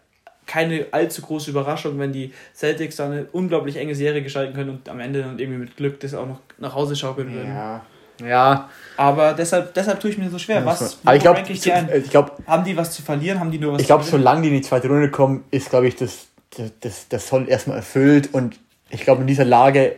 keine 0.45 0.85
allzu 0.91 1.21
große 1.21 1.49
Überraschung, 1.49 1.97
wenn 1.99 2.13
die 2.13 2.33
Celtics 2.53 2.97
da 2.97 3.05
eine 3.05 3.25
unglaublich 3.31 3.77
enge 3.77 3.95
Serie 3.95 4.21
gestalten 4.21 4.53
können 4.53 4.69
und 4.69 4.89
am 4.89 4.99
Ende 4.99 5.21
dann 5.21 5.39
irgendwie 5.39 5.59
mit 5.59 5.75
Glück 5.75 5.99
das 6.01 6.13
auch 6.13 6.27
noch 6.27 6.39
nach 6.59 6.75
Hause 6.75 6.95
schaukeln 6.95 7.33
würden. 7.33 7.49
ja. 7.49 7.85
Ja, 8.21 8.69
Aber 8.95 9.33
deshalb, 9.33 9.73
deshalb 9.73 9.99
tue 9.99 10.11
ich 10.11 10.17
mir 10.17 10.29
so 10.29 10.37
schwer. 10.37 10.65
Was 10.65 10.99
aber 11.03 11.15
ich 11.15 11.21
glaube, 11.21 11.37
rank 11.39 11.49
ich 11.49 11.61
die 11.61 11.71
ein? 11.71 11.89
ich 11.93 12.09
glaube, 12.09 12.31
Haben 12.45 12.63
die 12.63 12.77
was 12.77 12.91
zu 12.91 13.01
verlieren? 13.01 13.39
Haben 13.39 13.51
die 13.51 13.57
nur 13.57 13.73
was 13.73 13.81
ich 13.81 13.87
glaube, 13.87 14.03
solange 14.03 14.43
die 14.43 14.49
in 14.49 14.53
die 14.55 14.61
zweite 14.61 14.87
Runde 14.87 15.09
kommen, 15.09 15.43
ist, 15.51 15.69
glaube 15.69 15.87
ich, 15.87 15.95
das, 15.95 16.27
das, 16.55 16.71
das, 16.79 17.07
das 17.09 17.27
soll 17.27 17.49
erstmal 17.49 17.77
erfüllt 17.77 18.29
und 18.33 18.59
ich 18.89 19.01
glaube, 19.01 19.21
in 19.21 19.27
dieser 19.27 19.45
Lage 19.45 19.95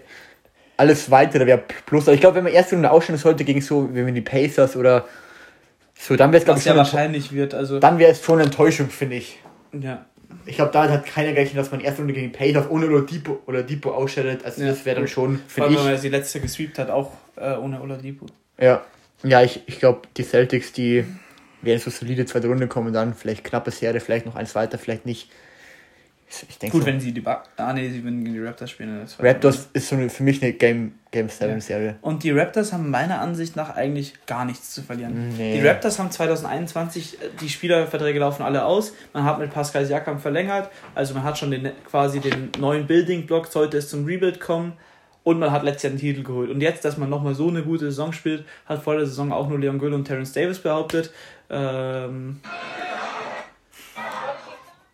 alles 0.77 1.11
weitere 1.11 1.45
wäre 1.45 1.61
plus. 1.85 2.07
Aber 2.07 2.13
ich 2.13 2.21
glaube, 2.21 2.35
wenn 2.35 2.45
man 2.45 2.53
erste 2.53 2.75
Runde 2.75 2.91
ausstellen 2.91 3.19
sollte 3.19 3.43
gegen 3.43 3.61
so, 3.61 3.93
wie 3.93 4.11
die 4.11 4.21
Pacers 4.21 4.75
oder 4.75 5.05
so, 5.97 6.15
dann 6.15 6.31
wäre 6.31 6.39
es, 6.39 6.45
glaube 6.45 6.59
ich, 6.59 6.65
ja 6.65 6.75
wahrscheinlich 6.75 7.31
wird. 7.31 7.53
Also, 7.53 7.79
dann 7.79 7.99
wäre 7.99 8.11
es 8.11 8.23
schon 8.23 8.35
eine 8.35 8.45
Enttäuschung, 8.45 8.89
finde 8.89 9.17
ich. 9.17 9.39
ja. 9.73 10.05
Ich 10.45 10.55
glaube, 10.55 10.71
da 10.71 10.89
hat 10.89 11.05
keiner 11.05 11.31
gerechnet, 11.33 11.57
dass 11.57 11.71
man 11.71 11.79
erste 11.81 12.01
Runde 12.01 12.13
gegen 12.13 12.31
Pacers 12.31 12.69
ohne 12.69 12.87
Oladipo, 12.87 13.41
Oladipo 13.45 13.91
ausschaltet. 13.91 14.45
Also 14.45 14.61
Ja. 14.61 14.69
das 14.69 14.85
wäre 14.85 14.97
dann 14.99 15.07
schon, 15.07 15.37
Vor 15.37 15.43
finde 15.47 15.69
allem, 15.69 15.77
ich. 15.77 15.83
weil 15.83 15.93
er 15.93 15.97
sie 15.99 16.09
letzte 16.09 16.39
gesweept 16.39 16.79
hat, 16.79 16.89
auch 16.89 17.11
äh, 17.35 17.55
ohne 17.55 17.81
Oladipo. 17.81 18.25
Ja, 18.59 18.83
ja 19.23 19.41
ich, 19.41 19.61
ich 19.65 19.79
glaube, 19.79 20.01
die 20.17 20.23
Celtics, 20.23 20.71
die 20.73 21.05
werden 21.61 21.79
so 21.79 21.89
solide 21.89 22.25
zweite 22.25 22.47
Runde 22.47 22.67
kommen, 22.67 22.93
dann 22.93 23.13
vielleicht 23.13 23.43
knappe 23.43 23.71
Serie, 23.71 23.99
vielleicht 23.99 24.25
noch 24.25 24.35
eins 24.35 24.55
weiter, 24.55 24.77
vielleicht 24.77 25.05
nicht. 25.05 25.29
Ich 26.27 26.57
denke, 26.57 26.73
Gut, 26.73 26.81
so. 26.81 26.87
wenn 26.87 26.99
sie 26.99 27.11
die 27.11 27.21
ba 27.21 27.43
Ah, 27.55 27.71
nee, 27.71 27.87
sie 27.89 28.03
würden 28.03 28.23
gegen 28.23 28.33
die 28.35 28.41
Raptors 28.43 28.71
spielen. 28.71 28.99
Das 28.99 29.17
Raptors 29.21 29.69
ist 29.73 29.87
so 29.87 29.95
eine, 29.95 30.09
für 30.09 30.23
mich 30.23 30.41
eine 30.41 30.53
Game, 30.53 30.95
Game 31.11 31.29
7 31.29 31.61
Serie. 31.61 31.95
Und 32.01 32.23
die 32.23 32.31
Raptors 32.31 32.73
haben 32.73 32.89
meiner 32.89 33.21
Ansicht 33.21 33.55
nach 33.55 33.75
eigentlich 33.75 34.13
gar 34.25 34.43
nichts 34.43 34.71
zu 34.73 34.81
verlieren. 34.81 35.33
Nee. 35.37 35.59
Die 35.61 35.65
Raptors 35.67 35.99
haben 35.99 36.11
2021, 36.11 37.21
äh, 37.21 37.29
die 37.39 37.47
Spielerverträge 37.49 38.19
laufen 38.19 38.43
alle 38.43 38.65
aus. 38.65 38.93
Man 39.13 39.23
hat 39.23 39.39
mit 39.39 39.51
Pascal 39.51 39.85
Siakam 39.85 40.19
verlängert. 40.19 40.69
Also 40.95 41.13
man 41.13 41.23
hat 41.23 41.37
schon 41.37 41.51
den, 41.51 41.71
quasi 41.89 42.19
den 42.19 42.49
neuen 42.59 42.87
Building-Block, 42.87 43.47
sollte 43.47 43.77
es 43.77 43.89
zum 43.89 44.05
Rebuild 44.05 44.39
kommen. 44.39 44.73
Und 45.23 45.39
man 45.39 45.51
hat 45.51 45.63
letztes 45.63 45.83
Jahr 45.83 45.93
den 45.93 45.99
Titel 45.99 46.23
geholt. 46.23 46.49
Und 46.51 46.61
jetzt, 46.61 46.85
dass 46.85 46.97
man 46.97 47.09
nochmal 47.09 47.33
so 47.33 47.47
eine 47.47 47.63
gute 47.63 47.85
Saison 47.85 48.13
spielt, 48.13 48.45
hat 48.67 48.83
vor 48.83 48.95
der 48.95 49.05
Saison 49.07 49.31
auch 49.31 49.47
nur 49.47 49.57
Leon 49.59 49.79
Göll 49.79 49.93
und 49.93 50.05
Terence 50.05 50.33
Davis 50.33 50.59
behauptet. 50.59 51.11
Ähm, 51.49 52.41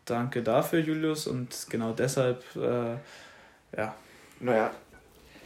danke 0.05 0.41
dafür, 0.41 0.79
Julius. 0.79 1.27
Und 1.27 1.67
genau 1.69 1.93
deshalb, 1.93 2.43
äh, 2.55 2.95
ja, 3.77 3.95
Naja. 4.39 4.71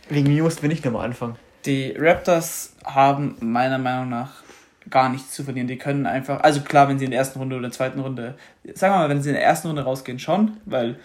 Wegen 0.10 0.34
mir 0.34 0.44
mussten 0.44 0.62
wir 0.62 0.70
nicht 0.70 0.86
nochmal 0.86 1.06
anfangen. 1.06 1.36
die 1.66 1.96
Raptors 1.98 2.74
haben 2.86 3.36
meiner 3.40 3.78
Meinung 3.80 4.10
nach 4.10 4.44
gar 4.92 5.10
nichts 5.10 5.32
zu 5.32 5.44
verlieren. 5.44 5.68
Die 5.68 5.78
können 5.80 6.06
einfach, 6.06 6.42
also 6.42 6.62
klar, 6.62 6.88
wenn 6.88 7.00
sie 7.00 7.06
in 7.06 7.12
der 7.12 7.20
ersten 7.20 7.40
Runde 7.40 7.56
oder 7.58 7.72
zweiten 7.72 8.00
Runde, 8.00 8.36
sagen 8.76 8.94
wir 8.94 9.00
mal, 9.00 9.10
wenn 9.10 9.22
sie 9.24 9.30
in 9.30 9.36
der 9.36 9.44
ersten 9.44 9.68
Runde 9.68 9.82
rausgehen, 9.84 10.20
schon, 10.20 10.58
weil 10.66 11.00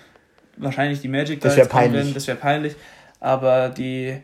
wahrscheinlich 0.58 1.00
die 1.00 1.08
Magic 1.08 1.40
Das 1.40 1.54
da 1.54 1.60
jetzt 1.62 1.70
kommen 1.70 1.84
peinlich. 1.84 2.02
werden, 2.02 2.14
das 2.14 2.26
wäre 2.26 2.36
peinlich. 2.36 2.76
Aber 3.20 3.70
die 3.70 4.20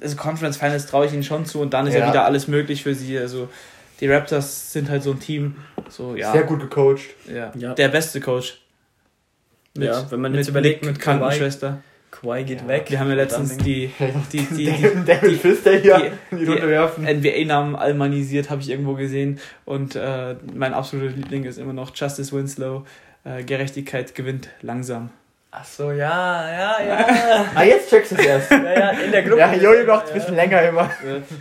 also 0.00 0.16
Conference 0.16 0.56
Finals 0.56 0.86
traue 0.86 1.06
ich 1.06 1.12
ihnen 1.12 1.22
schon 1.24 1.44
zu 1.46 1.60
und 1.60 1.74
dann 1.74 1.86
ist 1.86 1.94
ja. 1.94 2.00
Ja. 2.00 2.08
wieder 2.08 2.24
alles 2.24 2.48
möglich 2.48 2.82
für 2.82 2.94
sie. 2.94 3.18
Also 3.18 3.48
die 4.00 4.08
Raptors 4.08 4.72
sind 4.72 4.88
halt 4.90 5.02
so 5.02 5.12
ein 5.12 5.20
Team, 5.20 5.56
so 5.88 6.14
ja, 6.16 6.32
Sehr 6.32 6.42
gut 6.44 6.60
gecoacht. 6.60 7.00
ja, 7.32 7.52
Ja. 7.56 7.74
der 7.74 7.88
beste 7.88 8.20
Coach. 8.20 8.60
Ja, 9.76 10.10
wenn 10.10 10.20
man 10.20 10.34
jetzt 10.34 10.48
überlegt, 10.48 10.84
mit 10.84 10.98
Krankenschwester. 11.00 11.82
Kawhi 12.10 12.44
geht 12.44 12.60
Ja. 12.60 12.68
weg. 12.68 12.86
Wir 12.90 13.00
haben 13.00 13.08
ja 13.08 13.14
letztens 13.14 13.56
die, 13.56 13.90
die, 13.98 14.12
die, 14.32 14.54
die, 14.54 14.66
David, 14.66 15.08
David 15.08 15.40
Fister 15.40 15.76
hier 15.78 15.98
die- 16.30 16.34
in 16.34 16.38
die 16.40 16.44
Runde 16.44 16.68
werfen. 16.68 17.04
NBA-Namen 17.06 17.74
almanisiert, 17.74 18.50
habe 18.50 18.60
ich 18.60 18.68
irgendwo 18.68 18.94
gesehen. 18.94 19.40
Und 19.64 19.96
äh, 19.96 20.36
mein 20.54 20.74
absoluter 20.74 21.14
Liebling 21.16 21.44
ist 21.44 21.56
immer 21.58 21.72
noch 21.72 21.96
Justice 21.96 22.36
Winslow. 22.36 22.84
Äh, 23.24 23.44
Gerechtigkeit 23.44 24.14
gewinnt 24.14 24.50
langsam. 24.60 25.08
Ach 25.54 25.66
so, 25.66 25.92
ja, 25.92 26.50
ja, 26.50 26.82
ja. 26.82 27.46
Ah, 27.54 27.62
jetzt 27.62 27.90
checkst 27.90 28.12
du 28.12 28.16
es 28.16 28.24
erst. 28.24 28.50
ja, 28.50 28.72
ja, 28.72 28.90
in 28.92 29.12
der 29.12 29.22
Gruppe. 29.22 29.38
Ja, 29.38 29.52
Jojo 29.54 29.84
braucht 29.84 30.04
ein 30.04 30.08
ja. 30.08 30.14
bisschen 30.14 30.34
länger 30.34 30.62
immer. 30.62 30.90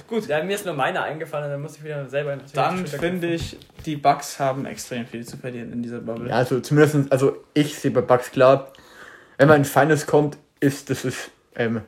Gut. 0.06 0.28
Ja, 0.28 0.44
mir 0.44 0.54
ist 0.56 0.66
nur 0.66 0.76
meine 0.76 1.02
eingefallen, 1.02 1.50
dann 1.50 1.62
muss 1.62 1.78
ich 1.78 1.84
wieder 1.86 2.10
selber 2.10 2.38
Dann 2.54 2.86
finde 2.86 3.28
ich, 3.28 3.58
die 3.86 3.96
Bucks 3.96 4.38
haben 4.38 4.66
extrem 4.66 5.06
viel 5.06 5.26
zu 5.26 5.38
verlieren 5.38 5.72
in 5.72 5.82
dieser 5.82 6.00
Bubble. 6.00 6.28
Ja, 6.28 6.36
also 6.36 6.60
zumindest, 6.60 7.10
also 7.10 7.38
ich 7.54 7.80
sehe 7.80 7.92
bei 7.92 8.02
Bucks 8.02 8.32
klar, 8.32 8.74
wenn 9.38 9.48
man 9.48 9.60
in 9.60 9.66
Finals 9.66 10.06
kommt, 10.06 10.38
ist 10.60 10.90
das 10.90 11.06
ist, 11.06 11.32
ähm, 11.56 11.82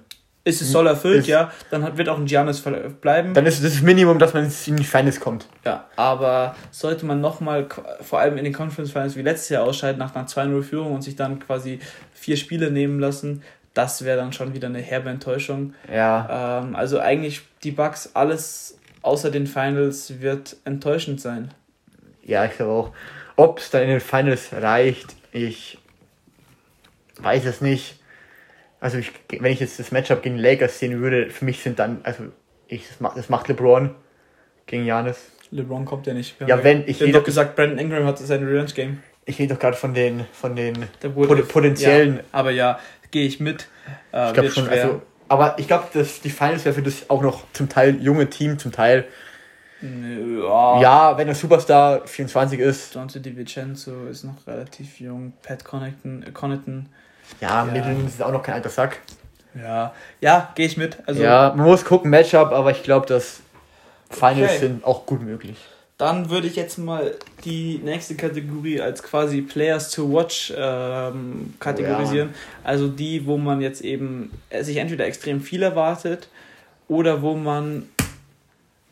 Ist 0.46 0.62
es 0.62 0.72
soll 0.72 0.88
erfüllt, 0.88 1.20
Ist- 1.20 1.28
ja, 1.28 1.52
dann 1.70 1.84
hat, 1.84 1.98
wird 1.98 2.10
auch 2.10 2.18
ein 2.18 2.26
Giannis 2.26 2.62
bleiben. 3.00 3.34
dann 3.34 3.46
ist 3.46 3.64
das 3.64 3.82
Minimum, 3.82 4.20
dass 4.20 4.34
man 4.34 4.52
in 4.66 4.76
die 4.76 4.84
Finals 4.84 5.20
kommt. 5.22 5.48
Ja, 5.64 5.88
aber 5.96 6.56
sollte 6.70 7.06
man 7.06 7.22
nochmal, 7.22 7.68
vor 8.02 8.20
allem 8.20 8.38
in 8.38 8.44
den 8.44 8.52
Conference 8.54 8.92
Finals 8.92 9.16
wie 9.16 9.22
letztes 9.22 9.50
Jahr 9.50 9.64
ausscheiden, 9.64 10.00
nach 10.00 10.14
einer 10.14 10.28
2-0-Führung 10.28 10.94
und 10.94 11.02
sich 11.02 11.16
dann 11.16 11.40
quasi 11.40 11.80
vier 12.14 12.36
Spiele 12.36 12.72
nehmen 12.72 13.00
lassen, 13.00 13.42
das 13.74 14.04
wäre 14.04 14.18
dann 14.18 14.34
schon 14.34 14.54
wieder 14.54 14.68
eine 14.68 14.80
herbe 14.80 15.10
Enttäuschung. 15.10 15.74
Ja. 15.92 16.60
Ähm, 16.62 16.76
also 16.76 17.00
eigentlich 17.00 17.42
die 17.64 17.72
Bucks, 17.72 18.12
alles 18.14 18.78
außer 19.02 19.32
den 19.32 19.48
Finals 19.48 20.20
wird 20.22 20.58
enttäuschend 20.66 21.22
sein. 21.22 21.52
Ja, 22.24 22.44
ich 22.46 22.52
glaube 22.58 22.72
auch. 22.72 22.92
Ob 23.38 23.60
es 23.60 23.70
dann 23.72 23.84
in 23.84 23.90
den 23.90 24.00
Finals 24.02 24.50
reicht, 24.52 25.16
ich 25.32 25.78
weiß 27.20 27.46
es 27.46 27.62
nicht. 27.62 27.96
Also 28.84 28.98
ich, 28.98 29.12
wenn 29.40 29.54
ich 29.54 29.62
jetzt 29.62 29.80
das 29.80 29.92
Matchup 29.94 30.22
gegen 30.24 30.38
Lakers 30.38 30.78
sehen 30.78 31.00
würde, 31.00 31.30
für 31.30 31.46
mich 31.46 31.62
sind 31.64 31.80
dann, 31.80 32.02
also 32.04 32.24
ich, 32.68 32.86
das 32.88 33.00
macht, 33.00 33.18
das 33.18 33.30
macht 33.30 33.48
LeBron 33.48 33.92
gegen 34.66 34.86
Janis. 34.86 35.32
LeBron 35.52 35.86
kommt 35.86 36.06
ja 36.06 36.14
nicht. 36.14 36.36
Ja, 36.46 36.62
wenn- 36.64 36.84
ich 36.86 37.02
rede- 37.02 37.14
doch 37.14 37.24
gesagt, 37.24 37.56
Brandon 37.56 37.78
Ingram 37.80 38.06
hat 38.06 38.18
sein 38.20 38.44
Revenge-Game. 38.44 39.02
Ich 39.26 39.40
rede 39.40 39.54
doch 39.54 39.60
gerade 39.62 39.78
von 39.78 39.94
den, 39.94 40.26
von 40.34 40.56
den 40.56 40.74
pot 41.14 41.48
potenziellen. 41.48 42.18
Ja, 42.18 42.24
aber 42.34 42.52
ja, 42.52 42.78
gehe 43.12 43.26
ich 43.26 43.40
mit. 43.40 43.68
Äh, 44.12 44.28
ich 44.28 44.34
glaube 44.34 44.52
schon, 44.52 44.66
schwer. 44.66 44.84
also, 44.84 45.02
aber 45.30 45.56
ich 45.60 45.68
glaube, 45.68 45.86
dass 45.94 46.20
die 46.20 46.30
Finals 46.30 46.66
wäre 46.66 46.76
für 46.76 46.82
das 46.82 47.10
auch 47.10 47.22
noch 47.22 47.46
zum 47.54 47.70
Teil 47.70 48.02
junge 48.02 48.30
Team, 48.30 48.60
zum 48.60 48.74
Teil, 48.74 49.06
ja. 49.84 50.82
ja, 50.82 51.18
wenn 51.18 51.28
der 51.28 51.36
Superstar 51.36 52.02
24 52.08 52.60
ist, 52.60 52.96
Dante 52.96 53.20
DiVincenzo 53.20 54.06
ist 54.10 54.24
noch 54.24 54.48
relativ 54.48 55.00
jung. 55.00 55.34
Pat 55.42 55.64
Connaughton, 55.66 56.24
äh, 56.24 56.32
Connaughton 56.32 56.88
ja, 57.42 57.66
Ja. 57.66 57.72
Middleton 57.72 58.08
ist 58.08 58.22
auch 58.22 58.32
noch 58.32 58.44
kein 58.44 58.56
alter 58.56 58.70
Sack. 58.70 59.00
ja, 59.56 59.94
ja, 60.22 60.52
gehe 60.56 60.66
ich 60.66 60.78
mit. 60.78 60.98
Also 61.06 61.22
ja, 61.24 61.54
man 61.56 61.66
muss 61.68 61.84
gucken, 61.86 62.10
Matchup, 62.10 62.52
aber 62.52 62.72
ich 62.72 62.84
glaube, 62.84 63.06
dass 63.08 63.42
Finals 64.10 64.52
Okay. 64.52 64.60
sind 64.60 64.84
auch 64.86 65.06
gut 65.06 65.22
möglich. 65.22 65.58
Dann 65.98 66.30
würde 66.30 66.48
ich 66.48 66.56
jetzt 66.56 66.78
mal 66.80 67.14
die 67.46 67.80
nächste 67.84 68.16
Kategorie 68.16 68.82
als 68.82 69.04
quasi 69.04 69.42
Players 69.42 69.92
to 69.92 70.12
Watch 70.12 70.52
ähm, 70.58 71.54
kategorisieren. 71.60 72.34
Also 72.64 72.88
die, 72.88 73.26
wo 73.26 73.38
man 73.38 73.62
jetzt 73.62 73.82
eben 73.82 74.32
äh, 74.50 74.64
sich 74.64 74.78
entweder 74.78 75.06
extrem 75.06 75.40
viel 75.42 75.62
erwartet 75.64 76.28
oder 76.88 77.22
wo 77.22 77.36
man 77.36 77.88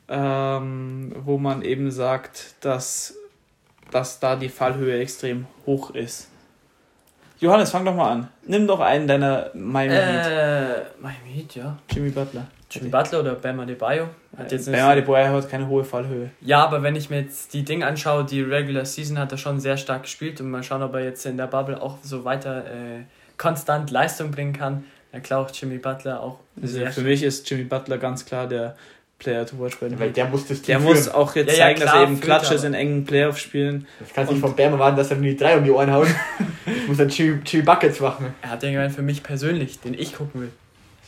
ähm, 0.07 1.13
wo 1.23 1.37
man 1.37 1.61
eben 1.61 1.91
sagt, 1.91 2.55
dass, 2.61 3.15
dass 3.91 4.19
da 4.19 4.35
die 4.35 4.49
Fallhöhe 4.49 4.99
extrem 4.99 5.47
hoch 5.65 5.91
ist. 5.91 6.29
Johannes, 7.39 7.71
fang 7.71 7.83
doch 7.83 7.95
mal 7.95 8.11
an. 8.11 8.27
Nimm 8.45 8.67
doch 8.67 8.79
einen 8.79 9.07
deiner 9.07 9.49
Miami 9.55 9.95
Heat. 9.95 10.27
Äh, 10.27 11.01
Miami 11.01 11.33
Heat, 11.33 11.55
ja. 11.55 11.77
Jimmy 11.89 12.11
Butler. 12.11 12.45
Jimmy 12.69 12.89
Butler 12.89 13.19
oder 13.19 13.33
Bam 13.33 13.59
Adebayo. 13.59 14.09
Hat 14.37 14.51
jetzt 14.51 14.67
nicht 14.67 14.77
Bam 14.77 14.89
Adebayo 14.89 15.33
hat 15.33 15.49
keine 15.49 15.67
hohe 15.67 15.83
Fallhöhe. 15.83 16.29
Ja, 16.39 16.63
aber 16.63 16.83
wenn 16.83 16.95
ich 16.95 17.09
mir 17.09 17.21
jetzt 17.21 17.53
die 17.55 17.63
Dinge 17.63 17.87
anschaue, 17.87 18.25
die 18.25 18.41
Regular 18.41 18.85
Season 18.85 19.17
hat 19.17 19.31
er 19.31 19.39
schon 19.39 19.59
sehr 19.59 19.77
stark 19.77 20.03
gespielt 20.03 20.39
und 20.39 20.51
mal 20.51 20.61
schauen, 20.61 20.83
ob 20.83 20.93
er 20.93 21.03
jetzt 21.03 21.25
in 21.25 21.35
der 21.35 21.47
Bubble 21.47 21.81
auch 21.81 21.97
so 22.03 22.23
weiter 22.25 22.65
äh, 22.65 23.05
konstant 23.37 23.89
Leistung 23.89 24.29
bringen 24.29 24.53
kann. 24.53 24.85
Na 25.11 25.19
klar, 25.19 25.39
auch 25.41 25.49
Jimmy 25.51 25.79
Butler 25.79 26.21
auch 26.21 26.39
Also 26.61 26.85
für 26.85 27.01
mich 27.01 27.23
ist 27.23 27.49
Jimmy 27.49 27.63
Butler 27.63 27.97
ganz 27.97 28.23
klar 28.23 28.47
der 28.47 28.75
Player 29.21 29.45
to 29.45 29.57
watch 29.59 29.77
bei 29.79 29.87
den 29.87 29.99
Weil 29.99 30.07
Heat. 30.07 30.17
der 30.17 30.25
muss 30.27 30.47
das 30.47 30.57
Team 30.61 30.65
Der 30.67 30.79
führen. 30.81 30.93
muss 30.95 31.09
auch 31.09 31.35
jetzt 31.35 31.47
Ja, 31.47 31.53
ja, 31.53 31.59
zeigen, 31.67 31.79
dass 31.79 31.89
klar, 31.91 32.03
er 32.03 32.07
eben 32.09 32.19
Klatsch 32.19 32.51
ist 32.51 32.63
in 32.65 32.73
engen 32.73 33.05
Playoff-Spielen. 33.05 33.87
Das 33.99 34.13
kannst 34.13 34.29
du 34.31 34.33
nicht 34.35 34.41
vom 34.41 34.55
Bam 34.55 34.73
erwarten, 34.73 34.97
dass 34.97 35.11
er 35.11 35.17
nur 35.17 35.25
die 35.25 35.37
drei 35.37 35.57
um 35.57 35.63
die 35.63 35.71
Ohren 35.71 35.91
haut. 35.93 36.07
ich 36.65 36.87
muss 36.87 36.97
dann 36.97 37.09
Chili, 37.09 37.39
Chili 37.43 37.63
Buckets 37.63 37.99
machen. 37.99 38.33
Er 38.41 38.49
hat 38.51 38.63
den 38.63 38.73
gemeint 38.73 38.93
für 38.93 39.01
mich 39.03 39.21
persönlich, 39.23 39.79
den 39.79 39.93
ich 39.93 40.15
gucken 40.15 40.41
will. 40.41 40.51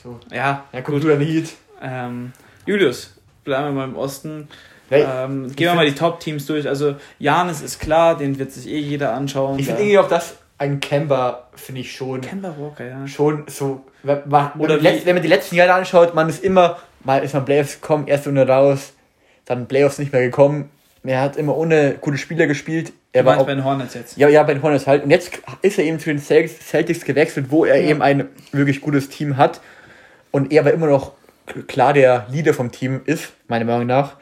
So. 0.04 0.20
Ja, 0.32 0.64
Ja, 0.72 0.82
guck 0.82 1.02
du 1.02 1.08
dann 1.10 1.20
Heat. 1.22 1.50
ähm, 1.82 2.32
Julius, 2.66 3.16
bleiben 3.44 3.66
wir 3.66 3.72
mal 3.72 3.86
im 3.90 3.96
Osten. 3.96 4.48
Hey, 4.90 5.04
Ähm, 5.08 5.48
gehen 5.56 5.68
wir 5.70 5.74
mal 5.76 5.86
die 5.86 5.96
Top-Teams 5.96 6.46
durch. 6.46 6.68
Also, 6.68 6.96
Janis 7.18 7.62
ist 7.62 7.80
klar, 7.80 8.16
den 8.18 8.38
wird 8.38 8.52
sich 8.52 8.68
eh 8.68 8.78
jeder 8.80 9.14
anschauen. 9.14 9.58
ich 9.58 9.66
finde 9.66 9.82
irgendwie 9.82 9.98
auch 10.00 10.08
das, 10.10 10.36
ein 10.60 10.80
Kemba 10.82 11.48
finde 11.56 11.82
ich 11.82 11.96
schon, 11.96 12.22
Kemba 12.22 12.54
Walker, 12.60 12.86
ja. 12.88 13.08
schon 13.08 13.44
so, 13.48 13.86
wenn 14.04 14.20
man, 14.28 14.52
Oder 14.60 14.82
wenn, 14.84 14.94
wie- 14.94 15.00
die, 15.00 15.06
wenn 15.06 15.16
man 15.16 15.24
die 15.24 15.30
letzten 15.30 15.56
Jahre 15.56 15.74
anschaut, 15.74 16.14
man 16.14 16.30
ist 16.30 16.44
immer, 16.44 16.78
mal 17.04 17.24
ist 17.24 17.34
man 17.34 17.46
Playoffs 17.46 17.82
gekommen, 17.82 18.08
erst 18.08 18.28
und 18.28 18.38
raus, 18.38 18.94
dann 19.46 19.68
Playoffs 19.68 20.00
nicht 20.00 20.12
mehr 20.14 20.22
gekommen. 20.22 20.70
Er 21.06 21.20
hat 21.22 21.36
immer 21.36 21.58
ohne 21.58 21.96
gute 22.00 22.18
Spieler 22.18 22.48
gespielt. 22.48 22.94
Er 23.12 23.24
Du 23.24 23.30
war 23.30 23.40
auch, 23.40 23.46
bei 23.46 23.54
den 23.56 23.64
Hornets 23.66 23.94
jetzt. 23.94 24.18
ja, 24.18 24.30
ja, 24.30 24.42
bei 24.44 24.54
den 24.54 24.64
Hornets 24.64 24.88
halt. 24.88 25.04
Und 25.04 25.10
jetzt 25.12 25.32
ist 25.62 25.78
er 25.78 25.84
eben 25.84 26.00
zu 26.00 26.06
den 26.10 26.20
Celtics 26.20 27.04
gewechselt, 27.04 27.48
wo 27.50 27.66
er 27.66 27.76
Ja. 27.82 27.90
eben 27.90 28.02
ein 28.02 28.30
wirklich 28.54 28.80
gutes 28.82 29.10
Team 29.10 29.36
hat. 29.38 29.60
Und 30.32 30.52
er 30.54 30.62
aber 30.62 30.72
immer 30.74 30.88
noch 30.88 31.12
klar 31.68 31.92
der 31.94 32.26
Leader 32.32 32.54
vom 32.54 32.72
Team 32.72 33.02
ist, 33.06 33.34
meiner 33.48 33.66
Meinung 33.66 33.86
nach. 33.88 34.16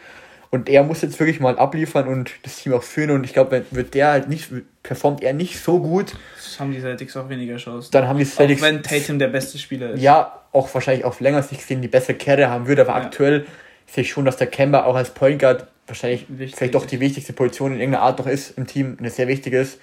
Und 0.49 0.67
er 0.67 0.83
muss 0.83 1.01
jetzt 1.03 1.17
wirklich 1.19 1.39
mal 1.39 1.57
abliefern 1.57 2.07
und 2.07 2.31
das 2.43 2.57
Team 2.57 2.73
auch 2.73 2.83
führen. 2.83 3.11
Und 3.11 3.23
ich 3.23 3.31
glaube, 3.33 3.51
wenn- 3.51 3.65
wird 3.69 3.93
der 3.93 4.07
halt 4.09 4.27
nicht, 4.27 4.49
performt 4.83 5.21
er 5.23 5.33
nicht 5.33 5.63
so 5.63 5.79
gut, 5.79 6.13
Das 6.35 6.59
haben 6.59 6.71
die 6.73 6.81
Celtics 6.81 7.15
auch 7.15 7.29
weniger 7.29 7.55
Chancen. 7.57 7.91
dann 7.91 8.07
haben 8.07 8.17
die 8.17 8.25
Auch 8.25 8.29
Celtics 8.29 8.61
wenn 8.61 8.81
Tatum 8.83 9.19
der 9.19 9.27
beste 9.27 9.57
Spieler 9.59 9.91
ist. 9.91 10.01
ja 10.01 10.40
auch 10.51 10.73
wahrscheinlich 10.73 11.05
auf 11.05 11.19
länger 11.19 11.43
Sicht 11.43 11.61
gesehen 11.61 11.81
die 11.81 11.87
bessere 11.87 12.15
Kerne 12.15 12.49
haben 12.49 12.67
würde. 12.67 12.81
Aber 12.81 12.91
Ja. 12.91 13.05
aktuell 13.05 13.45
sehe 13.87 14.03
ich 14.03 14.09
schon, 14.11 14.25
dass 14.25 14.37
der 14.37 14.47
Kemba 14.47 14.83
auch 14.85 14.95
als 14.95 15.11
Point 15.11 15.39
Guard 15.39 15.67
wahrscheinlich 15.87 16.25
Wichtig 16.29 16.55
vielleicht 16.55 16.75
doch 16.75 16.85
die 16.85 16.99
wichtigste 16.99 17.33
Position 17.33 17.73
in 17.73 17.79
irgendeiner 17.79 18.03
Art 18.03 18.19
noch 18.19 18.27
ist 18.27 18.57
im 18.57 18.67
Team, 18.67 18.97
eine 18.99 19.09
sehr 19.09 19.27
wichtige 19.27 19.59
ist, 19.59 19.79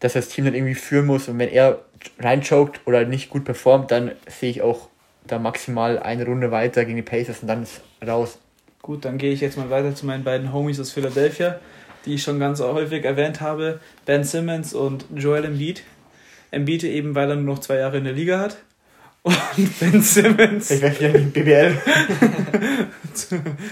dass 0.00 0.12
das 0.14 0.28
Team 0.28 0.44
dann 0.44 0.54
irgendwie 0.54 0.74
führen 0.74 1.06
muss. 1.06 1.28
Und 1.28 1.38
wenn 1.38 1.48
er 1.48 1.80
reinchoked 2.18 2.80
oder 2.86 3.04
nicht 3.04 3.30
gut 3.30 3.44
performt, 3.44 3.90
dann 3.90 4.12
sehe 4.26 4.50
ich 4.50 4.62
auch 4.62 4.88
da 5.26 5.38
maximal 5.38 5.98
eine 5.98 6.24
Runde 6.24 6.50
weiter 6.50 6.84
gegen 6.84 6.96
die 6.96 7.02
Pacers 7.02 7.40
und 7.40 7.48
dann 7.48 7.62
ist 7.62 7.80
raus. 8.06 8.38
Gut, 8.82 9.04
dann 9.04 9.18
gehe 9.18 9.32
ich 9.32 9.40
jetzt 9.40 9.58
mal 9.58 9.68
weiter 9.70 9.94
zu 9.94 10.06
meinen 10.06 10.24
beiden 10.24 10.52
Homies 10.52 10.80
aus 10.80 10.92
Philadelphia, 10.92 11.58
die 12.06 12.14
ich 12.14 12.22
schon 12.22 12.38
ganz 12.40 12.60
häufig 12.60 13.04
erwähnt 13.04 13.40
habe. 13.40 13.80
Ben 14.06 14.24
Simmons 14.24 14.72
und 14.72 15.04
Joel 15.14 15.44
Embiid. 15.44 15.82
Embiid 16.50 16.84
eben, 16.84 17.14
weil 17.14 17.28
er 17.28 17.36
nur 17.36 17.54
noch 17.54 17.58
zwei 17.58 17.76
Jahre 17.76 17.98
in 17.98 18.04
der 18.04 18.14
Liga 18.14 18.38
hat. 18.40 18.56
Und 19.28 19.80
Ben 19.80 20.02
Simmons. 20.02 20.70
Ich 20.70 20.82
in 20.82 21.12
die 21.12 21.40
BBL. 21.40 21.76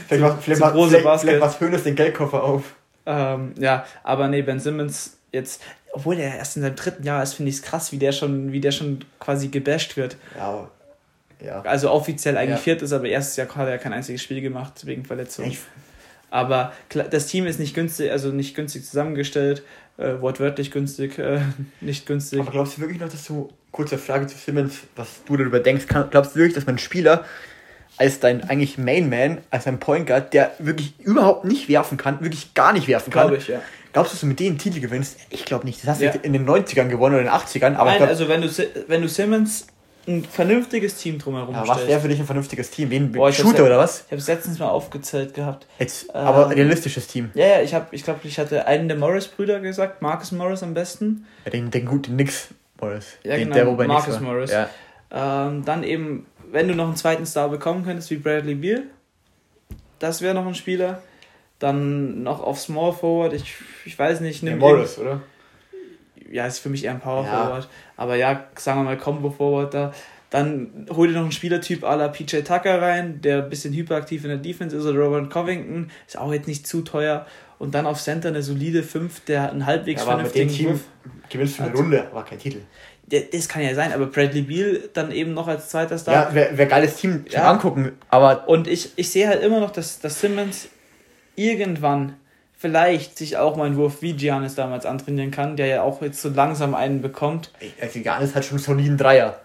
vielleicht 0.09 0.23
macht, 0.23 0.43
vielleicht 0.43 0.59
zu 0.59 0.65
macht, 0.65 0.75
große 0.75 0.99
vielleicht, 0.99 1.21
vielleicht 1.21 1.41
macht 1.41 1.61
Hönes 1.61 1.83
den 1.85 1.95
Geldkoffer 1.95 2.43
auf. 2.43 2.75
Ähm, 3.07 3.55
ja, 3.59 3.87
aber 4.03 4.29
nee, 4.29 4.43
Ben 4.43 4.61
Simmons 4.61 5.17
jetzt, 5.33 5.63
obwohl 5.93 6.19
er 6.19 6.37
erst 6.37 6.57
in 6.57 6.63
seinem 6.63 6.77
dritten 6.77 7.05
Jahr 7.05 7.23
ist, 7.23 7.35
finde 7.35 7.51
ich 7.51 7.57
es 7.57 7.63
krass, 7.63 7.93
wie 7.93 7.99
der 7.99 8.13
schon, 8.13 8.53
wie 8.53 8.61
der 8.61 8.73
schon 8.73 9.05
quasi 9.21 9.49
gebasht 9.49 9.97
wird. 9.97 10.17
Ja, 10.37 10.69
ja. 11.45 11.61
Also 11.63 11.91
offiziell 11.91 12.37
eigentlich 12.37 12.57
Ja. 12.59 12.63
viert 12.63 12.83
ist, 12.83 12.93
aber 12.93 13.07
erstes 13.07 13.37
Jahr 13.37 13.49
hat 13.55 13.69
er 13.69 13.79
kein 13.79 13.93
einziges 13.93 14.23
Spiel 14.23 14.41
gemacht 14.41 14.87
wegen 14.87 15.05
Verletzung. 15.05 15.55
Aber 16.31 16.73
das 16.89 17.27
Team 17.27 17.47
ist 17.47 17.61
nicht 17.61 17.75
günstig, 17.75 18.11
also 18.11 18.31
nicht 18.31 18.55
günstig 18.57 18.85
zusammengestellt, 18.85 19.63
äh, 19.99 20.21
wortwörtlich 20.21 20.71
günstig, 20.71 21.19
äh, 21.19 21.41
nicht 21.81 22.07
günstig. 22.07 22.41
Aber 22.41 22.51
glaubst 22.51 22.77
du 22.77 22.81
wirklich 22.83 23.01
noch, 23.01 23.09
dass 23.09 23.25
du, 23.27 23.51
kurze 23.73 23.99
Frage 23.99 24.27
zu 24.27 24.37
Simmons, 24.39 24.79
was 24.97 25.23
du 25.27 25.37
darüber 25.37 25.61
denkst, 25.61 25.87
kann, 25.87 26.09
glaubst 26.11 26.35
du 26.35 26.39
wirklich, 26.39 26.55
dass 26.55 26.67
man 26.67 26.79
Spieler 26.79 27.25
als 27.99 28.21
dein 28.21 28.49
eigentlich 28.49 28.77
Mainman, 28.79 29.39
als 29.51 29.67
ein 29.67 29.79
Point 29.81 30.07
Guard, 30.07 30.33
der 30.35 30.53
wirklich 30.59 30.95
überhaupt 31.01 31.45
nicht 31.45 31.69
werfen 31.69 31.97
kann, 31.97 32.21
wirklich 32.21 32.53
gar 32.55 32.73
nicht 32.73 32.89
werfen 32.89 33.11
kann, 33.11 33.29
Glaube 33.29 33.37
ich, 33.39 33.49
ja. 33.49 33.61
glaubst 33.93 34.13
du, 34.13 34.15
dass 34.15 34.21
du 34.21 34.27
mit 34.27 34.39
denen 34.41 34.59
Titel 34.59 34.81
gewinnst? 34.81 35.19
Ich 35.31 35.45
glaube 35.47 35.65
nicht. 35.65 35.83
Das 35.83 35.91
hast 35.91 36.01
du 36.03 36.07
Ja. 36.07 36.13
in 36.23 36.33
den 36.35 36.47
90ern 36.47 36.89
gewonnen 36.89 37.15
oder 37.15 37.23
in 37.25 37.31
den 37.31 37.35
80ern, 37.35 37.75
aber 37.75 37.91
Nein, 37.91 37.99
glaub, 37.99 38.09
also 38.11 38.29
wenn 38.29 38.43
du, 38.43 38.49
wenn 38.89 39.01
du 39.03 39.09
Simmons 39.09 39.67
ein 40.09 40.25
vernünftiges 40.25 40.97
Team 40.97 41.19
drumherum 41.19 41.55
ja, 41.55 41.67
was 41.67 41.87
wäre 41.87 42.01
für 42.01 42.09
dich 42.09 42.21
ein 42.21 42.27
vernünftiges 42.27 42.71
Team? 42.71 42.91
Wen, 42.91 43.13
Boah, 43.13 43.33
Shooter 43.33 43.59
ja- 43.59 43.65
oder 43.67 43.79
was? 43.79 44.01
Ich 44.07 44.13
habe 44.13 44.17
es 44.17 44.29
letztens 44.29 44.59
mal 44.59 44.69
aufgezählt 44.69 45.35
gehabt. 45.35 45.67
Jetzt, 45.79 46.05
Ähm, 46.15 46.21
aber 46.21 46.51
realistisches 46.51 47.07
Team. 47.09 47.31
Ja, 47.35 47.47
ja, 47.47 47.63
ich 47.63 47.75
habe, 47.75 47.87
ich 47.91 48.05
glaube, 48.05 48.21
ich 48.25 48.39
hatte 48.39 48.67
einen 48.67 48.89
der 48.89 48.97
Morris-Brüder 48.97 49.61
gesagt, 49.61 50.03
Marcus 50.03 50.33
Morris 50.33 50.63
am 50.63 50.75
besten. 50.75 51.27
Ja, 51.45 51.51
den, 51.51 51.71
den 51.71 51.87
guten 51.87 52.17
Nix 52.17 52.49
Morris. 52.81 53.19
Ja, 53.25 53.37
den, 53.37 53.51
genau, 53.51 53.73
wo 53.73 53.77
bei 53.77 53.85
Knicks 53.87 54.07
Marcus. 54.07 54.21
Morris. 54.21 54.51
Ja. 54.53 54.69
Ähm, 55.11 55.65
dann 55.65 55.83
eben, 55.83 56.27
wenn 56.53 56.69
du 56.69 56.75
noch 56.75 56.87
einen 56.87 56.97
zweiten 56.97 57.27
Star 57.27 57.49
bekommen 57.49 57.85
könntest, 57.85 58.11
wie 58.11 58.17
Bradley 58.17 58.55
Beal, 58.55 58.85
das 59.99 60.21
wäre 60.23 60.35
noch 60.35 60.47
ein 60.47 60.55
Spieler. 60.55 61.03
Dann 61.59 62.23
noch 62.23 62.43
auf 62.43 62.61
Small 62.61 62.93
Forward, 62.93 63.33
ich, 63.33 63.55
ich 63.87 63.99
weiß 63.99 64.21
nicht, 64.21 64.43
Ja, 64.43 64.51
nimm 64.51 64.59
Morris, 64.59 64.99
oder? 64.99 65.23
Ja, 66.31 66.47
ist 66.47 66.59
für 66.59 66.69
mich 66.69 66.85
eher 66.85 66.93
ein 66.93 67.01
Power 67.01 67.25
Ja. 67.25 67.31
Forward. 67.45 67.69
Aber 67.97 68.17
ja, 68.17 68.45
sagen 68.57 68.81
wir 68.81 68.85
mal 68.85 68.97
Combo 68.99 69.31
Forward 69.31 69.73
da. 69.75 69.93
Dann 70.31 70.87
hol 70.91 71.07
dir 71.09 71.15
noch 71.15 71.23
einen 71.23 71.33
Spielertyp 71.33 71.85
à 71.85 71.95
la 71.97 72.09
PJ 72.09 72.39
Tucker 72.43 72.83
rein, 72.83 73.21
der 73.21 73.45
ein 73.45 73.49
bisschen 73.49 73.73
hyperaktiv 73.73 74.25
in 74.25 74.31
der 74.31 74.39
Defense 74.39 74.77
ist, 74.77 74.85
oder 74.85 74.99
Robert 75.01 75.31
Covington, 75.31 75.91
ist 76.07 76.19
auch 76.19 76.33
jetzt 76.33 76.49
nicht 76.49 76.67
zu 76.67 76.83
teuer. 76.83 77.27
Und 77.59 77.75
dann 77.75 77.87
auf 77.87 78.01
Center 78.03 78.29
eine 78.29 78.43
solide 78.43 78.83
5, 78.83 79.21
der 79.25 79.51
einen 79.51 79.65
halbwegs 79.67 80.03
Ja, 80.05 80.09
aber 80.09 80.23
mit 80.23 80.35
dem 80.35 80.49
vernünftigen 80.51 80.75
Team 80.75 80.81
gewinnst 81.31 81.59
du 81.59 81.63
eine 81.63 81.73
Runde, 81.75 82.07
aber 82.11 82.25
kein 82.25 82.39
Titel. 82.39 82.59
das 83.09 83.49
kann 83.49 83.63
ja 83.63 83.73
sein, 83.75 83.93
aber 83.93 84.07
Bradley 84.07 84.43
Beal 84.43 84.81
dann 84.93 85.13
eben 85.13 85.33
noch 85.33 85.47
als 85.47 85.69
zweiter 85.71 85.97
Star. 85.97 86.13
Ja, 86.29 86.35
wäre 86.35 86.59
wär 86.59 86.67
geiles 86.67 86.97
Team 86.97 87.25
Ja. 87.31 87.49
angucken. 87.51 87.93
Aber 88.11 88.49
Und 88.49 88.67
ich, 88.67 88.91
ich 88.97 89.09
sehe 89.11 89.29
halt 89.29 89.43
immer 89.45 89.61
noch, 89.61 89.71
dass, 89.71 90.01
dass 90.01 90.21
Simmons 90.21 90.69
irgendwann 91.37 92.17
vielleicht 92.57 93.19
sich 93.19 93.37
auch 93.37 93.57
mal 93.57 93.65
einen 93.65 93.77
Wurf 93.77 94.03
wie 94.03 94.15
Giannis 94.15 94.55
damals 94.55 94.87
antrainieren 94.87 95.31
kann, 95.31 95.57
der 95.57 95.67
ja 95.67 95.83
auch 95.83 96.03
jetzt 96.03 96.21
so 96.21 96.29
langsam 96.29 96.75
einen 96.75 97.03
bekommt. 97.03 97.53
also 97.81 97.99
Janis 97.99 98.35
hat 98.35 98.45
schon 98.45 98.57
einen 98.57 98.65
soliden 98.65 98.97
Dreier. 98.97 99.39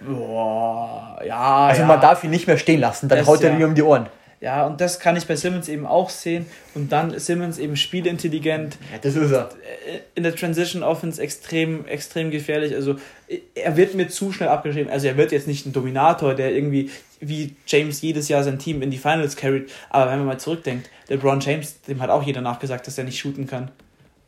Boah, 0.00 1.18
ja. 1.24 1.66
Also 1.68 1.82
ja. 1.82 1.86
man 1.86 2.00
darf 2.00 2.22
ihn 2.22 2.30
nicht 2.30 2.46
mehr 2.46 2.58
stehen 2.58 2.80
lassen, 2.80 3.08
dann 3.08 3.18
Das 3.18 3.28
haut 3.28 3.42
er 3.42 3.52
ja. 3.52 3.56
mir 3.56 3.66
um 3.66 3.74
die 3.74 3.82
Ohren. 3.82 4.06
Ja, 4.40 4.66
und 4.66 4.80
das 4.80 4.98
kann 5.00 5.16
ich 5.16 5.26
bei 5.26 5.36
Simmons 5.36 5.68
eben 5.68 5.84
auch 5.84 6.08
sehen. 6.08 6.46
Und 6.74 6.90
dann 6.92 7.12
ist 7.12 7.26
Simmons 7.26 7.58
eben 7.58 7.76
spielintelligent, 7.76 8.78
Ja, 8.90 8.98
das 8.98 9.14
ist 9.14 9.30
er. 9.30 9.50
äh, 9.86 9.98
in 10.14 10.22
der 10.22 10.34
Transition 10.34 10.82
Offense 10.82 11.20
extrem, 11.20 11.86
extrem 11.86 12.30
gefährlich. 12.30 12.74
Also 12.74 12.96
äh, 13.28 13.40
er 13.54 13.76
wird 13.76 13.94
mir 13.94 14.08
zu 14.08 14.32
schnell 14.32 14.48
abgeschrieben. 14.48 14.90
Also 14.90 15.08
er 15.08 15.18
wird 15.18 15.30
jetzt 15.32 15.46
nicht 15.46 15.66
ein 15.66 15.74
Dominator, 15.74 16.34
der 16.34 16.52
irgendwie 16.54 16.90
wie 17.20 17.54
James 17.66 18.00
jedes 18.00 18.28
Jahr 18.28 18.42
sein 18.42 18.58
Team 18.58 18.80
in 18.80 18.90
die 18.90 18.96
Finals 18.96 19.36
carried. 19.36 19.70
Aber 19.90 20.10
wenn 20.10 20.18
man 20.18 20.26
mal 20.26 20.38
zurückdenkt, 20.40 20.88
LeBron 21.08 21.40
James, 21.40 21.82
dem 21.82 22.00
hat 22.00 22.08
auch 22.08 22.22
jeder 22.22 22.40
nachgesagt, 22.40 22.86
dass 22.86 22.96
er 22.96 23.04
nicht 23.04 23.18
shooten 23.18 23.46
kann. 23.46 23.70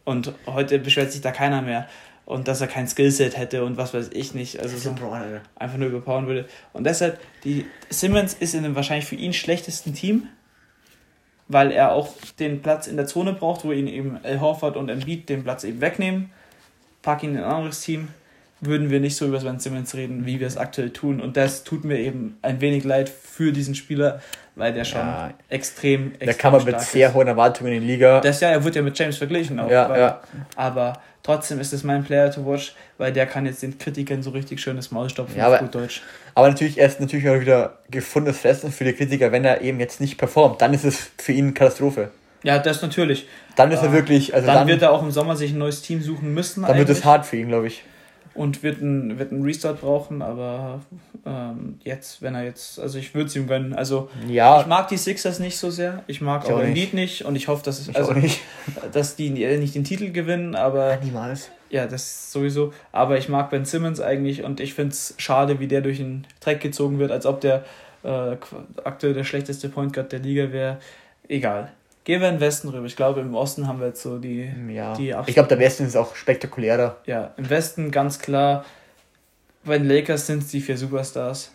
Und 0.05 0.35
heute 0.47 0.79
beschwert 0.79 1.11
sich 1.11 1.23
da 1.23 1.31
keiner 1.31 1.63
mehr. 1.63 1.89
Und 2.25 2.49
dass 2.49 2.61
er 2.61 2.69
kein 2.69 2.87
Skillset 2.87 3.37
hätte 3.37 3.65
und 3.65 3.77
was 3.77 3.95
weiß 3.95 4.11
ich 4.13 4.35
nicht. 4.35 4.61
Also 4.61 4.77
so 4.77 4.95
einfach 5.57 5.77
nur 5.77 5.89
überpowern 5.89 6.27
würde. 6.27 6.47
Und 6.73 6.85
deshalb, 6.85 7.19
die 7.45 7.67
Simmons 7.91 8.35
ist 8.35 8.55
in 8.55 8.63
dem 8.63 8.77
wahrscheinlich 8.77 9.07
für 9.07 9.17
ihn 9.17 9.33
schlechtesten 9.33 9.95
Team, 9.95 10.29
weil 11.49 11.73
er 11.73 11.93
auch 11.93 12.15
den 12.39 12.63
Platz 12.63 12.87
in 12.87 12.97
der 12.97 13.07
Zone 13.07 13.33
braucht, 13.33 13.65
wo 13.65 13.73
ihn 13.73 13.89
eben 13.89 14.19
Al 14.23 14.41
Horford 14.41 14.77
und 14.77 14.89
Embiid 14.89 15.29
den 15.29 15.43
Platz 15.43 15.65
eben 15.65 15.81
wegnehmen. 15.81 16.31
Pack 17.03 17.25
ihn 17.25 17.31
in 17.31 17.39
ein 17.39 17.45
anderes 17.45 17.81
Team, 17.81 18.09
würden 18.61 18.91
wir 18.91 19.01
nicht 19.01 19.17
so 19.17 19.27
über 19.27 19.41
Sven 19.41 19.59
Simmons 19.59 19.95
reden, 19.95 20.25
wie 20.25 20.39
wir 20.39 20.47
es 20.47 20.57
aktuell 20.57 20.91
tun. 20.91 21.21
Und 21.21 21.37
das 21.37 21.65
tut 21.65 21.85
mir 21.85 21.99
eben 21.99 22.39
ein 22.43 22.61
wenig 22.61 22.85
leid 22.85 23.09
für 23.09 23.53
diesen 23.53 23.75
Spieler, 23.75 24.23
weil 24.55 24.73
der 24.73 24.85
schon 24.85 25.01
Ja. 25.01 25.31
extrem, 25.49 26.13
extrem 26.13 26.27
Da 26.27 26.33
kann 26.35 26.53
man 26.53 26.65
mit 26.65 26.81
sehr 26.81 27.09
ist. 27.09 27.15
hohen 27.15 27.27
Erwartungen 27.29 27.73
in 27.73 27.81
die 27.81 27.87
Liga. 27.87 28.21
Das 28.21 28.41
ja, 28.41 28.51
er 28.51 28.63
wird 28.65 28.75
ja 28.77 28.83
mit 28.83 28.99
James 28.99 29.17
verglichen 29.17 29.59
auch. 29.61 29.71
Ja, 29.71 29.89
weil, 29.89 30.01
ja. 30.01 30.21
Aber 30.57 30.95
trotzdem 31.23 31.61
ist 31.61 31.73
es 31.73 31.85
mein 31.85 32.05
Player 32.05 32.31
to 32.31 32.45
watch, 32.45 32.75
weil 32.99 33.13
der 33.13 33.27
kann 33.27 33.47
jetzt 33.47 33.63
den 33.63 33.79
Kritikern 33.79 34.23
so 34.23 34.31
richtig 34.31 34.61
schönes 34.61 34.91
Maul 34.91 35.09
stopfen, 35.09 35.37
Ja, 35.37 35.47
auf 35.49 35.55
aber- 35.55 35.63
gut 35.65 35.75
Deutsch. 35.75 36.03
Aber 36.35 36.49
natürlich, 36.49 36.79
er 36.79 36.87
ist 36.87 37.01
natürlich 37.01 37.29
auch 37.29 37.41
wieder 37.41 37.79
gefundenes 37.91 38.41
Fressen 38.41 38.73
für 38.73 38.85
die 38.85 38.93
Kritiker, 38.95 39.33
wenn 39.33 39.45
er 39.45 39.61
eben 39.61 39.81
jetzt 39.81 40.01
nicht 40.01 40.17
performt. 40.19 40.61
Dann 40.63 40.73
ist 40.73 40.85
es 40.85 41.11
für 41.19 41.33
ihn 41.33 41.53
Katastrophe. 41.55 42.11
Ja, 42.43 42.59
das 42.59 42.83
natürlich. 42.83 43.29
Dann 43.55 43.71
ist 43.71 43.83
er 43.83 43.93
wirklich, 43.93 44.35
also 44.35 44.47
dann, 44.47 44.57
dann, 44.57 44.67
wird 44.69 44.83
er 44.83 44.93
auch 44.93 45.03
im 45.03 45.11
Sommer 45.13 45.37
sich 45.37 45.53
ein 45.53 45.59
neues 45.59 45.83
Team 45.83 46.03
suchen 46.03 46.33
müssen. 46.35 46.63
dann 46.63 46.77
wird 46.77 46.89
es 46.89 46.97
eigentlich. 46.99 47.05
hart 47.05 47.27
für 47.27 47.37
ihn, 47.37 47.49
glaube 47.49 47.67
ich. 47.69 47.85
Und 48.35 48.63
wird 48.63 48.81
einen 48.81 49.19
wird 49.19 49.31
Restart 49.33 49.81
brauchen, 49.83 50.23
aber 50.23 50.81
ähm, 51.27 51.79
jetzt, 51.85 52.23
wenn 52.23 52.35
er 52.35 52.45
jetzt, 52.45 52.81
also 52.81 52.99
ich 52.99 53.15
würde 53.15 53.27
es 53.27 53.37
ihm 53.37 53.47
gönnen. 53.47 53.75
Also 53.75 54.09
Ja, 54.27 54.61
ich 54.61 54.67
mag 54.67 54.89
die 54.89 54.97
Sixers 54.97 55.39
nicht 55.39 55.59
so 55.59 55.71
sehr, 55.71 56.03
ich 56.07 56.21
mag 56.21 56.45
Ich 56.45 56.51
auch 56.51 56.61
den 56.61 56.73
nicht. 56.73 56.95
Nicht 56.95 57.25
und 57.25 57.37
ich 57.37 57.49
hoffe, 57.49 57.63
dass 57.65 57.79
es, 57.79 57.89
ich 57.89 57.97
also, 57.97 58.13
nicht. 58.13 58.41
dass 58.93 59.17
die 59.17 59.31
nicht 59.31 59.75
den 59.75 59.85
Titel 59.85 60.13
gewinnen, 60.13 60.55
aber 60.55 60.97
Niemals. 61.03 61.51
ja, 61.69 61.87
das 61.87 62.33
sowieso. 62.33 62.73
Aber 62.91 63.19
ich 63.19 63.29
mag 63.29 63.51
Ben 63.51 63.65
Simmons 63.67 64.01
eigentlich 64.01 64.43
und 64.45 64.61
ich 64.61 64.75
finde 64.75 64.93
es 64.93 65.15
schade, 65.19 65.61
wie 65.61 65.69
der 65.69 65.83
durch 65.83 65.99
den 65.99 66.27
Dreck 66.41 66.61
gezogen 66.61 66.99
wird, 66.99 67.11
als 67.13 67.27
ob 67.27 67.41
der 67.43 67.65
äh, 68.03 68.37
aktuell 68.85 69.15
der 69.15 69.25
schlechteste 69.25 69.69
Point 69.69 69.93
Guard 69.93 70.11
der 70.11 70.21
Liga 70.21 70.51
wäre. 70.53 70.79
Egal. 71.29 71.71
Gehen 72.05 72.21
wir 72.21 72.29
in 72.29 72.35
den 72.37 72.41
Westen 72.41 72.69
rüber. 72.69 72.85
Ich 72.87 72.97
glaube, 72.97 73.21
im 73.21 73.35
Osten 73.35 73.69
haben 73.69 73.79
wir 73.81 73.87
jetzt 73.89 74.03
so 74.03 74.19
die, 74.19 74.51
Ja. 74.69 74.95
die 74.95 75.15
Ich 75.27 75.35
glaube, 75.35 75.49
der 75.49 75.59
Westen 75.59 75.87
ist 75.87 75.97
auch 75.97 76.17
spektakulärer. 76.17 76.97
ja, 77.07 77.33
im 77.37 77.49
Westen 77.49 77.91
ganz 77.91 78.19
klar, 78.19 78.65
bei 79.65 79.79
den 79.79 79.89
Lakers 79.89 80.27
sind 80.27 80.43
es 80.43 80.49
die 80.51 80.61
vier 80.61 80.77
Superstars. 80.77 81.53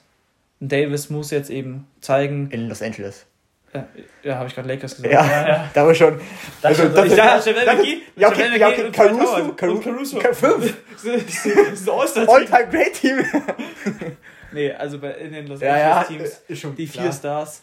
Davis 0.62 1.10
muss 1.10 1.32
jetzt 1.32 1.50
eben 1.50 1.86
zeigen, 2.02 2.50
In 2.52 2.70
Los 2.70 2.82
Angeles. 2.82 3.26
äh, 3.74 3.82
ja, 4.24 4.36
habe 4.38 4.48
ich 4.48 4.56
gerade 4.56 4.68
Lakers 4.70 4.96
gesagt. 4.96 5.14
Ja, 5.14 5.70
da 5.74 5.86
war 5.86 5.94
schon. 5.94 6.20
Das 6.62 6.80
Also, 6.80 6.96
schon, 6.96 7.06
ich 7.06 7.14
dachte, 7.16 7.50
Javel 7.52 7.66
McGee, 7.76 7.98
Ja, 8.16 8.30
okay, 8.30 8.58
ja, 8.58 8.68
okay. 8.70 8.90
Caruso. 8.92 9.54
Caruso, 9.54 9.84
Caruso. 9.84 10.20
Fünf. 10.34 10.78
Das 10.98 11.04
ist 11.06 11.88
ein 11.88 11.94
All-Star-Team. 11.94 12.30
All-Time 12.34 12.68
Great 12.72 12.94
Team. 12.94 13.20
Nee, 14.52 14.72
also 14.72 14.98
bei, 14.98 15.12
in 15.12 15.34
den 15.34 15.46
Los 15.48 15.60
Ja, 15.60 15.78
ja, 15.78 15.98
Angeles-Teams, 16.00 16.42
ist 16.48 16.60
schon 16.62 16.74
die 16.76 16.88
vier 16.88 17.12
Stars. 17.12 17.60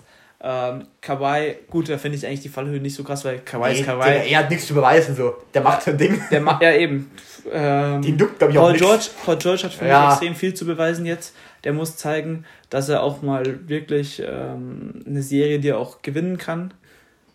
Ähm, 0.47 0.88
Kawhi, 1.01 1.57
gut, 1.70 1.88
da 1.88 1.97
finde 1.97 2.18
ich 2.18 2.26
eigentlich 2.26 2.40
die 2.42 2.51
Fallhöhe 2.51 2.78
nicht 2.78 2.95
so 2.95 3.03
krass, 3.03 3.24
weil 3.24 3.38
Kawhi 3.38 3.70
Nee, 3.72 3.78
ist 3.80 3.86
der, 3.86 3.95
Kawhi. 3.97 4.30
er 4.30 4.38
hat 4.40 4.51
nichts 4.51 4.66
zu 4.66 4.74
beweisen, 4.74 5.16
so. 5.16 5.34
Der 5.55 5.62
macht 5.62 5.80
sein 5.82 5.97
Ding. 5.97 6.20
Der 6.30 6.40
macht 6.42 6.62
ja 6.62 6.72
eben. 6.74 7.11
Ähm, 7.53 8.01
Den 8.01 8.16
juckt, 8.16 8.38
glaube 8.38 8.53
ich, 8.55 8.59
auch 8.59 8.62
Paul 8.62 8.72
nichts. 8.72 8.86
George, 8.86 9.05
Paul 9.22 9.36
George 9.36 9.62
hat 9.64 9.72
für 9.74 9.86
Ja. 9.86 10.01
mich 10.07 10.11
extrem 10.12 10.34
viel 10.34 10.55
zu 10.55 10.64
beweisen 10.64 11.05
jetzt. 11.05 11.34
Der 11.64 11.74
muss 11.74 11.99
zeigen, 11.99 12.47
dass 12.70 12.88
er 12.88 13.03
auch 13.03 13.20
mal 13.20 13.68
wirklich 13.68 14.22
ähm, 14.26 15.03
eine 15.07 15.20
Serie, 15.22 15.59
die 15.59 15.68
er 15.68 15.76
auch 15.78 16.01
gewinnen 16.01 16.38
kann. 16.38 16.72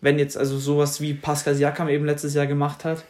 Wenn 0.00 0.18
jetzt 0.18 0.36
also 0.36 0.58
sowas 0.58 1.00
wie 1.00 1.14
Pascal 1.14 1.54
Siakam 1.54 1.88
eben 1.88 2.06
letztes 2.06 2.34
Jahr 2.34 2.48
gemacht 2.48 2.84
hat. 2.84 3.04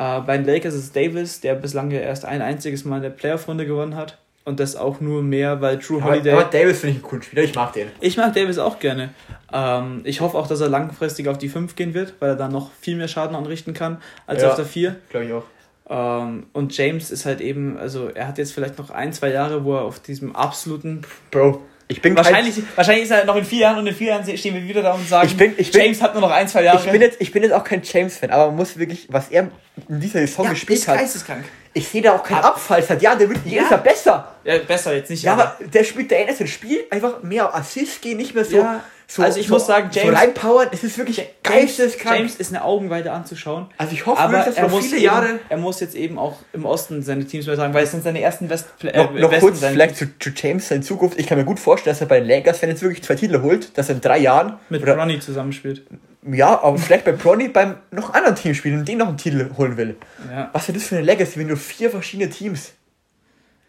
Äh, 0.00 0.20
bei 0.22 0.36
den 0.38 0.44
Lakers 0.44 0.74
ist 0.74 0.96
Davis, 0.96 1.40
der 1.40 1.54
bislang 1.54 1.92
ja 1.92 2.00
erst 2.00 2.24
ein 2.24 2.42
einziges 2.42 2.84
Mal 2.84 2.96
eine 2.96 3.10
Playoff-Runde 3.10 3.64
gewonnen 3.64 3.94
hat. 3.94 4.18
Und 4.48 4.58
das 4.60 4.76
auch 4.76 5.00
nur 5.00 5.22
mehr, 5.22 5.60
weil 5.60 5.76
Aber, 5.76 6.04
Holiday. 6.04 6.32
aber 6.32 6.44
Davis 6.44 6.80
finde 6.80 6.92
ich 6.92 6.96
einen 6.96 7.02
coolen 7.02 7.22
Spieler, 7.22 7.42
ich 7.42 7.54
mag 7.54 7.72
den. 7.74 7.88
Ich 8.00 8.16
mag 8.16 8.32
Davis 8.34 8.56
auch 8.58 8.78
gerne. 8.78 9.10
Ähm, 9.52 10.00
ich 10.04 10.22
hoffe 10.22 10.38
auch, 10.38 10.46
dass 10.46 10.60
er 10.62 10.70
langfristig 10.70 11.28
auf 11.28 11.36
die 11.36 11.50
5 11.50 11.76
gehen 11.76 11.92
wird, 11.92 12.14
weil 12.20 12.30
er 12.30 12.36
dann 12.36 12.52
noch 12.52 12.70
viel 12.80 12.96
mehr 12.96 13.08
Schaden 13.08 13.36
anrichten 13.36 13.74
kann 13.74 13.98
als 14.26 14.42
Ja. 14.42 14.48
auf 14.48 14.56
der 14.56 14.64
4. 14.64 14.96
Glaube 15.10 15.26
ich 15.26 15.32
auch. 15.34 15.44
Ähm, 15.90 16.46
und 16.54 16.74
James 16.74 17.10
ist 17.10 17.26
halt 17.26 17.40
eben, 17.42 17.76
also 17.76 18.08
er 18.08 18.26
hat 18.28 18.38
jetzt 18.38 18.52
vielleicht 18.52 18.78
noch 18.78 18.88
ein, 18.90 19.12
zwei 19.12 19.30
Jahre, 19.30 19.64
wo 19.64 19.74
er 19.74 19.82
auf 19.82 20.00
diesem 20.00 20.34
absoluten. 20.34 21.02
Bro, 21.30 21.60
ich 21.88 22.00
bin 22.02 22.16
Wahrscheinlich, 22.16 22.62
wahrscheinlich 22.74 23.04
ist 23.04 23.10
er 23.10 23.24
noch 23.26 23.36
in 23.36 23.44
vier 23.44 23.60
Jahren 23.60 23.78
und 23.78 23.86
in 23.86 23.94
vier 23.94 24.08
Jahren 24.08 24.24
stehen 24.36 24.54
wir 24.54 24.62
wieder 24.66 24.82
da 24.82 24.92
und 24.94 25.06
sagen, 25.08 25.26
Ich 25.28 25.36
bin- 25.36 25.54
ich 25.58 25.70
bin- 25.72 25.82
James 25.82 26.02
hat 26.02 26.12
nur 26.14 26.20
noch 26.22 26.30
ein, 26.30 26.46
zwei 26.48 26.60
kein, 26.60 26.66
Jahre. 26.66 26.84
ich, 26.86 26.90
bin 26.90 27.00
jetzt, 27.02 27.20
ich 27.20 27.32
bin 27.32 27.42
jetzt 27.42 27.52
auch 27.52 27.64
kein 27.64 27.82
James-Fan, 27.82 28.30
aber 28.30 28.46
man 28.46 28.56
muss 28.56 28.78
wirklich, 28.78 29.08
was 29.10 29.28
er 29.30 29.48
in 29.88 30.00
dieser 30.00 30.20
Saison 30.20 30.44
ja, 30.46 30.50
gespielt 30.52 30.78
ist 30.78 30.88
hat, 30.88 30.98
geisteskrank. 30.98 31.44
Ich 31.78 31.88
sehe 31.88 32.02
da 32.02 32.14
auch 32.16 32.22
keinen 32.22 32.38
Ab- 32.38 32.56
Abfall. 32.56 32.82
Seit 32.82 33.00
Jahren, 33.02 33.18
der 33.18 33.28
wird 33.28 33.40
jedes 33.44 33.64
Ja. 33.64 33.70
Jahr 33.76 33.82
besser. 33.82 34.34
Ja, 34.44 34.58
besser 34.58 34.94
jetzt 34.94 35.10
nicht. 35.10 35.22
Ja, 35.22 35.32
aber 35.32 35.56
der 35.60 35.84
spielt, 35.84 36.10
der 36.10 36.20
ändert 36.20 36.36
sein 36.36 36.46
Spiel 36.46 36.80
einfach 36.90 37.22
mehr 37.22 37.54
Assist 37.54 38.00
gehen, 38.02 38.16
nicht 38.16 38.34
mehr 38.34 38.44
so. 38.44 38.56
Ja, 38.58 38.82
so 39.06 39.22
also 39.22 39.40
ich 39.40 39.46
so, 39.46 39.54
muss 39.54 39.66
sagen, 39.66 39.88
so 39.92 40.00
James- 40.00 40.18
reinpowern, 40.18 40.68
es 40.70 40.84
ist 40.84 40.98
wirklich 40.98 41.26
geisteskrank. 41.42 42.18
James 42.18 42.36
ist 42.36 42.54
eine 42.54 42.62
Augenweide 42.64 43.10
anzuschauen. 43.12 43.66
also 43.78 43.92
ich 43.92 44.04
hoffe 44.04 44.20
Aber 44.20 44.38
dass 44.44 44.56
er 44.56 44.68
muss, 44.68 44.84
viele 44.84 44.96
eben, 44.96 45.04
Jahre. 45.04 45.38
er 45.48 45.56
muss 45.56 45.80
jetzt 45.80 45.94
eben 45.94 46.18
auch 46.18 46.36
im 46.52 46.64
Osten 46.66 47.02
seine 47.02 47.24
Teams 47.26 47.46
übertragen, 47.46 47.72
weil 47.74 47.84
es 47.84 47.90
sind 47.90 48.04
seine 48.04 48.20
ersten 48.20 48.50
West 48.50 48.66
äh, 48.82 48.96
Noch, 48.96 49.12
noch 49.12 49.30
Westen 49.30 49.40
kurz 49.40 49.60
seine 49.60 49.72
vielleicht 49.74 49.96
zu, 49.96 50.06
zu 50.18 50.30
James 50.36 50.70
in 50.70 50.82
Zukunft. 50.82 51.18
Ich 51.18 51.26
kann 51.26 51.38
mir 51.38 51.44
gut 51.44 51.58
vorstellen, 51.58 51.94
dass 51.94 52.00
er 52.02 52.06
bei 52.06 52.20
den 52.20 52.28
Lakers, 52.28 52.60
wenn 52.60 52.68
er 52.68 52.72
jetzt 52.74 52.82
wirklich 52.82 53.02
zwei 53.02 53.14
Titel 53.14 53.40
holt, 53.42 53.76
dass 53.78 53.88
er 53.88 53.94
in 53.94 54.00
drei 54.02 54.18
Jahren 54.18 54.58
mit 54.68 54.86
Ronnie 54.86 55.20
zusammenspielt. 55.20 55.86
Ja, 56.22 56.60
aber 56.62 56.78
vielleicht 56.78 57.04
bei 57.04 57.12
Bronny 57.12 57.48
beim 57.48 57.76
noch 57.90 58.12
anderen 58.12 58.34
Team 58.34 58.54
spielen 58.54 58.80
und 58.80 58.88
den 58.88 58.98
noch 58.98 59.08
einen 59.08 59.16
Titel 59.18 59.50
holen 59.56 59.76
will. 59.76 59.96
Ja. 60.30 60.50
Was 60.52 60.68
wäre 60.68 60.76
das 60.78 60.86
für 60.86 60.96
eine 60.96 61.04
Legacy, 61.04 61.38
wenn 61.40 61.48
du 61.48 61.56
vier 61.56 61.90
verschiedene 61.90 62.28
Teams 62.28 62.72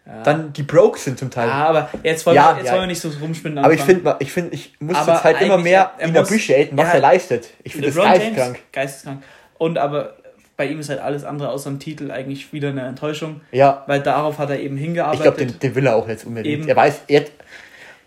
Ja. 0.06 0.24
dann 0.24 0.52
die 0.54 0.64
broke 0.64 0.98
sind 0.98 1.20
zum 1.20 1.30
Teil. 1.30 1.48
Ja, 1.48 1.68
aber 1.68 1.90
jetzt 2.02 2.26
wollen, 2.26 2.36
Ja, 2.36 2.54
wir, 2.54 2.58
jetzt 2.58 2.66
ja. 2.68 2.72
wollen 2.74 2.84
wir 2.84 2.88
nicht 2.88 3.02
so 3.02 3.10
rumspinnen. 3.22 3.60
aber 3.60 3.74
ich 3.74 3.82
finde, 3.82 4.16
ich, 4.20 4.32
find, 4.32 4.52
ich 4.54 4.74
muss 4.80 4.98
Aber 4.98 5.14
jetzt 5.14 5.24
halt 5.24 5.42
immer 5.42 5.58
mehr 5.60 5.92
ihn 6.04 6.18
appreciaten, 6.18 6.76
was 6.78 6.94
er 6.94 7.00
leistet. 7.02 7.50
Ich 7.64 7.74
finde 7.74 7.88
das 7.88 7.96
LeBron 7.96 8.12
James, 8.14 8.24
geisteskrank. 8.36 8.60
Geisteskrank. 8.72 9.24
Und 9.60 9.78
aber 9.78 10.16
bei 10.58 10.66
ihm 10.66 10.80
ist 10.80 10.90
halt 10.90 11.00
alles 11.00 11.24
andere 11.24 11.50
außer 11.50 11.70
dem 11.70 11.80
Titel 11.80 12.10
eigentlich 12.12 12.52
wieder 12.52 12.70
eine 12.70 12.82
Enttäuschung, 12.82 13.42
Ja, 13.52 13.84
weil 13.88 14.02
darauf 14.02 14.40
hat 14.40 14.50
er 14.50 14.60
eben 14.60 14.76
ich 14.78 14.84
hingearbeitet. 14.84 15.22
glaube, 15.24 15.38
den, 15.38 15.60
den 15.60 15.76
will 15.76 15.86
er 15.86 15.96
auch 15.96 16.08
jetzt 16.10 16.26
unbedingt. 16.26 16.62
Eben. 16.62 16.68
Er 16.68 16.76
weiß, 16.76 17.02
er, 17.08 17.26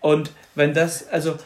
Und 0.01 0.31
wenn 0.55 0.73
das, 0.73 1.07
also 1.07 1.37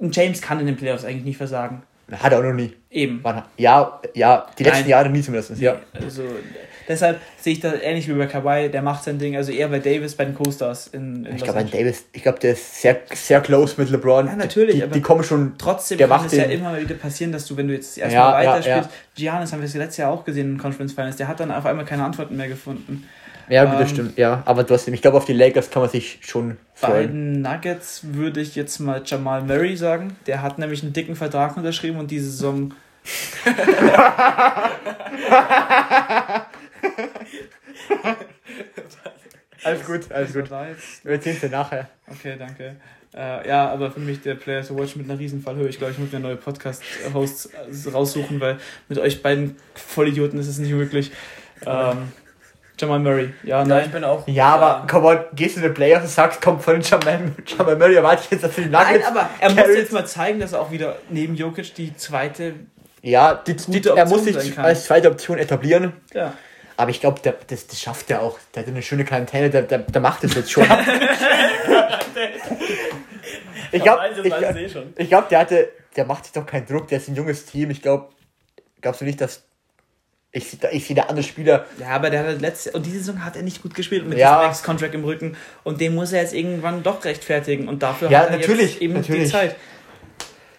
ein 0.00 0.10
James 0.12 0.42
kann 0.42 0.60
in 0.60 0.66
den 0.66 0.76
Playoffs 0.76 1.04
eigentlich 1.04 1.24
nicht 1.24 1.36
versagen. 1.38 1.82
Hat 2.12 2.32
er 2.32 2.38
auch 2.38 2.42
noch 2.42 2.52
nie. 2.52 2.72
Eben. 2.90 3.20
Wann, 3.22 3.42
ja, 3.56 4.00
ja, 4.14 4.46
die 4.58 4.64
letzten 4.64 4.80
Nein. 4.82 4.90
Jahre 4.90 5.10
nie 5.10 5.22
zumindest. 5.22 5.58
Ja. 5.58 5.76
Also 5.92 6.22
deshalb 6.86 7.20
sehe 7.40 7.54
ich 7.54 7.60
das 7.60 7.74
ähnlich 7.82 8.08
wie 8.08 8.12
bei 8.12 8.26
Kawhi, 8.26 8.68
der 8.68 8.82
macht 8.82 9.04
sein 9.04 9.18
Ding, 9.18 9.36
also 9.36 9.52
eher 9.52 9.68
bei 9.68 9.78
Davis, 9.78 10.14
bei 10.14 10.24
den 10.24 10.34
Co-Stars 10.34 10.88
in, 10.88 11.24
in 11.24 11.36
Ich 11.36 11.42
glaube, 11.42 11.60
Angeles. 11.60 11.78
Davis, 11.78 12.04
ich 12.12 12.22
glaube, 12.22 12.38
der 12.40 12.52
ist 12.52 12.82
sehr, 12.82 13.00
sehr 13.12 13.40
close 13.40 13.74
mit 13.78 13.90
LeBron. 13.90 14.26
Ja, 14.26 14.36
natürlich, 14.36 14.76
Die, 14.76 14.82
aber 14.82 14.92
die 14.92 15.00
kommen 15.00 15.24
schon. 15.24 15.54
Trotzdem 15.58 15.98
Der 15.98 16.08
kann 16.08 16.18
macht 16.18 16.32
es 16.32 16.38
ja 16.38 16.44
immer 16.44 16.78
wieder 16.78 16.94
passieren, 16.94 17.32
dass 17.32 17.46
du, 17.46 17.56
wenn 17.56 17.68
du 17.68 17.74
jetzt 17.74 17.96
Ja, 17.96 18.04
erstmal 18.04 18.44
ja, 18.44 18.50
weiterspielst, 18.52 18.90
Giannis 19.16 19.52
haben 19.52 19.60
wir 19.60 19.66
es 19.66 19.74
letztes 19.74 19.96
Jahr 19.98 20.10
auch 20.12 20.24
gesehen 20.24 20.52
in 20.52 20.58
Conference 20.58 20.92
Finals, 20.92 21.16
der 21.16 21.28
hat 21.28 21.40
dann 21.40 21.50
auf 21.50 21.66
einmal 21.66 21.84
keine 21.84 22.04
Antworten 22.04 22.36
mehr 22.36 22.48
gefunden. 22.48 23.08
Ja, 23.48 23.64
gut, 23.64 23.74
das 23.74 23.90
Ähm, 23.90 23.94
stimmt. 23.94 24.18
Ja, 24.18 24.42
aber 24.46 24.66
trotzdem, 24.66 24.94
ich 24.94 25.02
glaube, 25.02 25.16
auf 25.16 25.24
die 25.24 25.32
Lakers 25.32 25.70
kann 25.70 25.82
man 25.82 25.90
sich 25.90 26.18
schon 26.22 26.56
Bei 26.80 26.88
freuen. 26.88 27.08
den 27.08 27.42
Nuggets 27.42 28.00
würde 28.14 28.40
ich 28.40 28.54
jetzt 28.56 28.78
mal 28.80 29.02
Jamal 29.04 29.42
Murray 29.42 29.76
sagen. 29.76 30.16
Der 30.26 30.42
hat 30.42 30.58
nämlich 30.58 30.82
einen 30.82 30.92
dicken 30.92 31.14
Vertrag 31.16 31.56
unterschrieben 31.56 31.98
und 31.98 32.10
diese 32.10 32.30
Saison. 32.30 32.72
Alles 39.62 39.86
gut, 39.86 40.12
alles 40.12 40.34
gut. 40.34 40.50
Wir 40.50 41.12
erzählen 41.12 41.40
dir 41.40 41.48
nachher. 41.48 41.88
Okay, 42.10 42.36
danke. 42.38 42.76
Äh, 43.16 43.48
ja, 43.48 43.70
aber 43.70 43.90
für 43.90 44.00
mich 44.00 44.20
der 44.20 44.34
Player 44.34 44.62
to 44.62 44.76
Watch 44.76 44.96
mit 44.96 45.08
einer 45.08 45.18
riesen 45.18 45.40
Fallhöhe. 45.42 45.68
Ich 45.68 45.78
glaube, 45.78 45.92
ich 45.92 45.98
muss 45.98 46.12
mir 46.12 46.20
neue 46.20 46.36
Podcast-Hosts 46.36 47.50
raussuchen, 47.92 48.40
weil 48.40 48.58
mit 48.88 48.98
euch 48.98 49.22
beiden 49.22 49.56
Vollidioten 49.74 50.38
ist 50.38 50.48
es 50.48 50.58
nicht 50.58 50.72
möglich. 50.72 51.12
Ähm, 51.64 52.12
Jamal 52.78 52.98
Murray. 52.98 53.32
Ja, 53.44 53.58
Ja, 53.60 53.64
nein. 53.64 53.84
ich 53.86 53.92
bin 53.92 54.02
auch. 54.04 54.26
Ja, 54.26 54.54
aber 54.56 54.86
come 54.90 55.06
on, 55.06 55.18
gehst 55.34 55.56
du 55.56 55.60
in 55.60 55.66
den 55.66 55.74
Playoffs 55.74 56.04
und 56.04 56.10
sagst, 56.10 56.40
komm 56.42 56.58
von 56.60 56.80
Jamal, 56.80 57.32
Jamal 57.46 57.76
Murray, 57.76 57.94
erwarte 57.94 58.22
ich 58.24 58.30
jetzt, 58.32 58.42
dass 58.44 58.54
du 58.54 58.62
die 58.62 58.68
Nein, 58.68 58.86
Nuggets 58.94 59.06
aber 59.08 59.30
er 59.40 59.48
muss 59.50 59.58
carried. 59.58 59.76
jetzt 59.78 59.92
mal 59.92 60.06
zeigen, 60.06 60.40
dass 60.40 60.52
er 60.52 60.60
auch 60.60 60.70
wieder 60.70 60.96
neben 61.08 61.34
Jokic 61.36 61.74
die 61.74 61.96
zweite. 61.96 62.54
Ja, 63.02 63.34
die, 63.34 63.54
die, 63.54 63.64
gute 63.80 63.90
er 63.96 64.06
muss 64.06 64.20
Option 64.26 64.40
sich 64.40 64.58
als 64.58 64.84
zweite 64.86 65.10
Option 65.10 65.38
etablieren. 65.38 65.92
Ja. 66.12 66.32
Aber 66.76 66.90
ich 66.90 67.00
glaube, 67.00 67.20
das, 67.22 67.66
das 67.68 67.80
schafft 67.80 68.10
er 68.10 68.20
auch. 68.22 68.38
Der 68.54 68.62
hat 68.62 68.68
eine 68.68 68.82
schöne 68.82 69.04
Quarantäne, 69.04 69.48
der, 69.50 69.62
der, 69.62 69.78
der 69.78 70.00
macht 70.00 70.24
es 70.24 70.34
jetzt 70.34 70.50
schon. 70.50 70.64
ich 73.72 73.82
glaube, 73.82 74.02
ich, 74.22 74.76
ich 74.96 75.08
glaub, 75.08 75.28
der 75.28 75.38
hatte, 75.38 75.68
der 75.96 76.04
macht 76.06 76.24
sich 76.24 76.32
doch 76.32 76.46
keinen 76.46 76.66
Druck, 76.66 76.88
der 76.88 76.98
ist 76.98 77.08
ein 77.08 77.14
junges 77.14 77.46
Team. 77.46 77.70
Ich 77.70 77.82
glaube, 77.82 78.08
glaubst 78.80 79.00
du 79.00 79.04
nicht, 79.04 79.20
dass 79.20 79.44
ich, 80.34 80.50
sehe 80.50 80.58
da- 80.60 80.68
ich 80.72 80.86
sehe 80.86 80.96
da 80.96 81.02
andere 81.04 81.22
Spieler. 81.22 81.64
Ja, 81.78 81.88
aber 81.90 82.10
der 82.10 82.26
hat 82.26 82.40
letzte 82.40 82.72
und 82.72 82.84
diese 82.84 82.98
Saison 82.98 83.24
hat 83.24 83.36
er 83.36 83.42
nicht 83.42 83.62
gut 83.62 83.74
gespielt 83.74 84.06
mit 84.06 84.18
Ja. 84.18 84.34
diesem 84.36 84.46
Max-Contract 84.48 84.94
im 84.94 85.04
Rücken 85.04 85.36
und 85.62 85.80
den 85.80 85.94
muss 85.94 86.12
er 86.12 86.20
jetzt 86.22 86.34
irgendwann 86.34 86.82
doch 86.82 87.04
rechtfertigen 87.04 87.68
und 87.68 87.82
dafür 87.82 88.10
Ja, 88.10 88.20
hat 88.20 88.30
er 88.30 88.38
natürlich, 88.38 88.72
jetzt 88.74 88.82
eben 88.82 88.94
die 88.94 89.00
natürlich. 89.00 89.30
Zeit. 89.30 89.56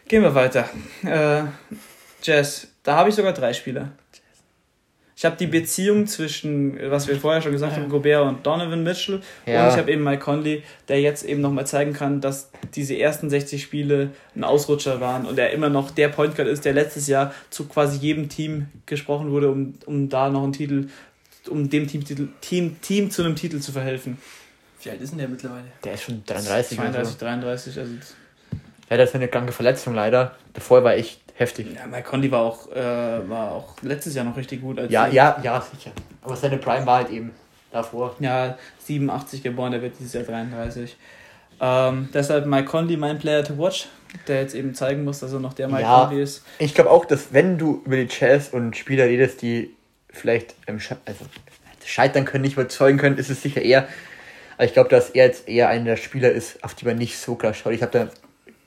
Gehen 0.08 0.24
wir 0.24 0.34
weiter. 0.34 0.70
Äh, 1.06 1.44
Jazz, 2.24 2.68
da 2.84 2.96
habe 2.96 3.10
ich 3.10 3.16
sogar 3.16 3.34
drei 3.34 3.54
Spieler. 3.54 3.90
Ich 5.18 5.24
habe 5.24 5.38
die 5.38 5.48
Beziehung 5.48 6.08
zwischen, 6.08 6.78
was 6.92 7.08
wir 7.08 7.16
vorher 7.16 7.42
schon 7.42 7.54
gesagt 7.54 7.78
haben, 7.78 7.88
Gobert 7.88 8.28
und 8.28 8.46
Donovan 8.46 8.84
Mitchell. 8.84 9.22
Ja. 9.46 9.64
Und 9.64 9.74
ich 9.74 9.78
habe 9.78 9.90
eben 9.90 10.04
Mike 10.04 10.22
Conley, 10.22 10.64
der 10.90 11.00
jetzt 11.00 11.24
eben 11.24 11.40
nochmal 11.40 11.66
zeigen 11.66 11.94
kann, 11.94 12.20
dass 12.20 12.50
diese 12.74 12.98
ersten 12.98 13.30
60 13.30 13.64
Spiele 13.64 14.10
ein 14.36 14.44
Ausrutscher 14.44 15.00
waren 15.00 15.26
und 15.26 15.40
er 15.40 15.52
immer 15.52 15.70
noch 15.70 15.92
der 15.92 16.10
Point 16.10 16.36
Guard 16.36 16.50
ist, 16.50 16.66
der 16.66 16.74
letztes 16.74 17.08
Jahr 17.08 17.34
zu 17.50 17.66
quasi 17.66 17.98
jedem 17.98 18.28
Team 18.28 18.68
gesprochen 18.86 19.32
wurde, 19.32 19.50
um, 19.50 19.76
um 19.86 20.10
da 20.10 20.30
noch 20.30 20.44
einen 20.44 20.52
Titel, 20.52 20.90
um 21.50 21.70
dem 21.70 21.88
Team, 21.88 22.04
Team, 22.42 22.82
Team 22.82 23.10
zu 23.10 23.24
einem 23.24 23.38
Titel 23.38 23.60
zu 23.60 23.72
verhelfen. 23.72 24.18
Wie 24.84 24.90
alt 24.90 25.00
ist 25.00 25.12
denn 25.12 25.20
der 25.20 25.30
mittlerweile? 25.30 25.66
Der 25.84 25.94
ist 25.94 26.04
schon 26.04 26.24
33 26.26 26.78
oder 26.78 26.92
32, 26.92 27.14
so. 27.14 27.26
33, 27.26 27.80
also 27.80 27.94
Ja, 28.90 28.98
das 28.98 29.10
ist 29.10 29.16
eine 29.16 29.30
kranke 29.30 29.54
Verletzung 29.54 29.96
leider. 29.96 30.36
Davor 30.54 30.84
war 30.84 30.96
echt 30.96 31.22
heftig. 31.36 31.68
ja, 31.76 31.86
Mike 31.88 32.04
Conley 32.10 32.32
war 32.32 32.42
auch, 32.42 32.72
äh, 32.72 33.30
war 33.30 33.52
auch 33.52 33.76
letztes 33.82 34.16
Jahr 34.16 34.26
noch 34.26 34.36
richtig 34.38 34.62
gut. 34.62 34.80
Als 34.80 34.92
Ja, 34.92 35.08
ja, 35.08 35.40
ja, 35.44 35.62
sicher. 35.62 35.92
Aber 36.22 36.36
seine 36.36 36.58
Prime 36.58 36.86
war 36.86 36.98
halt 36.98 37.10
eben 37.12 37.32
davor. 37.72 38.16
Ja, 38.20 38.58
87 38.80 39.44
geboren, 39.44 39.72
der 39.72 39.82
wird 39.82 39.96
dieses 40.00 40.14
Jahr 40.14 40.24
33. 40.24 40.96
Ähm, 41.62 42.10
deshalb 42.14 42.46
Mike 42.46 42.66
Conley, 42.66 42.98
mein 42.98 43.18
Player 43.20 43.44
to 43.44 43.58
watch, 43.58 43.88
der 44.28 44.42
jetzt 44.42 44.56
eben 44.56 44.74
zeigen 44.76 45.04
muss, 45.04 45.20
dass 45.20 45.32
er 45.34 45.40
noch 45.40 45.54
der 45.54 45.68
Mike 45.68 45.82
Ja. 45.84 46.06
Conley 46.06 46.24
ist. 46.24 46.44
Ich 46.60 46.74
glaube 46.74 46.90
auch, 46.92 47.06
dass 47.06 47.32
wenn 47.34 47.58
du 47.58 47.82
über 47.86 47.96
die 47.96 48.08
Jazz 48.10 48.50
und 48.50 48.76
Spieler 48.76 49.06
redest, 49.06 49.42
die 49.42 49.74
vielleicht 50.10 50.56
sche- 50.68 50.98
also, 51.06 51.26
scheitern 51.86 52.26
können, 52.26 52.44
nicht 52.44 52.54
überzeugen 52.54 52.98
können, 52.98 53.18
ist 53.18 53.30
es 53.30 53.42
sicher 53.42 53.62
eher. 53.62 53.88
Aber 54.58 54.66
ich 54.66 54.74
glaube, 54.74 54.90
dass 54.90 55.10
er 55.10 55.26
jetzt 55.28 55.48
eher 55.48 55.68
einer 55.70 55.84
der 55.86 55.98
Spieler 55.98 56.32
ist, 56.32 56.64
auf 56.64 56.74
die 56.76 56.86
man 56.86 56.98
nicht 56.98 57.18
so 57.18 57.36
klar 57.36 57.54
schaut. 57.54 57.74
Ich 57.74 57.82
habe 57.82 57.92
da 57.92 58.08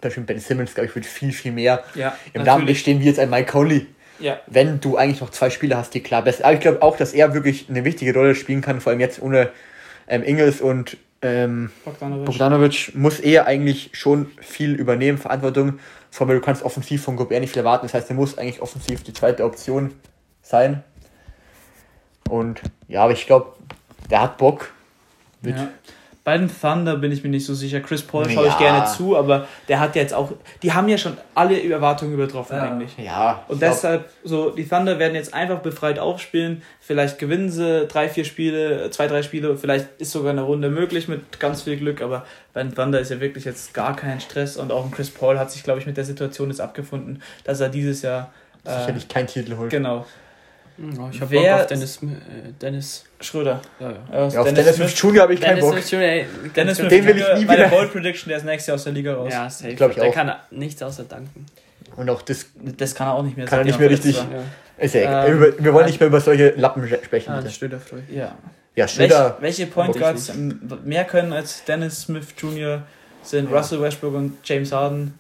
Beispiel 0.01 0.25
Ben 0.25 0.39
Simmons, 0.39 0.75
glaube 0.75 0.89
ich, 0.89 0.95
wird 0.95 1.07
viel, 1.07 1.33
viel 1.33 1.53
mehr. 1.53 1.83
Ja, 1.95 2.17
Im 2.33 2.43
Namen 2.43 2.73
stehen 2.75 3.01
wie 3.01 3.05
jetzt 3.07 3.19
ein 3.19 3.31
Mike 3.31 3.51
Conley. 3.51 3.87
Ja, 4.21 4.41
Wenn 4.47 4.81
du 4.81 4.97
eigentlich 4.97 5.21
noch 5.21 5.31
zwei 5.31 5.49
Spieler 5.49 5.77
hast, 5.77 5.95
die 5.95 6.03
klar 6.03 6.23
besser. 6.23 6.45
Aber 6.45 6.55
ich 6.55 6.61
glaube 6.61 6.83
auch, 6.83 6.97
dass 6.97 7.13
er 7.13 7.35
wirklich 7.35 7.69
eine 7.69 7.85
wichtige 7.85 8.13
Rolle 8.13 8.35
spielen 8.35 8.61
kann, 8.61 8.81
vor 8.81 8.91
allem 8.91 9.01
jetzt 9.01 9.23
ohne 9.23 9.51
ähm, 10.09 10.25
Ingels 10.25 10.61
und 10.61 10.97
ähm, 11.23 11.71
Bogdanovic. 11.85 12.27
Bogdanovic 12.27 12.93
muss 12.95 13.21
er 13.21 13.47
eigentlich 13.47 13.91
schon 13.93 14.31
viel 14.41 14.75
übernehmen, 14.75 15.19
Verantwortung. 15.19 15.79
Vor 16.11 16.27
allem, 16.27 16.39
du 16.39 16.45
kannst 16.45 16.63
offensiv 16.63 17.03
von 17.05 17.17
Gobert 17.17 17.41
nicht 17.41 17.53
viel 17.53 17.61
erwarten. 17.61 17.87
Das 17.87 17.95
heißt, 17.95 18.11
er 18.11 18.17
muss 18.17 18.39
eigentlich 18.39 18.61
offensiv 18.61 19.03
die 19.05 19.13
zweite 19.13 19.45
Option 19.45 19.93
sein. 20.43 20.83
Und 22.29 22.61
ja, 22.89 23.05
aber 23.05 23.13
ich 23.13 23.27
glaube, 23.27 23.53
der 24.11 24.23
hat 24.23 24.39
Bock. 24.39 24.73
Mit, 25.43 25.57
Ja. 25.57 25.69
Bei 26.29 26.37
den 26.37 26.51
Thunder 26.51 26.97
bin 26.97 27.11
ich 27.11 27.23
mir 27.25 27.31
nicht 27.31 27.47
so 27.47 27.55
sicher. 27.55 27.81
Chris 27.81 28.03
Paul 28.03 28.29
schaue 28.29 28.45
Ja. 28.45 28.51
ich 28.53 28.59
gerne 28.59 28.85
zu, 28.85 29.17
aber 29.17 29.49
der 29.67 29.81
hat 29.81 29.97
jetzt 29.97 30.13
auch, 30.13 30.31
die 30.63 30.75
haben 30.75 30.87
ja 30.87 30.99
schon 30.99 31.17
alle 31.35 31.59
Erwartungen 31.71 32.13
übertroffen 32.13 32.55
Ja. 32.55 32.65
eigentlich. 32.65 32.99
ja 32.99 33.43
Und 33.49 33.63
deshalb, 33.63 34.11
so, 34.25 34.51
die 34.51 34.69
Thunder 34.69 34.99
werden 34.99 35.15
jetzt 35.15 35.33
einfach 35.33 35.61
befreit 35.61 35.99
aufspielen. 35.99 36.61
Vielleicht 36.81 37.19
gewinnen 37.19 37.49
sie 37.51 37.87
drei, 37.87 38.11
vier 38.11 38.27
Spiele, 38.27 38.91
zwei, 38.91 39.07
drei 39.07 39.23
Spiele. 39.23 39.57
Vielleicht 39.57 39.87
ist 39.97 40.13
sogar 40.13 40.33
eine 40.33 40.43
Runde 40.43 40.69
möglich 40.69 41.09
mit 41.09 41.41
ganz 41.41 41.63
viel 41.63 41.79
Glück. 41.79 42.03
Aber 42.03 42.27
bei 42.53 42.63
den 42.63 42.75
Thunder 42.75 43.01
ist 43.01 43.11
ja 43.11 43.21
wirklich 43.21 43.47
jetzt 43.47 43.73
gar 43.73 43.97
kein 43.97 44.21
Stress. 44.21 44.59
Und 44.59 44.71
auch 44.71 44.85
ein 44.85 44.91
Chris 44.91 45.09
Paul 45.09 45.39
hat 45.39 45.51
sich, 45.51 45.63
glaube 45.63 45.81
ich, 45.81 45.87
mit 45.87 45.97
der 45.97 46.05
Situation 46.05 46.51
jetzt 46.51 46.61
abgefunden, 46.61 47.23
dass 47.45 47.61
er 47.61 47.71
dieses 47.71 48.03
Jahr. 48.03 48.33
Äh, 48.65 48.81
sicherlich 48.81 49.09
keinen 49.09 49.29
Titel 49.29 49.57
holt. 49.57 49.71
genau. 49.71 50.05
Ja, 50.79 51.09
ich 51.11 51.21
habe 51.21 51.31
Wer- 51.33 51.53
Bock 51.55 51.61
auf 51.63 51.67
Dennis. 51.67 51.97
Äh, 52.03 52.07
Dennis. 52.61 53.05
Schröder. 53.21 53.61
Ja, 53.81 53.91
ja. 53.91 54.29
Ja, 54.29 54.41
auf 54.41 54.53
Dennis, 54.53 54.77
Smith 54.77 55.01
Jr. 55.03 55.23
habe 55.23 55.35
ich 55.35 55.41
keinen 55.41 55.61
Bock. 55.61 55.73
Smith 55.73 55.93
ey, 55.95 56.27
Dennis 56.55 56.77
Smith 56.79 56.89
Den 56.91 57.05
will 57.07 57.17
ich 57.19 57.39
nie 57.41 57.45
bei 57.47 57.57
der 57.57 57.67
wieder- 57.67 57.77
Bold 57.77 57.93
Prediction, 57.93 58.29
der 58.29 58.39
ist 58.39 58.45
nächstes 58.45 58.67
Jahr 58.69 58.75
aus 58.77 58.85
der 58.85 58.93
Liga 58.93 59.15
raus. 59.15 59.33
Ja, 59.33 59.51
safe. 59.51 59.75
glaub 59.75 59.91
ich 59.91 59.97
der 59.97 60.05
auch. 60.09 60.15
kann 60.15 60.33
nichts 60.51 60.81
außer 60.83 61.05
danken. 61.05 61.47
Und 61.97 62.09
auch 62.11 62.23
das 62.23 62.47
Das 62.77 62.95
kann 62.95 63.09
er 63.09 63.15
auch 63.15 63.23
nicht 63.25 63.37
mehr. 63.37 63.47
Kann 63.47 63.59
er 63.61 63.65
nicht 63.65 63.79
mehr 63.81 63.91
richtig- 63.91 64.17
war. 64.19 64.27
ist 64.79 64.95
ja 64.95 65.01
egal. 65.01 65.29
Ähm, 65.31 65.41
wir, 65.41 65.65
wir 65.65 65.75
wollen 65.75 65.87
nicht 65.87 65.99
mehr 65.99 66.07
über 66.07 66.21
solche 66.21 66.51
Lappen 66.51 66.87
sprechen. 66.87 67.31
Ah, 67.33 67.39
euch. 67.41 67.61
Ja. 67.61 68.23
ja, 68.25 68.35
Welche, 68.77 68.89
Schröder. 68.95 69.37
welche 69.41 69.67
Point 69.67 69.89
Wirklich 69.97 70.27
Guards 70.27 70.33
mehr 70.85 71.05
können 71.05 71.33
als 71.33 71.65
Dennis 71.65 72.03
Smith 72.03 72.27
Jr. 72.39 72.83
sind 73.25 73.51
Russell 73.53 73.81
Westbrook 73.83 74.15
und 74.15 74.39
James 74.45 74.71
Harden. 74.71 75.19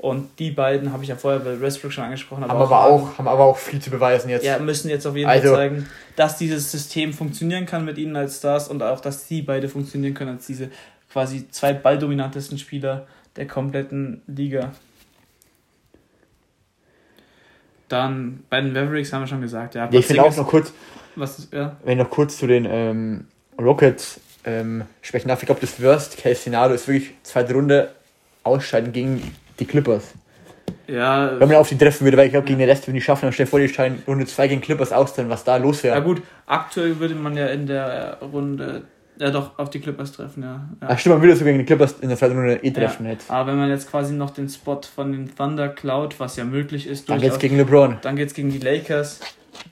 Und 0.00 0.38
die 0.38 0.50
beiden 0.50 0.94
habe 0.94 1.02
ich 1.02 1.10
ja 1.10 1.16
vorher 1.16 1.40
bei 1.40 1.60
Westbrook 1.60 1.92
schon 1.92 2.04
angesprochen. 2.04 2.42
Haben 2.44 2.50
aber, 2.52 2.86
auch, 2.86 3.18
haben 3.18 3.28
aber 3.28 3.44
auch 3.44 3.58
viel 3.58 3.82
zu 3.82 3.90
beweisen 3.90 4.30
jetzt. 4.30 4.46
ja, 4.46 4.58
müssen 4.58 4.88
jetzt 4.88 5.06
auf 5.06 5.14
jeden 5.14 5.28
Also- 5.28 5.48
Fall 5.48 5.56
zeigen, 5.56 5.86
dass 6.16 6.38
dieses 6.38 6.72
System 6.72 7.12
funktionieren 7.12 7.66
kann 7.66 7.84
mit 7.84 7.98
ihnen 7.98 8.16
als 8.16 8.38
Stars 8.38 8.68
und 8.68 8.82
auch, 8.82 9.00
dass 9.00 9.28
sie 9.28 9.42
beide 9.42 9.68
funktionieren 9.68 10.14
können 10.14 10.30
als 10.30 10.46
diese 10.46 10.70
quasi 11.12 11.50
zwei 11.50 11.74
balldominantesten 11.74 12.56
Spieler 12.56 13.06
der 13.36 13.46
kompletten 13.46 14.22
Liga. 14.26 14.72
Dann 17.88 18.44
bei 18.48 18.62
den 18.62 18.72
Mavericks 18.72 19.12
haben 19.12 19.24
wir 19.24 19.26
schon 19.26 19.42
gesagt, 19.42 19.74
ja. 19.74 19.86
Ja, 19.90 19.98
ich 19.98 20.06
finde 20.06 20.22
auch 20.22 20.34
noch 20.34 20.48
kurz, 20.48 20.72
was 21.14 21.40
ist, 21.40 21.52
ja. 21.52 21.76
wenn 21.84 21.98
ich 21.98 22.04
noch 22.04 22.10
kurz 22.10 22.38
zu 22.38 22.46
den 22.46 22.64
ähm, 22.64 23.26
Rockets 23.60 24.18
ähm, 24.44 24.84
sprechen 25.02 25.28
darf, 25.28 25.42
ich 25.42 25.46
glaube, 25.46 25.60
das 25.60 25.82
Worst-Case-Szenario 25.82 26.74
ist 26.74 26.88
wirklich 26.88 27.12
zweite 27.22 27.52
Runde 27.52 27.90
ausscheiden 28.44 28.92
gegen 28.92 29.34
die 29.60 29.66
Clippers. 29.66 30.12
Ja, 30.86 31.38
Wenn 31.38 31.48
man 31.48 31.56
auf 31.58 31.68
die 31.68 31.78
treffen 31.78 32.04
würde, 32.04 32.16
weil 32.16 32.26
ich 32.26 32.32
glaube, 32.32 32.46
gegen 32.46 32.58
den 32.58 32.68
Rest 32.68 32.86
würden 32.86 32.96
die 32.96 33.00
schaffen, 33.00 33.26
dann 33.26 33.32
stell 33.32 33.46
dir 33.46 33.50
vor, 33.50 33.60
die 33.60 33.68
scheiden 33.68 34.02
Runde 34.06 34.26
2 34.26 34.48
gegen 34.48 34.60
Clippers 34.60 34.92
aus, 34.92 35.14
dann 35.14 35.28
was 35.28 35.44
da 35.44 35.56
los 35.56 35.82
Ja 35.82 35.92
wäre. 35.94 36.02
gut, 36.02 36.22
aktuell 36.46 36.98
würde 36.98 37.14
man 37.14 37.36
ja 37.36 37.46
in 37.46 37.66
der 37.66 38.18
Runde 38.20 38.82
ja 39.18 39.30
doch 39.30 39.58
auf 39.58 39.70
die 39.70 39.80
Clippers 39.80 40.12
treffen, 40.12 40.42
ja. 40.42 40.68
ja. 40.80 40.88
Ach 40.88 40.98
stimmt, 40.98 41.16
man 41.16 41.22
würde 41.22 41.36
sogar 41.36 41.52
gegen 41.52 41.58
die 41.58 41.66
Clippers 41.66 41.96
in 42.00 42.08
der 42.08 42.16
zweiten 42.18 42.34
Runde 42.34 42.56
eh 42.62 42.70
treffen 42.70 43.04
ja. 43.06 43.12
jetzt. 43.12 43.30
Aber 43.30 43.52
wenn 43.52 43.58
man 43.58 43.68
jetzt 43.68 43.90
quasi 43.90 44.14
noch 44.14 44.30
den 44.30 44.48
Spot 44.48 44.80
von 44.94 45.12
den 45.12 45.34
Thunder 45.34 45.68
klaut, 45.68 46.18
was 46.18 46.36
ja 46.36 46.44
möglich 46.44 46.86
ist, 46.86 47.08
Dann 47.08 47.18
geht's 47.18 47.34
durchaus, 47.34 47.40
gegen 47.40 47.56
LeBron. 47.58 47.98
dann 48.02 48.16
geht's 48.16 48.34
gegen 48.34 48.50
die 48.50 48.58
Lakers. 48.58 49.20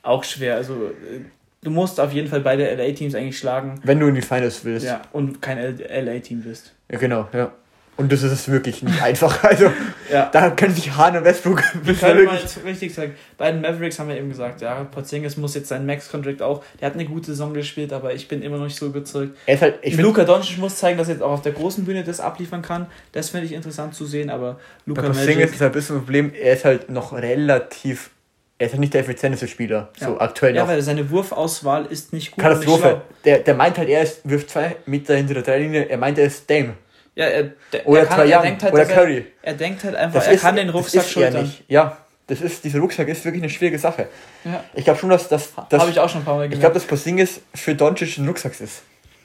Auch 0.02 0.22
schwer. 0.22 0.56
Also 0.56 0.74
äh, 0.74 1.20
du 1.62 1.70
musst 1.70 1.98
auf 1.98 2.12
jeden 2.12 2.28
Fall 2.28 2.40
beide 2.40 2.74
LA-Teams 2.74 3.14
eigentlich 3.14 3.38
schlagen. 3.38 3.80
Wenn 3.82 3.98
du 3.98 4.06
in 4.06 4.14
die 4.14 4.22
Finals 4.22 4.64
willst. 4.64 4.86
Ja, 4.86 5.00
und 5.12 5.40
kein 5.40 5.58
LA-Team 5.58 6.42
bist. 6.42 6.74
Ja, 6.90 6.98
genau, 6.98 7.26
ja. 7.32 7.50
Und 7.98 8.10
das 8.12 8.22
ist 8.22 8.30
es 8.32 8.48
wirklich 8.48 8.82
nicht 8.82 9.02
einfach. 9.02 9.42
Also, 9.48 9.70
Ja. 10.10 10.30
da 10.32 10.50
können 10.50 10.74
sich 10.74 10.96
Hahn 10.96 11.16
und 11.16 11.24
Westbrook 11.24 11.62
war 11.84 11.94
können 11.94 12.24
mal 12.26 12.38
richtig 12.64 12.94
sagen, 12.94 13.14
bei 13.36 13.50
den 13.52 13.60
Mavericks 13.60 13.98
haben 13.98 14.08
wir 14.08 14.16
eben 14.16 14.28
gesagt, 14.30 14.60
ja, 14.62 14.84
Porzingis 14.84 15.36
muss 15.36 15.54
jetzt 15.54 15.68
seinen 15.68 15.84
Max-Contract 15.84 16.40
auch, 16.40 16.62
der 16.80 16.86
hat 16.86 16.94
eine 16.94 17.04
gute 17.04 17.26
Saison 17.26 17.52
gespielt, 17.52 17.92
aber 17.92 18.14
ich 18.14 18.26
bin 18.28 18.40
immer 18.40 18.56
noch 18.56 18.64
nicht 18.64 18.78
so 18.78 18.86
überzeugt. 18.86 19.36
er 19.46 19.60
halt, 19.60 19.78
ich 19.82 19.96
Luka 19.98 20.24
Doncic 20.24 20.58
muss 20.58 20.76
zeigen, 20.76 20.96
dass 20.96 21.08
er 21.08 21.14
jetzt 21.14 21.22
auch 21.22 21.32
auf 21.32 21.42
der 21.42 21.52
großen 21.52 21.84
Bühne 21.84 22.04
das 22.04 22.20
abliefern 22.20 22.62
kann. 22.62 22.86
Das 23.12 23.30
finde 23.30 23.46
ich 23.46 23.52
interessant 23.52 23.94
zu 23.94 24.06
sehen, 24.06 24.30
aber 24.30 24.54
bei 24.54 24.60
Luka 24.86 25.02
Porzingis 25.02 25.50
ist 25.52 25.60
halt 25.60 25.72
ein 25.72 25.72
bisschen 25.72 25.96
ein 25.96 26.02
Problem, 26.04 26.32
er 26.40 26.54
ist 26.54 26.64
halt 26.64 26.88
noch 26.90 27.12
relativ, 27.12 28.10
er 28.58 28.66
ist 28.66 28.72
halt 28.72 28.80
nicht 28.80 28.94
der 28.94 29.00
effizienteste 29.02 29.48
Spieler, 29.48 29.88
so 29.98 30.12
Ja. 30.12 30.20
aktuell 30.20 30.54
ja, 30.54 30.62
noch. 30.62 30.68
weil 30.68 30.80
seine 30.82 31.10
Wurfauswahl 31.10 31.86
ist 31.86 32.12
nicht 32.12 32.30
gut. 32.30 32.42
Katastrophe. 32.44 33.02
Der, 33.24 33.38
der 33.40 33.54
meint 33.54 33.76
halt, 33.76 33.88
er 33.88 34.02
ist, 34.02 34.20
wirft 34.28 34.50
zwei 34.50 34.76
Meter 34.86 35.16
hinter 35.16 35.34
der 35.34 35.42
Dreilinie, 35.42 35.88
er 35.88 35.98
meint, 35.98 36.16
er 36.18 36.26
ist 36.26 36.48
Dame. 36.48 36.74
Ja, 37.18 37.24
er, 37.26 37.50
der, 37.72 37.84
Oder 37.88 38.00
er, 38.02 38.06
kann, 38.06 38.30
er 38.30 38.42
denkt 38.42 38.62
halt, 38.62 38.72
oder 38.72 38.84
Curry. 38.84 39.26
Er, 39.42 39.48
er 39.52 39.54
denkt 39.54 39.82
halt 39.82 39.96
einfach, 39.96 40.20
Das 40.20 40.28
er 40.28 40.34
ist- 40.34 40.40
kann 40.40 40.54
den 40.54 40.68
das 40.68 40.76
Rucksack 40.76 41.02
er 41.02 41.08
schultern. 41.08 41.42
nicht. 41.42 41.64
Ja, 41.66 41.96
das 42.28 42.40
ist, 42.40 42.62
dieser 42.62 42.78
Rucksack 42.78 43.08
ist 43.08 43.24
wirklich 43.24 43.42
eine 43.42 43.50
schwierige 43.50 43.78
Sache. 43.78 44.06
Ja. 44.44 44.62
Ich 44.74 44.84
glaube 44.84 45.00
schon, 45.00 45.10
dass 45.10 45.26
das, 45.28 45.48
das 45.68 45.80
Habe 45.80 45.90
ich 45.90 45.98
auch 45.98 46.08
schon 46.08 46.20
ein 46.20 46.24
paar 46.24 46.36
Mal 46.36 46.44
ich 46.44 46.50
gemerkt. 46.50 46.60
glaube, 46.60 46.74
dass 46.74 46.84
Porzingis 46.84 47.40
für 47.56 47.74
Doncic 47.74 48.18
ein 48.18 48.28
Rucksack 48.28 48.52
ist. 48.60 48.82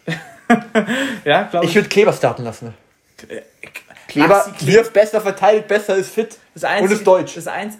ja, 1.25 1.43
glaube 1.43 1.65
Ich 1.67 1.75
würde 1.75 1.87
Kleber 1.89 2.13
starten 2.13 2.43
lassen. 2.43 2.73
Kleber 4.07 4.27
Maxi 4.37 4.51
Kleber. 4.53 4.73
wirft 4.73 4.93
besser, 4.93 5.21
verteilt 5.21 5.67
besser, 5.67 5.95
ist 5.95 6.09
fit 6.13 6.37
Das 6.55 6.65
einzige, 6.65 6.85
und 6.87 6.91
ist 6.99 7.07
deutsch. 7.07 7.33
Das, 7.35 7.47
einz 7.47 7.77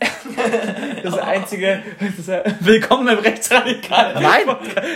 das 1.04 1.18
einzige. 1.20 1.84
Das 2.26 2.44
willkommen 2.60 3.06
beim 3.06 3.20
Rechtsradikal. 3.20 4.16
Nein, 4.16 4.24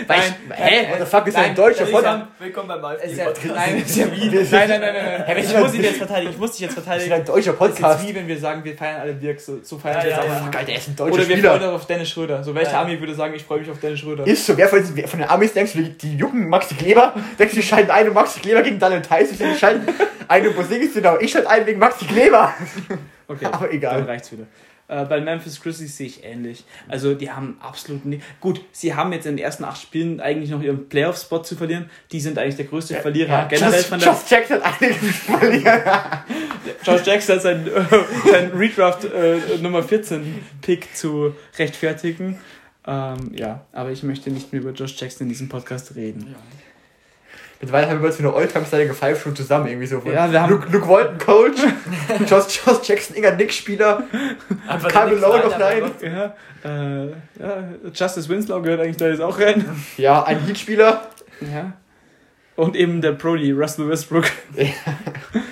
nein, 0.08 0.20
hä, 0.50 0.86
what 0.90 0.98
the 0.98 1.06
fuck 1.06 1.26
ist 1.28 1.36
ein 1.36 1.54
Vorteil? 1.54 1.86
ja- 2.02 2.28
Willkommen 2.40 2.66
beim 2.68 2.84
AfD-Podcast. 2.84 3.46
nein, 3.54 3.82
es 3.84 3.90
ist 3.90 3.96
ja 3.98 4.06
wie. 4.10 4.30
Nein, 4.30 4.46
nein, 4.50 4.80
nein, 4.80 4.94
nein. 4.94 5.24
Hä, 5.26 5.40
Ich 5.40 5.56
muss 5.56 5.70
dich 5.70 5.82
jetzt 5.82 5.98
verteidigen. 5.98 6.32
Ich 6.32 6.38
muss 6.38 6.50
dich 6.52 6.60
jetzt 6.62 6.72
Das 6.76 6.78
ist 6.78 6.84
verteidigen. 6.88 7.12
ein 7.12 7.24
deutscher 7.24 7.52
Das 7.52 7.68
ist 7.68 7.76
Podcast. 7.76 8.08
wie 8.08 8.14
wenn 8.16 8.26
wir 8.26 8.38
sagen, 8.38 8.64
wir 8.64 8.76
feiern 8.76 9.00
alle 9.00 9.14
Dirk. 9.14 9.38
So, 9.40 9.60
so 9.62 9.78
feiern 9.78 10.02
wir 10.02 10.10
jetzt 10.10 10.18
auch. 10.18 10.28
mal. 10.28 10.50
Geil, 10.50 10.64
der 10.64 10.74
ist 10.76 10.88
ein 10.88 10.96
deutscher 10.96 11.14
Oder 11.14 11.28
wir 11.28 11.38
freuen 11.38 11.62
uns 11.62 11.64
auf 11.74 11.86
Dennis 11.86 12.08
Schröder. 12.10 12.42
So 12.42 12.54
welcher 12.56 12.72
Ja. 12.72 12.80
Ami 12.82 12.98
würde 12.98 13.14
sagen, 13.14 13.34
ich 13.34 13.44
freue 13.44 13.60
mich 13.60 13.70
auf 13.70 13.78
Dennis 13.78 14.00
Schröder. 14.00 14.26
Ist 14.26 14.44
so, 14.44 14.56
wer 14.56 14.68
von, 14.68 14.82
von 14.84 15.18
den 15.20 15.28
Amis 15.28 15.52
denkst 15.52 15.74
du, 15.74 15.82
die, 15.82 16.16
jucken 16.16 16.48
Maxi 16.48 16.74
Kleber? 16.74 17.14
Denkst 17.38 17.54
du, 17.54 17.60
die 17.60 17.66
schalten 17.66 17.92
ein 17.92 18.08
und 18.08 18.14
Maxi 18.14 18.40
Kleber 18.40 18.62
gegen 18.62 18.80
Daniel 18.80 19.02
Theiss? 19.02 19.30
Die 19.38 19.54
schalten 19.56 19.86
einen 20.26 20.52
Bosingis 20.52 20.94
genau. 20.94 21.16
Ich 21.20 21.30
schalte 21.30 21.48
einen 21.48 21.64
wegen 21.66 21.78
Maxi 21.78 22.06
Kleber. 22.06 22.52
Okay, 23.28 23.44
Aber 23.52 23.72
egal. 23.72 23.98
Dann 23.98 24.06
reicht's 24.06 24.32
wieder. 24.32 24.46
Äh, 24.88 25.04
bei 25.04 25.20
Memphis 25.20 25.60
Grizzlies 25.60 25.98
sehe 25.98 26.06
ich 26.06 26.24
ähnlich. 26.24 26.64
Also 26.88 27.14
die 27.14 27.30
haben 27.30 27.58
absolut 27.60 28.06
nicht. 28.06 28.22
Gut, 28.40 28.62
sie 28.72 28.94
haben 28.94 29.12
jetzt 29.12 29.26
in 29.26 29.36
den 29.36 29.44
ersten 29.44 29.64
acht 29.64 29.80
Spielen 29.80 30.18
eigentlich 30.20 30.50
noch 30.50 30.62
ihren 30.62 30.88
Playoff-Spot 30.88 31.42
zu 31.42 31.56
verlieren. 31.56 31.90
Die 32.10 32.20
sind 32.20 32.38
eigentlich 32.38 32.56
der 32.56 32.64
größte 32.64 32.94
Verlierer 32.96 33.46
generell 33.48 33.74
Just, 33.74 33.88
von 33.88 34.00
der. 34.00 34.08
Just 34.08 34.30
Jackson 34.30 34.62
hat 34.62 34.82
einiges 34.82 35.16
verlieren. 35.18 35.80
Josh 36.84 37.06
Jackson 37.06 37.36
hat 37.36 37.42
seinen, 37.42 37.66
äh, 37.66 38.30
seinen 38.30 38.56
Redraft 38.56 39.04
äh, 39.04 39.58
Nummer 39.60 39.82
14 39.82 40.42
Pick 40.62 40.94
zu 40.96 41.34
rechtfertigen. 41.58 42.38
Ähm, 42.86 43.32
ja, 43.34 43.66
aber 43.72 43.90
ich 43.90 44.02
möchte 44.02 44.30
nicht 44.30 44.52
mehr 44.52 44.62
über 44.62 44.70
Josh 44.70 44.98
Jackson 44.98 45.26
in 45.26 45.28
diesem 45.28 45.50
Podcast 45.50 45.94
reden. 45.94 46.34
Mittlerweile 47.60 47.88
haben 47.90 48.00
wir 48.00 48.06
uns 48.06 48.16
für 48.16 48.22
eine 48.22 48.32
All-Time-Stylige 48.34 48.94
Five 48.94 49.20
schon 49.20 49.34
zusammen 49.34 49.66
irgendwie 49.66 49.86
so. 49.86 50.00
Von 50.00 50.12
Ja, 50.12 50.30
wir 50.30 50.40
haben- 50.42 50.50
Luke, 50.52 50.68
Luke 50.70 50.88
Walton, 50.88 51.18
Coach, 51.18 51.58
Josh, 52.30 52.60
Josh 52.64 52.86
Jackson, 52.88 53.16
Inga 53.16 53.32
Nick 53.32 53.52
Spieler, 53.52 54.04
den 54.12 55.20
Malone 55.20 55.44
noch 55.44 55.58
Line, 55.58 55.82
rein. 55.82 55.90
Ja, 56.02 56.34
äh, 56.64 57.06
ja, 57.40 57.64
Justice 57.92 58.28
Winslow 58.28 58.62
gehört 58.62 58.80
eigentlich 58.80 58.96
da 58.96 59.08
jetzt 59.08 59.20
auch 59.20 59.38
rein. 59.40 59.64
Ja, 59.96 60.22
ein 60.22 60.38
Heat-Spieler 60.46 61.08
Ja. 61.40 61.72
Und 62.54 62.74
eben 62.74 63.00
der 63.00 63.12
Brody, 63.12 63.52
Russell 63.52 63.88
Westbrook. 63.88 64.24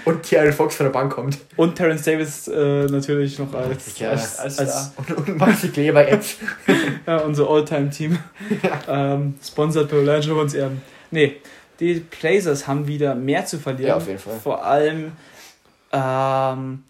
und 0.05 0.23
T.R. 0.25 0.53
Fox 0.53 0.75
von 0.77 0.87
der 0.87 0.93
Bank 0.93 1.13
kommt. 1.13 1.39
Und 1.57 1.77
Terence 1.77 2.03
Davis 2.03 2.49
äh, 2.49 2.87
natürlich 2.87 3.39
noch 3.39 3.55
als, 3.55 3.97
Ja, 3.99 4.11
als, 4.11 4.39
als 4.41 4.59
als, 4.59 4.93
Und, 4.97 5.17
und 5.29 5.39
Maxi 5.39 5.69
Kleber 5.69 6.09
jetzt. 6.09 6.39
ja, 7.07 7.19
unser 7.19 7.49
All-Time-Team. 7.49 8.19
ähm, 8.89 9.35
sponsored 9.41 9.89
bei 9.89 9.97
Orlando 9.99 10.41
und 10.41 10.53
Erben. 10.55 10.83
Nee, 11.13 11.37
die 11.81 11.95
Blazers 12.01 12.67
haben 12.67 12.87
wieder 12.87 13.15
mehr 13.15 13.45
zu 13.47 13.59
verlieren. 13.59 13.89
Ja, 13.89 13.97
auf 13.97 14.07
jeden 14.07 14.19
Fall. 14.19 14.39
Vor 14.43 14.65
allem 14.65 15.13
ähm, 15.93 16.83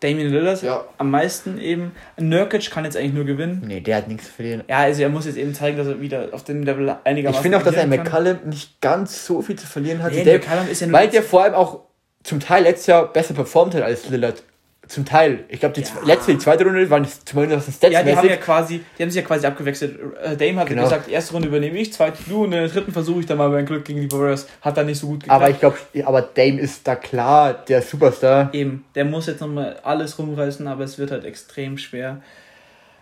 Damian 0.00 0.30
Lillard 0.32 0.62
Ja. 0.62 0.84
am 0.98 1.10
meisten 1.10 1.58
eben. 1.58 1.92
Nurkic 2.18 2.70
kann 2.70 2.84
jetzt 2.84 2.96
eigentlich 2.96 3.12
nur 3.14 3.24
gewinnen. 3.24 3.62
Nee, 3.66 3.80
der 3.80 3.96
hat 3.98 4.08
nichts 4.08 4.24
zu 4.26 4.32
verlieren. 4.32 4.64
Ja, 4.68 4.78
also 4.78 5.02
er 5.02 5.08
muss 5.08 5.26
jetzt 5.26 5.36
eben 5.36 5.54
zeigen, 5.54 5.76
dass 5.78 5.86
er 5.86 6.00
wieder 6.00 6.28
auf 6.32 6.42
dem 6.44 6.62
Level 6.64 6.96
einigermaßen 7.04 7.38
Ich 7.38 7.42
finde 7.42 7.58
auch, 7.58 7.62
dass 7.62 7.74
er. 7.76 7.86
McCallum 7.86 8.38
nicht 8.46 8.80
ganz 8.80 9.24
so 9.26 9.42
viel 9.42 9.56
zu 9.56 9.66
verlieren 9.66 10.02
hat. 10.02 10.12
Nee, 10.12 10.24
Der- 10.24 10.38
McCallum 10.38 10.68
ist 10.68 10.80
ja 10.80 10.86
nur 10.88 10.98
weil 10.98 11.08
der 11.08 11.22
vor 11.22 11.44
allem 11.44 11.54
auch 11.54 11.80
zum 12.24 12.40
Teil 12.40 12.64
letztes 12.64 12.86
Jahr 12.86 13.12
besser 13.12 13.34
performt 13.34 13.74
hat 13.74 13.82
als 13.82 14.08
Lillard. 14.08 14.42
Zum 14.88 15.04
Teil. 15.04 15.44
Ich 15.48 15.60
glaube, 15.60 15.74
die 15.74 15.82
Ja. 15.82 15.88
letzte, 16.04 16.32
die 16.32 16.38
zweite 16.38 16.64
Runde 16.64 16.90
waren 16.90 17.06
zumindest 17.24 17.72
Stats 17.72 17.92
Ja, 17.92 18.02
die 18.02 18.14
haben 18.16 18.28
ja 18.28 18.36
quasi, 18.36 18.84
die 18.98 19.02
haben 19.02 19.10
sich 19.10 19.22
ja 19.22 19.26
quasi 19.26 19.46
abgewechselt. 19.46 19.98
Äh, 20.22 20.36
Dame 20.36 20.60
hat 20.60 20.68
Genau. 20.68 20.82
gesagt, 20.82 21.08
erste 21.08 21.32
Runde 21.34 21.48
übernehme 21.48 21.78
ich, 21.78 21.92
zweite 21.92 22.18
du 22.28 22.38
und 22.40 22.46
in 22.46 22.50
der 22.58 22.68
dritten 22.68 22.92
versuche 22.92 23.20
ich 23.20 23.26
dann 23.26 23.38
mal 23.38 23.48
mein 23.48 23.64
Glück 23.64 23.84
gegen 23.84 24.00
die 24.00 24.10
Warriors. 24.12 24.48
Hat 24.60 24.76
dann 24.76 24.86
nicht 24.86 24.98
so 24.98 25.06
gut 25.06 25.20
geklappt. 25.20 25.40
Aber 25.40 25.50
ich 25.50 25.60
glaube, 25.60 25.78
aber 26.04 26.22
Dame 26.22 26.60
ist 26.60 26.86
da 26.86 26.96
klar 26.96 27.54
der 27.54 27.80
Superstar. 27.80 28.50
Eben, 28.52 28.84
der 28.96 29.04
muss 29.04 29.26
jetzt 29.28 29.40
nochmal 29.40 29.76
alles 29.84 30.18
rumreißen, 30.18 30.66
aber 30.66 30.82
es 30.84 30.98
wird 30.98 31.12
halt 31.12 31.24
extrem 31.24 31.78
schwer. 31.78 32.20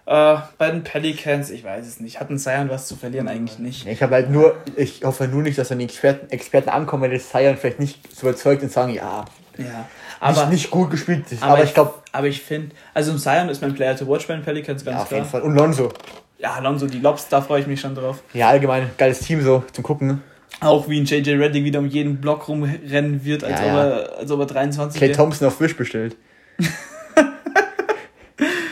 Äh, 0.07 0.37
bei 0.59 0.70
den 0.70 0.85
Pelicans, 0.85 1.51
ich 1.51 1.64
weiß 1.64 1.87
es 1.87 1.99
nicht. 2.01 2.20
Hatten 2.20 2.39
Zion 2.39 2.68
was 2.68 2.89
zu 2.89 2.97
verlieren? 2.97 3.26
Eigentlich 3.26 3.59
nicht. 3.59 3.87
Ich 3.87 4.03
habe 4.03 4.14
halt 4.14 4.31
nur, 4.31 4.55
ich 4.76 5.03
hoffe 5.05 5.28
nur 5.28 5.43
nicht, 5.43 5.57
dass 5.59 5.68
dann 5.68 5.78
die 5.78 5.85
Experten, 5.87 6.31
Experten 6.31 6.68
ankommen, 6.68 7.05
wenn 7.05 7.12
das 7.12 7.31
Zion 7.31 7.57
vielleicht 7.57 7.81
nicht 7.81 8.14
so 8.14 8.28
überzeugt 8.28 8.62
und 8.62 8.70
sagen, 8.70 8.93
ja, 8.93 9.24
Ja. 9.57 9.89
Aber 10.21 10.41
nicht, 10.43 10.51
nicht 10.51 10.71
gut 10.71 10.91
gespielt. 10.91 11.25
Aber, 11.41 11.55
aber 11.55 11.64
ich 11.64 11.75
glaube, 11.75 11.95
aber 12.12 12.27
ich 12.29 12.41
finde, 12.43 12.75
also 12.95 13.16
Zion 13.16 13.49
ist 13.49 13.61
mein 13.62 13.75
Player 13.75 13.97
to 13.97 14.07
watch 14.07 14.27
bei 14.27 14.35
den 14.35 14.43
Pelicans, 14.45 14.85
ganz 14.85 14.95
ja, 14.97 15.03
auf 15.03 15.09
klar. 15.09 15.18
jeden 15.21 15.31
Fall. 15.31 15.43
Und 15.43 15.55
Lonzo. 15.57 15.91
Ja, 16.39 16.53
Alonso, 16.55 16.87
die 16.87 17.01
Lobs, 17.01 17.29
da 17.29 17.41
freue 17.43 17.61
ich 17.61 17.66
mich 17.66 17.81
schon 17.81 17.95
drauf. 17.95 18.23
Ja, 18.33 18.49
allgemein, 18.49 18.91
geiles 18.97 19.21
Team 19.21 19.43
so 19.43 19.62
zum 19.73 19.85
Gucken. 19.85 20.23
Auch 20.61 20.89
wie 20.89 20.99
ein 21.01 21.05
JJ 21.05 21.31
Reddick 21.33 21.64
wieder 21.64 21.79
um 21.79 21.87
jeden 21.87 22.21
Block 22.21 22.49
rumrennen 22.49 23.25
wird, 23.25 23.45
als, 23.45 23.61
Ja, 23.61 23.66
ob, 23.66 23.73
er, 23.73 24.18
als 24.18 24.31
ob 24.31 24.41
er 24.41 24.47
23 24.47 24.99
Clay. 24.99 25.12
Thompson 25.12 25.49
auf 25.49 25.61
Wish 25.61 25.77
bestellt. 25.77 26.16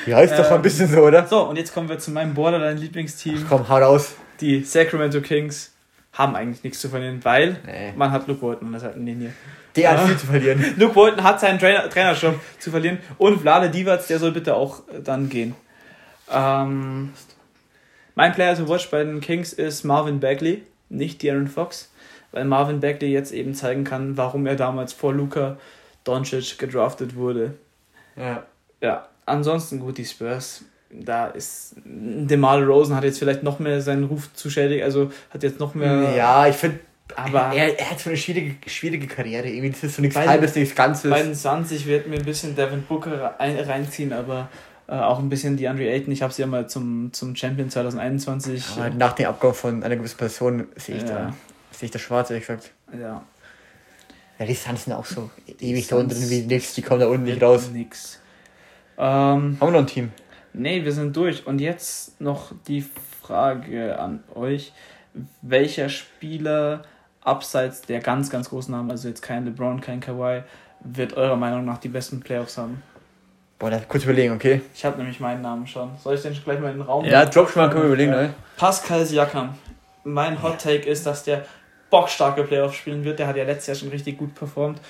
ja, 0.07 0.21
ist 0.21 0.33
doch 0.33 0.45
Ähm, 0.45 0.51
mal 0.51 0.57
ein 0.57 0.63
bisschen 0.63 0.89
so, 0.89 1.01
oder? 1.03 1.27
So, 1.27 1.43
und 1.49 1.57
jetzt 1.57 1.73
kommen 1.75 1.89
wir 1.89 1.99
zu 1.99 2.11
meinem 2.11 2.35
Borderline-Lieblingsteam. 2.35 3.45
Komm, 3.49 3.69
hau 3.69 3.77
raus. 3.79 4.15
Die 4.41 4.63
Sacramento 4.65 5.21
Kings 5.21 5.73
haben 6.13 6.35
eigentlich 6.37 6.63
nichts 6.65 6.81
zu 6.81 6.89
verlieren, 6.89 7.21
weil 7.23 7.59
Nee. 7.67 7.93
man 7.97 8.11
hat 8.13 8.27
Luke 8.29 8.41
Walton 8.43 8.69
und 8.69 8.75
das 8.75 8.83
hat 8.85 8.97
den 8.97 9.07
hier. 9.21 9.33
Der 9.79 9.93
Ja. 9.93 9.97
hat 9.99 10.07
viel 10.09 10.17
zu 10.17 10.27
verlieren. 10.27 10.65
Luke 10.77 10.95
Walton 10.97 11.23
hat 11.23 11.41
seinen 11.41 11.59
Trainer, 11.59 11.89
Trainerjob 11.89 12.35
zu 12.59 12.71
verlieren 12.71 12.99
und 13.19 13.41
Vlade 13.41 13.71
Divac, 13.71 14.07
der 14.07 14.19
soll 14.19 14.33
bitte 14.33 14.55
auch 14.55 14.81
äh, 14.89 15.01
dann 15.03 15.29
gehen. 15.29 15.55
Ähm, 16.33 17.13
mein 18.15 18.33
Player 18.33 18.57
to 18.57 18.69
watch 18.69 18.91
bei 18.91 19.03
den 19.05 19.21
Kings 19.21 19.53
ist 19.53 19.85
Marvin 19.85 20.21
Bagley, 20.21 20.63
nicht 20.89 21.23
De'Aaron 21.23 21.47
Fox, 21.49 21.91
weil 22.33 22.45
Marvin 22.45 22.81
Bagley 22.81 23.11
jetzt 23.13 23.33
eben 23.33 23.55
zeigen 23.55 23.85
kann, 23.85 24.17
warum 24.17 24.47
er 24.47 24.57
damals 24.57 24.93
vor 24.93 25.15
Luka 25.15 25.57
Doncic 26.05 26.59
gedraftet 26.59 27.17
wurde. 27.17 27.55
Ja. 28.17 28.45
Ja, 28.81 29.09
ansonsten 29.27 29.81
gut, 29.81 29.99
die 29.99 30.05
Spurs. 30.05 30.63
Da 30.91 31.27
ist 31.27 31.75
DeMar 31.85 32.63
Rosen 32.63 32.97
hat 32.97 33.05
jetzt 33.05 33.19
vielleicht 33.19 33.43
noch 33.43 33.59
mehr 33.59 33.83
seinen 33.83 34.05
Ruf 34.05 34.33
zu 34.33 34.49
schädigen, 34.49 34.83
also 34.85 35.13
hat 35.31 35.43
jetzt 35.43 35.61
noch 35.61 35.75
mehr. 35.75 36.15
Ja, 36.17 36.47
ich 36.47 36.57
finde, 36.57 36.81
aber 37.17 37.53
er, 37.55 37.79
er 37.79 37.91
hat 37.91 38.01
so 38.01 38.11
eine 38.11 38.17
schwierige, 38.17 38.57
schwierige 38.69 39.07
Karriere. 39.07 39.49
Irgendwie, 39.49 39.71
das 39.71 39.83
ist 39.85 39.97
so 39.97 40.03
nichts 40.03 40.15
Bei- 40.17 40.27
halbes, 40.27 40.55
nichts 40.55 40.75
Ganzes. 40.75 41.11
bei 41.11 41.23
den 41.23 41.35
Suns, 41.35 41.71
ich 41.73 41.87
werde 41.87 42.09
mir 42.09 42.17
ein 42.19 42.25
bisschen 42.25 42.55
Devin 42.55 42.83
Booker 42.85 43.35
rein, 43.39 43.59
reinziehen, 43.59 44.13
aber 44.13 44.49
äh, 44.89 44.93
auch 44.93 45.19
ein 45.19 45.29
bisschen 45.29 45.57
DeAndre 45.57 45.89
Ayton. 45.91 46.13
Ich 46.13 46.23
habe 46.23 46.33
sie 46.33 46.43
ja 46.43 46.49
mal 46.49 46.69
zum, 46.69 47.13
zum 47.13 47.35
Champion 47.37 47.71
2021. 47.71 48.65
Aber 48.77 48.91
nach 48.91 49.13
dem 49.13 49.27
Abgang 49.27 49.55
von 49.55 49.83
einer 49.83 49.97
gewissen 49.97 50.17
Person 50.19 50.69
sehe 50.77 50.97
ich, 50.97 51.03
Ja. 51.03 51.09
da, 51.09 51.35
sehe 51.73 51.87
ich 51.87 51.91
da 51.91 51.99
schwarz, 51.99 52.31
ehrlich 52.31 52.47
gesagt. 52.47 52.71
ja, 52.93 53.23
Ja, 54.39 54.47
die 54.47 54.55
Suns 54.55 54.85
sind 54.85 54.93
auch 54.95 55.05
so 55.05 55.31
ewig 55.61 55.87
Suns- 55.87 55.89
da 55.89 55.97
unten 56.17 56.31
wie 56.31 56.41
nix, 56.43 56.75
die 56.75 56.83
kommen 56.83 57.01
da 57.01 57.07
unten 57.09 57.25
nicht 57.25 57.43
raus. 57.43 57.71
Nix. 57.73 58.21
Ähm, 58.97 59.05
Haben 59.05 59.59
wir 59.61 59.71
noch 59.71 59.79
ein 59.81 59.87
Team? 59.87 60.11
nee, 60.53 60.85
wir 60.85 60.93
sind 60.93 61.17
durch. 61.17 61.47
Und 61.47 61.61
jetzt 61.61 62.21
noch 62.21 62.53
die 62.67 62.85
Frage 63.23 63.99
an 63.99 64.25
euch. 64.35 64.73
Welcher 65.43 65.89
Spieler 65.89 66.83
abseits 67.29 67.83
der 67.83 68.01
ganz, 68.01 68.31
ganz 68.31 68.49
großen 68.49 68.73
Namen, 68.73 68.91
also 68.91 69.09
jetzt 69.09 69.23
kein 69.23 69.45
LeBron, 69.45 69.81
kein 69.81 70.01
Kawhi, 70.01 70.43
wird 70.81 71.17
eurer 71.17 71.37
Meinung 71.37 71.65
nach 71.65 71.79
die 71.79 71.89
besten 71.89 72.21
Playoffs 72.21 72.59
haben? 72.59 72.83
Boah, 73.59 73.71
da 73.71 73.81
kurz 73.81 74.05
überlegen, 74.05 74.35
okay? 74.35 74.63
Ich 74.75 74.85
habe 74.85 74.99
nämlich 74.99 75.19
meinen 75.19 75.43
Namen 75.43 75.67
schon. 75.67 75.91
Soll 76.03 76.15
ich 76.15 76.23
den 76.23 76.35
schon 76.35 76.45
gleich 76.45 76.61
mal 76.61 76.71
in 76.71 76.79
den 76.79 76.83
Raum 76.83 77.05
Ja, 77.05 77.25
drop 77.25 77.51
schon 77.51 77.63
mal, 77.63 77.69
können 77.69 77.83
wir 77.83 77.89
überlegen, 77.89 78.13
ne? 78.13 78.35
Pascal 78.57 79.05
Siakam. 79.05 79.55
Mein 80.05 80.41
Hot 80.43 80.61
Take 80.61 80.89
ist, 80.89 81.05
dass 81.07 81.25
der 81.25 81.45
bockstarke 81.91 82.45
Playoffs 82.45 82.77
spielen 82.77 83.05
wird. 83.05 83.19
Der 83.19 83.27
hat 83.27 83.37
ja 83.37 83.45
letztes 83.45 83.67
Jahr 83.67 83.77
schon 83.77 83.89
richtig 83.89 84.19
gut 84.19 84.35
performt. 84.35 84.81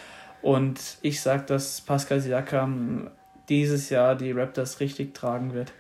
Und 0.43 0.79
ich 1.01 1.21
sag, 1.21 1.47
dass 1.47 1.81
Pascal 1.81 2.21
Siakam 2.21 3.11
dieses 3.49 3.89
Jahr 3.89 4.15
die 4.15 4.33
Raptors 4.33 4.81
richtig 4.81 5.15
tragen 5.15 5.55
wird. 5.55 5.73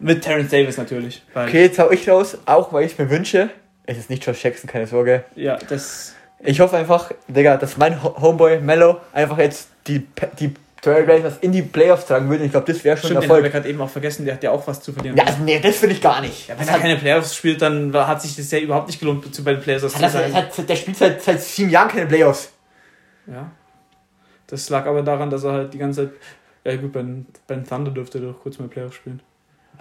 Mit 0.00 0.22
Terence 0.22 0.50
Davis 0.50 0.76
natürlich. 0.76 1.22
Okay, 1.34 1.62
jetzt 1.62 1.78
hau 1.78 1.90
ich 1.90 2.08
raus, 2.08 2.36
auch 2.46 2.72
weil 2.72 2.84
ich 2.84 2.98
mir 2.98 3.08
wünsche. 3.08 3.50
Es 3.86 3.98
ist 3.98 4.10
nicht 4.10 4.24
Josh 4.26 4.42
Jackson, 4.42 4.68
keine 4.68 4.86
Sorge. 4.86 5.24
Ja, 5.36 5.56
das. 5.68 6.14
Ich 6.40 6.60
hoffe 6.60 6.76
einfach, 6.76 7.10
Digga, 7.28 7.56
dass 7.56 7.76
mein 7.76 8.02
Ho- 8.02 8.16
Homeboy 8.20 8.60
Mello 8.60 8.98
einfach 9.12 9.38
jetzt 9.38 9.68
die, 9.86 10.06
die 10.38 10.52
Trailblazers 10.82 11.38
in 11.40 11.52
die 11.52 11.62
Playoffs 11.62 12.06
tragen 12.06 12.28
würde. 12.28 12.44
Ich 12.44 12.50
glaube, 12.50 12.70
das 12.70 12.84
wäre 12.84 12.96
schon 12.96 13.06
Stimmt, 13.10 13.18
ein 13.18 13.22
den 13.22 13.30
haben 13.30 13.36
wir 13.36 13.44
Erfolg. 13.44 13.52
gerade 13.52 13.68
eben 13.70 13.80
auch 13.80 13.88
vergessen. 13.88 14.24
Der 14.26 14.34
hat 14.34 14.42
ja 14.42 14.50
auch 14.50 14.66
was 14.66 14.80
zu 14.82 14.92
verlieren. 14.92 15.16
Ja, 15.16 15.24
also, 15.24 15.42
nee, 15.42 15.58
das 15.60 15.76
finde 15.76 15.94
ich 15.94 16.02
gar 16.02 16.20
nicht. 16.20 16.48
Wenn 16.48 16.58
Das 16.58 16.68
er 16.68 16.78
keine 16.78 16.96
Playoffs 16.96 17.34
spielt, 17.34 17.62
dann 17.62 17.94
hat 17.94 18.20
sich 18.20 18.36
das 18.36 18.50
ja 18.50 18.58
überhaupt 18.58 18.88
nicht 18.88 19.00
gelohnt, 19.00 19.34
zu 19.34 19.42
bei 19.44 19.52
den 19.54 19.62
Playoffs 19.62 19.92
zu 19.94 19.98
sein. 20.08 20.34
hat, 20.34 20.68
der 20.68 20.76
spielt 20.76 20.96
seit, 20.98 21.22
seit 21.22 21.40
sieben 21.40 21.70
Jahren 21.70 21.88
keine 21.88 22.06
Playoffs. 22.06 22.50
Ja. 23.26 23.50
Das 24.46 24.68
lag 24.68 24.84
aber 24.86 25.02
daran, 25.02 25.30
dass 25.30 25.44
er 25.44 25.52
halt 25.52 25.74
die 25.74 25.78
ganze 25.78 26.06
Zeit. 26.10 26.14
Ja, 26.64 26.76
gut, 26.76 26.92
beim, 26.92 27.26
beim 27.46 27.66
Thunder 27.66 27.90
dürfte 27.90 28.18
er 28.18 28.32
doch 28.32 28.40
kurz 28.40 28.58
mal 28.58 28.68
Playoffs 28.68 28.96
spielen. 28.96 29.20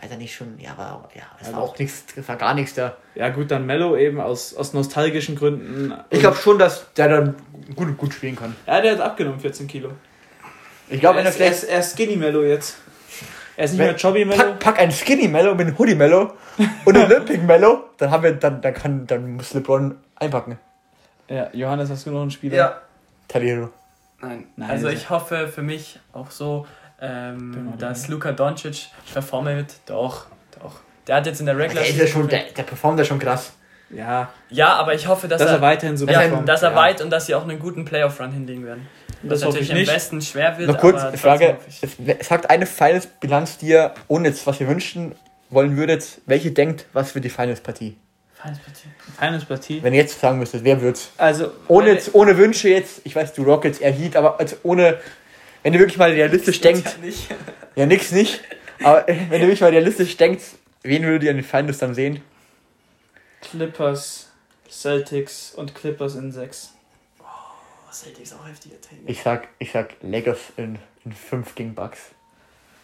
Weiß 0.01 0.11
er 0.11 0.17
nicht 0.17 0.35
schon, 0.35 0.59
ja, 0.59 0.71
aber 0.71 1.09
ja, 1.15 1.21
das 1.39 1.47
Ja, 1.49 1.53
war 1.55 1.61
auch 1.63 1.77
nichts, 1.79 2.03
das 2.15 2.27
war 2.27 2.35
gar 2.35 2.53
nichts 2.53 2.73
da. 2.73 2.95
Ja, 3.15 3.29
gut, 3.29 3.51
dann 3.51 3.65
Mello 3.65 3.95
eben 3.95 4.19
aus, 4.19 4.53
aus 4.53 4.73
nostalgischen 4.73 5.35
Gründen. 5.35 5.93
Ich 6.09 6.19
glaube 6.19 6.35
schon, 6.35 6.59
dass 6.59 6.91
der 6.93 7.07
dann 7.07 7.35
gut, 7.75 7.97
gut 7.97 8.13
spielen 8.13 8.35
kann. 8.35 8.55
Ja, 8.67 8.81
der 8.81 8.93
hat 8.93 8.99
abgenommen, 9.01 9.39
14 9.39 9.67
Kilo. 9.67 9.91
Ich 10.89 10.99
glaube, 10.99 11.19
wenn 11.19 11.25
er, 11.25 11.39
er 11.39 11.51
ist, 11.51 11.63
er, 11.63 11.79
ist, 11.79 11.93
Skinny 11.95 12.17
Mello 12.17 12.43
jetzt. 12.43 12.75
Er 13.55 13.65
ist 13.65 13.71
nicht 13.71 13.79
Wenn- 13.79 13.87
mehr 13.87 13.95
Chubby 13.97 14.25
Mello. 14.25 14.41
Pack, 14.43 14.59
pack 14.59 14.79
einen 14.79 14.91
Skinny 14.91 15.27
Mellow 15.27 15.55
mit 15.55 15.67
einem 15.67 15.77
Hoodie 15.77 15.95
Mellow 15.95 16.33
und 16.85 16.97
einen 16.97 17.05
Olympic 17.11 17.37
Mellow, 17.43 17.83
dann 17.97 18.11
haben 18.11 18.23
wir, 18.23 18.33
dann, 18.33 18.61
dann 18.61 18.73
kann, 18.73 19.07
dann 19.07 19.35
muss 19.35 19.53
LeBron 19.53 19.95
einpacken. 20.15 20.59
Ja, 21.29 21.49
Johannes, 21.53 21.89
hast 21.89 22.05
du 22.05 22.11
noch 22.11 22.21
einen 22.23 22.31
Spieler? 22.31 22.81
Taliro. 23.29 23.69
Nein. 24.21 24.47
Nein, 24.57 24.69
also 24.69 24.87
also- 24.87 24.97
ich 24.97 25.09
hoffe 25.09 25.47
für 25.47 25.61
mich 25.61 25.99
auch 26.11 26.29
so, 26.31 26.65
ähm, 27.03 27.73
dass 27.77 28.07
Luka 28.07 28.31
Doncic 28.31 28.87
performen 29.13 29.57
wird. 29.57 29.73
Doch, 29.85 30.27
doch. 30.61 30.75
Der 31.07 31.17
hat 31.17 31.25
jetzt 31.25 31.39
in 31.41 31.45
der 31.45 31.57
Regular 31.57 31.83
Der, 31.83 31.91
ist 31.91 31.99
ja 31.99 32.07
schon, 32.07 32.27
der, 32.29 32.43
der 32.55 32.63
performt 32.63 32.97
ja 32.97 33.05
schon 33.05 33.19
krass. 33.19 33.51
Ja, 33.89 34.29
Ja, 34.49 34.73
aber 34.75 34.95
ich 34.95 35.07
hoffe, 35.07 35.27
dass, 35.27 35.39
dass 35.39 35.49
er 35.51 35.55
er, 35.57 35.61
weiterhin 35.61 35.97
so 35.97 36.07
ja, 36.07 36.21
performt. 36.21 36.47
dass 36.49 36.63
er 36.63 36.71
Ja. 36.71 36.75
weit 36.77 37.01
und 37.01 37.09
dass 37.11 37.25
sie 37.27 37.35
auch 37.35 37.43
einen 37.43 37.59
guten 37.59 37.85
Playoff-Run 37.85 38.31
hinlegen 38.31 38.65
werden. 38.65 38.87
Das 39.21 39.41
Was 39.41 39.47
hoffe 39.47 39.59
natürlich 39.59 39.83
ich 39.83 39.89
am 39.89 39.95
besten 39.95 40.21
schwer 40.21 40.57
wird. 40.57 40.67
Noch 40.69 40.77
kurz, 40.79 41.01
aber 41.01 41.17
Frage, 41.17 41.57
es- 41.81 42.27
sagt 42.27 42.49
eine 42.49 42.65
Finals-Bilanz, 42.65 43.57
die 43.59 43.67
ihr, 43.67 43.93
ohne 44.07 44.29
jetzt 44.29 44.47
was 44.47 44.59
ihr 44.59 44.67
wünschen 44.67 45.13
wollen 45.49 45.77
würdet, 45.77 46.21
welche 46.25 46.51
denkt, 46.51 46.85
was 46.93 47.11
für 47.11 47.21
die 47.21 47.29
Finals-Partie? 47.29 47.97
Finals-Partie. 48.33 48.89
Finals-Partie. 49.19 49.83
Wenn 49.83 49.93
ihr 49.93 50.01
jetzt 50.01 50.19
sagen 50.19 50.39
müsstet, 50.39 50.63
wer 50.63 50.81
wird's? 50.81 51.11
Also, 51.17 51.51
Ohne, 51.67 51.91
jetzt, 51.91 52.13
ohne 52.15 52.37
Wünsche 52.37 52.69
jetzt, 52.69 53.01
ich 53.03 53.15
weiß, 53.15 53.33
du 53.33 53.43
Rockets, 53.43 53.79
er 53.79 53.91
Heat, 53.91 54.15
aber 54.17 54.39
also 54.39 54.55
ohne, 54.63 54.97
wenn 55.63 55.73
ihr 55.73 55.79
wirklich 55.79 55.97
mal 55.97 56.11
realistisch 56.11 56.61
denkt, 56.61 56.85
Ja, 56.85 56.97
nicht. 57.05 57.27
ja 57.75 57.85
nix 57.85 58.11
nicht, 58.11 58.41
aber 58.83 59.05
wenn 59.07 59.31
ihr 59.41 59.47
wirklich 59.47 59.61
mal 59.61 59.71
realistisch 59.71 60.15
denkt, 60.17 60.41
wen 60.83 61.03
würdet 61.03 61.23
ihr 61.23 61.31
in 61.31 61.37
den 61.37 61.45
Finals 61.45 61.77
dann 61.79 61.95
sehen? 61.95 62.21
Clippers, 63.41 64.29
Celtics 64.69 65.53
und 65.55 65.75
Clippers 65.75 66.15
in 66.15 66.31
6. 66.31 66.73
Oh, 67.19 67.23
Celtics 67.91 68.33
auch 68.33 68.47
heftiger 68.47 68.79
Take. 68.81 69.01
Ich 69.05 69.21
sag, 69.21 69.47
ich 69.59 69.71
sag 69.71 69.95
Lakers 70.01 70.39
in, 70.57 70.79
in 71.05 71.11
5 71.11 71.55
gegen 71.55 71.75
Bucks. 71.75 71.99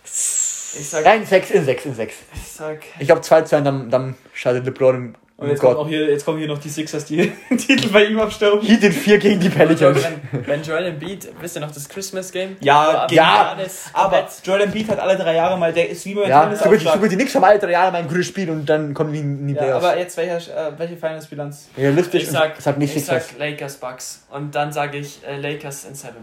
Ich 0.04 0.88
sag, 0.90 1.04
Nein, 1.04 1.26
6 1.26 1.52
in 1.52 1.66
6 1.66 1.86
in 1.86 1.96
6. 1.96 2.16
ich 2.34 2.48
sag, 2.52 2.84
Ich 3.00 3.08
glaube 3.08 3.22
2 3.22 3.44
2 3.44 3.62
dann, 3.62 3.90
dann 3.90 4.16
schaltet 4.34 4.66
LeBron 4.66 4.96
im, 4.96 5.16
Und 5.40 5.46
im 5.46 5.52
jetzt, 5.52 5.62
kommt 5.62 5.76
Gott. 5.76 5.86
auch 5.86 5.88
hier, 5.88 6.10
jetzt 6.10 6.26
kommen 6.26 6.38
hier 6.38 6.48
noch 6.50 6.58
die 6.58 6.68
Sixers, 6.68 7.06
die 7.06 7.16
den 7.50 7.58
Titel 7.58 7.88
bei 7.94 8.06
ihm 8.06 8.20
abstauben. 8.20 8.62
Heat 8.62 8.84
in 8.84 8.92
4 8.92 9.18
gegen 9.20 9.40
die 9.40 9.48
Pelicans. 9.50 10.04
wenn, 10.32 10.46
wenn 10.48 10.62
Joel 10.64 10.86
Embiid, 10.88 11.30
wisst 11.40 11.56
ihr 11.56 11.62
noch 11.62 11.72
das 11.72 11.88
Christmas 11.88 12.30
Game? 12.32 12.58
Ja, 12.60 13.08
ja, 13.10 13.56
Aber 13.94 14.28
Joel 14.44 14.62
Embiid 14.62 14.90
hat 14.90 15.00
alle 15.00 15.16
drei 15.16 15.36
Jahre 15.36 15.58
mal, 15.58 15.72
der 15.72 15.90
ist 15.90 16.06
wie 16.06 16.14
beim 16.14 16.28
Ja, 16.30 16.44
Tennis 16.44 16.60
so 16.60 16.70
wird, 16.70 16.82
so 16.82 17.02
wird 17.02 17.12
die 17.12 17.16
Knicks 17.16 17.34
haben 17.36 17.44
alle 17.46 17.58
drei 17.58 17.72
Jahre 17.72 17.92
mal 17.92 18.00
ein 18.00 18.08
gutes 18.10 18.28
Spiel 18.28 18.50
und 18.50 18.66
dann 18.68 18.94
kommen 18.94 19.14
die 19.14 19.20
in 19.20 19.48
die 19.48 19.54
Ja, 19.54 19.62
Playoffs. 19.62 19.86
aber 19.86 19.98
jetzt 19.98 20.18
welcher, 20.18 20.68
äh, 20.68 20.72
welche 20.78 20.98
Finals-Bilanz? 20.98 21.70
Realistisch 21.78 22.24
ich 22.24 22.30
sag, 22.30 22.60
sag 22.60 22.78
nicht 22.78 22.94
ich 22.96 23.06
Sixers. 23.06 23.30
sag 23.30 23.40
Lakers 23.40 23.78
Bucks. 23.78 24.26
Und 24.32 24.54
dann 24.54 24.74
sage 24.74 24.98
ich 24.98 25.20
äh, 25.26 25.38
Lakers 25.38 25.86
in 25.86 25.96
7. 25.96 26.14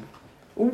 Uh, 0.57 0.71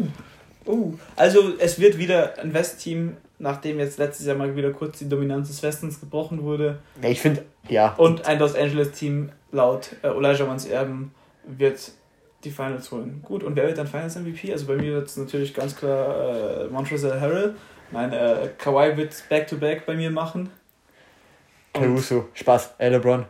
uh. 0.66 0.94
Also 1.16 1.52
es 1.58 1.78
wird 1.78 1.96
wieder 1.98 2.34
ein 2.42 2.52
West-Team, 2.52 3.16
nachdem 3.42 3.80
jetzt 3.80 3.98
letztes 3.98 4.24
Jahr 4.24 4.36
mal 4.36 4.54
wieder 4.56 4.70
kurz 4.70 4.98
die 4.98 5.08
Dominanz 5.08 5.48
des 5.48 5.62
Westens 5.62 6.00
gebrochen 6.00 6.42
wurde. 6.42 6.78
Ich 7.02 7.20
finde, 7.20 7.44
ja. 7.68 7.92
Und 7.96 8.26
ein 8.26 8.38
Los 8.38 8.54
Angeles-Team 8.54 9.30
laut 9.50 9.96
äh, 10.02 10.08
Olajuwons 10.08 10.64
Erben 10.66 11.12
wird 11.44 11.90
die 12.44 12.50
Finals 12.50 12.90
holen. 12.92 13.20
Gut, 13.22 13.42
und 13.42 13.56
wer 13.56 13.66
wird 13.66 13.78
dann 13.78 13.86
Finals 13.86 14.16
MVP? 14.16 14.52
Also 14.52 14.66
bei 14.66 14.76
mir 14.76 14.92
wird 14.92 15.08
es 15.08 15.16
natürlich 15.16 15.52
ganz 15.54 15.76
klar 15.76 16.64
äh, 16.64 16.68
Montrezl 16.68 17.20
Harrell. 17.20 17.56
Mein 17.90 18.12
äh, 18.12 18.48
Kawhi 18.56 18.96
wird 18.96 19.12
Back-to-Back 19.28 19.86
bei 19.86 19.94
mir 19.94 20.10
machen. 20.10 20.50
Und 21.74 21.82
Caruso, 21.82 22.28
Spaß, 22.34 22.74
äh, 22.78 22.90
LeBron. 22.90 23.26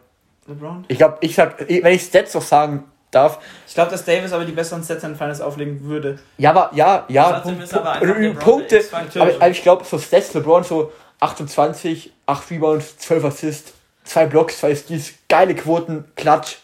LeBron? 0.46 0.84
Ich 0.88 0.98
glaube, 0.98 1.18
ich 1.20 1.34
sag, 1.34 1.58
wenn 1.68 1.94
ich 1.94 2.02
Stats 2.02 2.34
noch 2.34 2.42
sagen 2.42 2.84
darf, 3.12 3.38
Ich 3.68 3.74
glaube, 3.74 3.90
dass 3.92 4.04
Davis 4.04 4.32
aber 4.32 4.44
die 4.44 4.52
besseren 4.52 4.82
Sets 4.82 5.04
in 5.04 5.10
den 5.10 5.16
Finals 5.16 5.40
auflegen 5.40 5.84
würde. 5.84 6.18
ja, 6.38 6.50
aber, 6.50 6.70
ja, 6.74 7.04
ja, 7.08 7.40
Punkt, 7.40 7.62
ist 7.62 7.74
aber 7.74 7.94
Punkte, 8.40 8.76
X-Faktor. 8.78 9.22
aber, 9.22 9.34
aber 9.36 9.48
ich 9.50 9.62
glaube, 9.62 9.84
so 9.84 9.98
Stats, 9.98 10.34
LeBron 10.34 10.64
so 10.64 10.90
28, 11.20 12.12
8 12.26 12.50
Rebounds, 12.50 12.98
12 12.98 13.24
Assists, 13.24 13.72
2 14.04 14.26
Blocks, 14.26 14.58
2 14.58 14.74
Steals, 14.74 15.12
geile 15.28 15.54
Quoten, 15.54 16.04
Klatsch, 16.16 16.56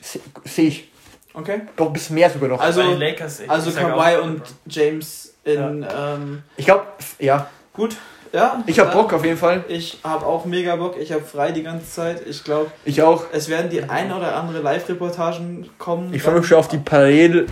sehe 0.44 0.68
ich. 0.68 0.88
Okay. 1.34 1.60
Doch 1.76 1.86
ein 1.86 1.92
bisschen 1.92 2.14
mehr 2.16 2.28
sogar 2.30 2.48
noch. 2.48 2.60
Also- 2.60 2.82
den 2.82 2.98
Lakers, 2.98 3.40
ich- 3.40 3.50
Also 3.50 3.70
Kawhi 3.70 4.16
und 4.16 4.32
LeBron. 4.38 4.42
James 4.66 5.34
in. 5.44 5.86
Ähm, 5.96 6.42
Ich 6.56 6.64
glaube, 6.64 6.84
ja, 7.20 7.46
gut, 7.72 7.96
ja. 8.32 8.62
ich 8.66 8.78
habe 8.78 8.90
Bock 8.92 9.12
auf 9.12 9.24
jeden 9.24 9.36
Fall. 9.36 9.64
Ich 9.68 9.98
habe 10.04 10.24
auch 10.26 10.44
mega 10.44 10.76
Bock. 10.76 10.96
Ich 11.00 11.12
habe 11.12 11.22
frei 11.22 11.52
die 11.52 11.62
ganze 11.62 11.90
Zeit. 11.90 12.22
Ich 12.26 12.42
glaube, 12.44 12.70
Ich 12.84 13.02
auch. 13.02 13.24
es 13.32 13.48
werden 13.48 13.70
die 13.70 13.82
ein 13.82 14.12
oder 14.12 14.34
andere 14.36 14.60
Live-Reportagen 14.60 15.68
kommen. 15.78 16.12
Ich 16.14 16.22
freue 16.22 16.38
mich 16.40 16.46
schon 16.46 16.58
auf 16.58 16.68
die 16.68 16.78
parallele, 16.78 17.46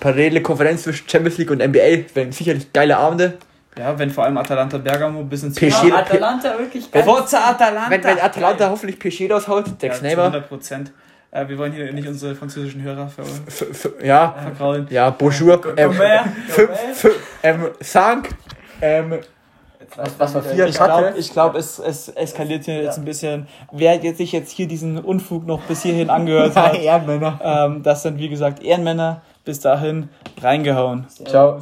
parallele 0.00 0.42
Konferenz 0.42 0.82
zwischen 0.82 1.08
Champions 1.08 1.38
League 1.38 1.50
und 1.50 1.58
NBA. 1.58 1.96
Das 2.04 2.14
werden 2.16 2.32
sicherlich 2.32 2.72
geile 2.72 2.96
Abende. 2.96 3.34
Ja, 3.76 3.98
wenn 3.98 4.08
vor 4.10 4.24
allem 4.24 4.38
Atalanta 4.38 4.78
Bergamo 4.78 5.22
bis 5.24 5.42
ins 5.42 5.56
PSG 5.56 5.88
Ja, 5.88 5.96
Atalanta 5.96 6.56
wirklich 6.58 6.90
geil. 6.92 7.02
Forza 7.02 7.50
Atalanta! 7.50 7.90
Wenn, 7.90 8.04
wenn 8.04 8.20
Atalanta 8.20 8.70
hoffentlich 8.70 8.98
PSG 9.00 9.28
raushaut, 9.32 9.66
ja, 9.66 9.72
Dex 9.74 9.98
zu 9.98 10.04
Neighbor. 10.04 10.24
100 10.26 10.48
Prozent. 10.48 10.92
Äh, 11.32 11.48
wir 11.48 11.58
wollen 11.58 11.72
hier 11.72 11.92
nicht 11.92 12.06
unsere 12.06 12.36
französischen 12.36 12.82
Hörer 12.82 13.08
ver 13.08 13.24
F- 13.48 13.62
f- 13.68 13.92
Ja, 14.04 14.32
vergraulen. 14.40 14.86
ja, 14.90 15.10
Bonjour. 15.10 15.60
Ähm, 15.76 15.92
ähm, 17.42 17.66
Sank. 17.80 18.28
Ähm, 18.80 19.18
was, 19.96 20.18
was 20.18 20.34
war 20.34 20.42
vier? 20.42 20.66
Ich 20.66 20.76
glaube, 20.76 21.14
glaub, 21.32 21.54
es, 21.54 21.78
es 21.78 22.08
eskaliert 22.08 22.64
hier 22.64 22.82
jetzt 22.82 22.98
ein 22.98 23.04
bisschen. 23.04 23.46
Wer 23.72 23.96
jetzt 23.96 24.18
sich 24.18 24.32
jetzt 24.32 24.50
hier 24.50 24.66
diesen 24.66 24.98
Unfug 24.98 25.46
noch 25.46 25.62
bis 25.62 25.82
hierhin 25.82 26.10
angehört 26.10 26.56
hat, 26.56 26.76
Ehrenmänner. 26.76 27.40
ähm, 27.42 27.82
das 27.82 28.02
sind 28.02 28.18
wie 28.18 28.28
gesagt 28.28 28.62
Ehrenmänner. 28.62 29.22
Bis 29.44 29.60
dahin 29.60 30.08
reingehauen. 30.40 31.06
Ciao. 31.26 31.60